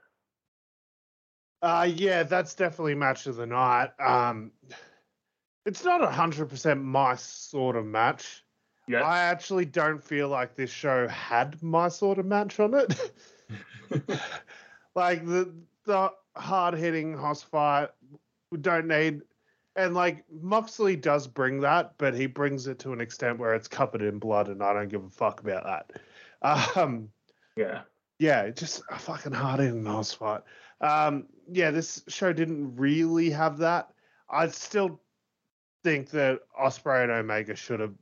[1.60, 3.90] Uh yeah, that's definitely match of the night.
[4.00, 4.50] Um
[5.64, 8.41] it's not a hundred percent my sort of match.
[8.88, 9.02] Yeah.
[9.02, 13.12] I actually don't feel like this show had my sort of match on it.
[14.94, 15.52] like the
[15.84, 17.88] the hard hitting hoss fight
[18.50, 19.22] we don't need
[19.76, 23.68] and like Moxley does bring that, but he brings it to an extent where it's
[23.68, 26.00] covered in blood and I don't give a fuck about that.
[26.76, 27.08] Um
[27.56, 27.82] yeah.
[28.18, 30.42] yeah, just a fucking hard hitting hoss fight.
[30.80, 33.90] Um yeah, this show didn't really have that.
[34.28, 35.00] I still
[35.84, 37.94] think that Ospreay and Omega should have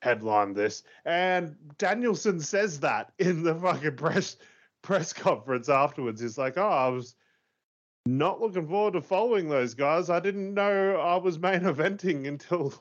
[0.00, 0.82] headlined this.
[1.04, 4.36] And Danielson says that in the fucking press
[4.82, 6.20] press conference afterwards.
[6.20, 7.14] He's like, "Oh, I was
[8.06, 10.10] not looking forward to following those guys.
[10.10, 12.74] I didn't know I was main eventing until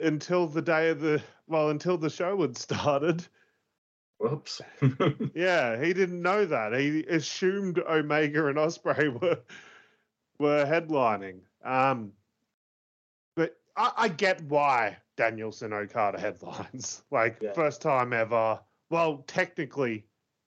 [0.00, 3.26] until the day of the well, until the show had started."
[4.18, 4.60] Whoops.
[5.34, 6.72] Yeah, he didn't know that.
[6.72, 9.38] He assumed Omega and Ospreay were
[10.40, 11.40] were headlining.
[11.64, 12.12] Um,
[13.36, 17.02] but I, I get why Danielson Okada headlines.
[17.10, 17.52] Like Yeah.
[17.52, 18.60] first time ever.
[18.88, 20.06] Well, technically,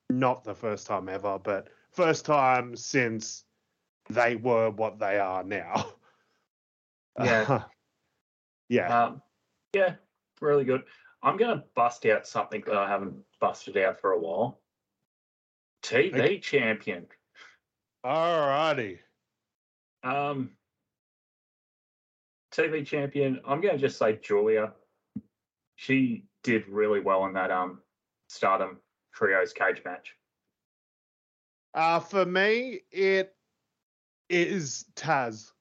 [0.10, 3.43] not the first time ever, but first time since
[4.10, 5.85] they were what they are now.
[7.19, 7.65] Yeah.
[8.69, 9.03] yeah.
[9.03, 9.22] Um,
[9.73, 9.95] yeah,
[10.39, 10.84] really good.
[11.22, 14.61] I'm going to bust out something that I haven't busted out for a while.
[15.84, 16.39] TV Okay.
[16.39, 17.06] champion.
[18.06, 18.99] Alrighty.
[20.03, 20.52] Um,
[22.51, 23.39] TV champion.
[23.47, 24.73] I'm going to just say Giulia.
[25.75, 27.79] She did really well in that um
[28.29, 28.77] Stardom
[29.13, 30.15] trios cage match.
[31.73, 33.33] Uh, for me, it
[34.29, 35.51] is Taz.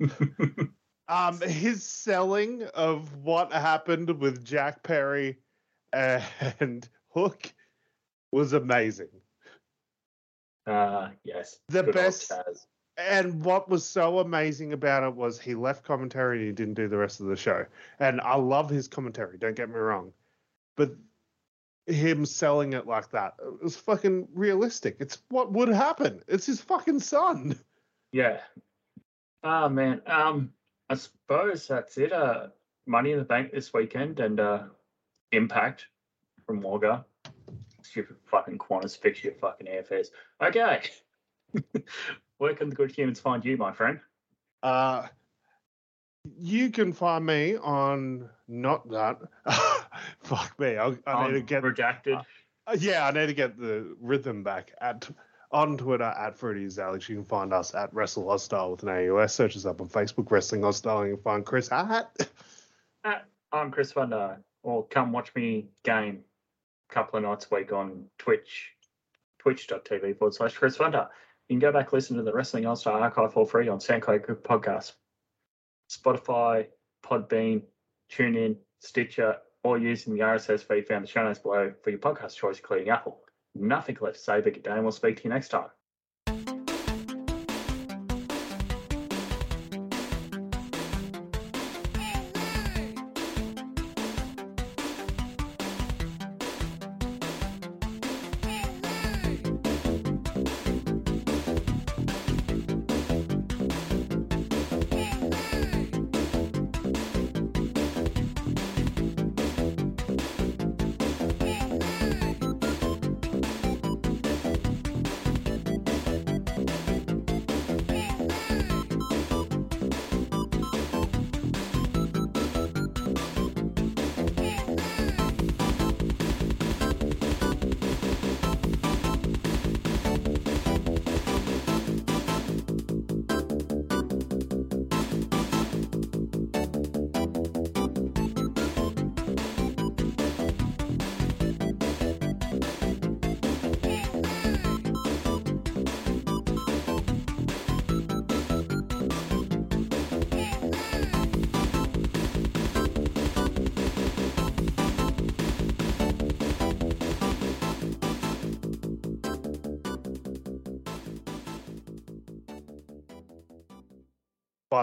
[1.10, 5.38] Um, his selling of what happened with Jack Perry
[5.90, 7.50] and Hook
[8.30, 9.08] was amazing.
[10.66, 12.66] uh, yes, The good best- Taz.
[12.98, 16.88] And what was so amazing about it was he left commentary and he didn't do
[16.88, 17.64] the rest of the show.
[18.00, 20.12] And I love his commentary, don't get me wrong.
[20.76, 20.96] But
[21.86, 24.96] him selling it like that, it was fucking realistic.
[24.98, 26.22] It's what would happen.
[26.26, 27.58] It's his fucking son.
[28.10, 28.40] Yeah.
[29.44, 30.02] Oh man.
[30.06, 30.52] Um,
[30.90, 32.12] I suppose that's it.
[32.12, 32.48] Uh,
[32.86, 34.62] Money in the Bank this weekend and uh,
[35.32, 35.86] Impact
[36.46, 37.04] from Wagga.
[37.82, 40.08] Stupid fucking Qantas fix your fucking airfares.
[40.42, 40.82] Okay.
[42.38, 44.00] Where can the good humans find you, my friend?
[44.62, 45.06] Uh,
[46.38, 49.18] you can find me on not that.
[50.20, 50.76] Fuck me.
[50.76, 51.62] I, I need to get.
[51.62, 52.24] redacted.
[52.66, 55.08] uh, yeah, I need to get the rhythm back at
[55.50, 57.08] on Twitter at Fruity's Alex.
[57.08, 59.34] You can find us at Wrestle Hostile with an AUS.
[59.34, 61.06] Search us up on Facebook, Wrestling All Star.
[61.06, 62.10] You can find Chris at.
[63.52, 64.38] I'm Chris Funder.
[64.62, 66.24] Or come watch me game
[66.90, 68.72] a couple of nights a week on Twitch,
[69.38, 71.08] twitch.tv forward slash Chris Funder.
[71.48, 74.42] You can go back listen to the Wrestling All Star archive for free on SoundCloud
[74.42, 74.92] Podcast,
[75.90, 76.66] Spotify,
[77.02, 77.62] Podbean,
[78.10, 81.98] TuneIn, Stitcher, or using the RSS feed found in the show notes below for your
[81.98, 83.20] podcast choice, including Apple.
[83.54, 85.68] Nothing left to say but good day, and we'll speak to you next time.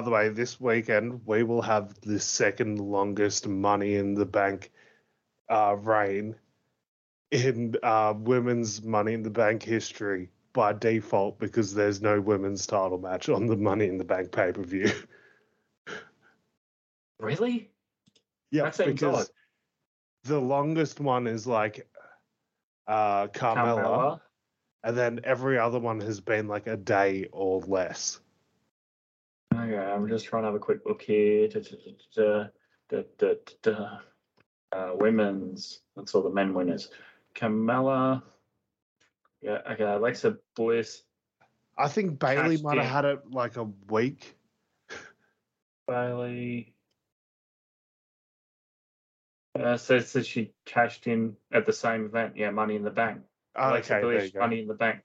[0.06, 4.72] The way, this weekend we will have the second longest Money in the Bank
[5.49, 6.36] uh, reign
[7.32, 12.98] in uh, women's Money in the Bank history by default because there's no women's title
[12.98, 14.91] match on the Money in the Bank pay per view.
[17.18, 17.72] Really?
[18.52, 19.27] yeah, because odd.
[20.26, 21.88] the longest one is like
[22.88, 24.22] uh, Carmella, Carmella?
[24.84, 28.19] and then every other one has been like a day or less.
[29.56, 31.48] Okay, I'm just trying to have a quick look here.
[31.48, 31.61] Da,
[32.15, 32.48] da,
[32.90, 33.98] da, da, da.
[34.72, 35.80] Uh, women's.
[35.95, 36.90] That's all the men winners.
[37.36, 38.23] Carmella.
[39.41, 39.84] Yeah, okay.
[39.84, 41.03] Alexa Bliss,
[41.77, 44.36] I think Bayley might have had it like a week.
[45.88, 46.73] Bayley.
[49.57, 52.34] Uh, says that she cashed in at the same event.
[52.36, 53.22] Yeah, Money in the Bank.
[53.56, 54.34] Alexa okay, Bliss.
[54.34, 55.02] Money in the Bank.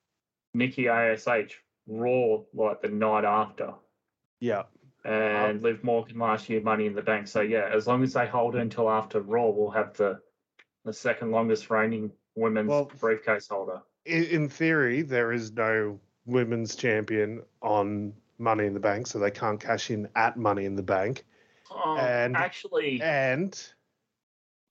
[0.55, 1.27] Nikki ASH,
[1.87, 3.75] Raw, like the night after.
[4.41, 4.63] Yeah.
[5.05, 7.29] and um, Liv Morgan last year, Money in the Bank.
[7.29, 10.21] So yeah, as long as they hold it until after Raw, we'll have the
[10.85, 13.83] the second longest reigning women's Well, briefcase holder.
[14.07, 19.31] in, in theory, there is no women's champion on Money in the Bank, so they
[19.31, 21.25] can't cash in at Money in the Bank.
[21.71, 23.55] Oh, And- actually, And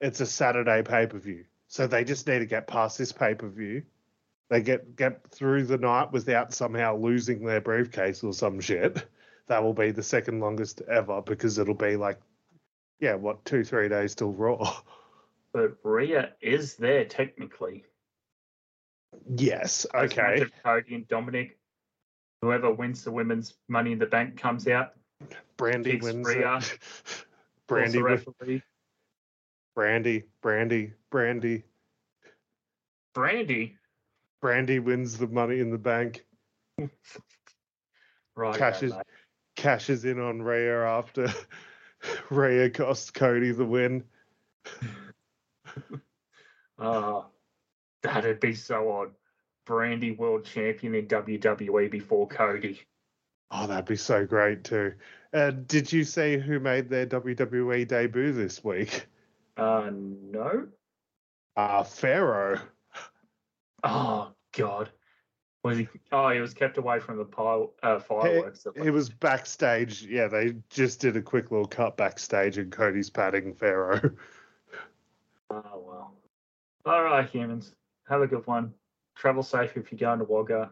[0.02, 1.46] it's a Saturday pay per view.
[1.68, 3.84] So they just need to get past this pay per view.
[4.50, 9.06] They get get through the night without somehow losing their briefcase or some shit.
[9.50, 12.20] That will be the second longest ever because it'll be like,
[13.00, 14.82] yeah, what two three days till Raw.
[15.52, 17.84] But Rhea is there technically.
[19.36, 19.88] Yes.
[19.96, 20.46] Okay.
[20.64, 21.58] Cody and Dominic,
[22.44, 24.94] whoever wins the women's Money in the Bank comes out.
[25.58, 26.28] Brandi wins.
[26.28, 26.58] Rhea.
[26.58, 26.80] it.
[27.68, 28.62] Brandi.
[29.76, 31.64] Brandi, Brandi, Brandi,
[33.16, 33.76] Brandi.
[34.44, 36.26] Brandi wins the money in the bank.
[38.36, 38.58] Right.
[38.58, 38.94] Cashes
[39.60, 41.27] cashes in on Rhea after
[42.30, 44.06] Rhea cost Cody the win.
[46.77, 47.26] Oh,
[48.02, 49.11] that'd be so odd.
[49.68, 52.80] Brandi world champion in WWE before Cody.
[53.52, 54.94] Oh, that'd be so great too.
[55.34, 59.07] Uh, did you see who made their WWE debut this week?
[59.57, 60.69] Uh, no.
[61.57, 62.61] Uh, Pharaoh.
[63.84, 64.90] Oh God.
[65.64, 65.88] Was he?
[66.11, 68.65] Oh, he was kept away from the pile, uh, fireworks.
[68.81, 70.03] He was backstage.
[70.03, 74.11] Yeah, they just did a quick little cut backstage, and Cody's patting Pharaoh.
[75.49, 76.14] Oh well.
[76.86, 77.76] All right, humans.
[78.07, 78.73] Have a good one.
[79.15, 80.72] Travel safe if you're going to Wagga.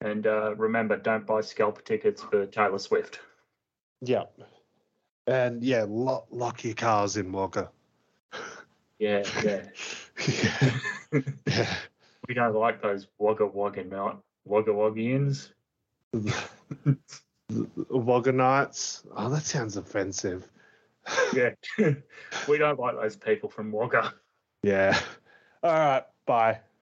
[0.00, 3.20] And uh, remember, don't buy scalper tickets for Taylor Swift.
[4.00, 4.24] yeah.
[5.26, 7.70] And yeah, lock, lock your cars in Wagga.
[8.98, 9.62] Yeah, yeah.
[11.46, 11.74] yeah.
[12.30, 15.50] we don't like those Wagga Wagga not Wagga Waggians.
[17.90, 19.02] Wagga nights.
[19.16, 20.48] Oh, that sounds offensive.
[21.34, 21.50] Yeah.
[22.48, 24.14] we don't like those people from Wagga.
[24.62, 24.96] Yeah.
[25.64, 26.04] All right.
[26.24, 26.60] Bye.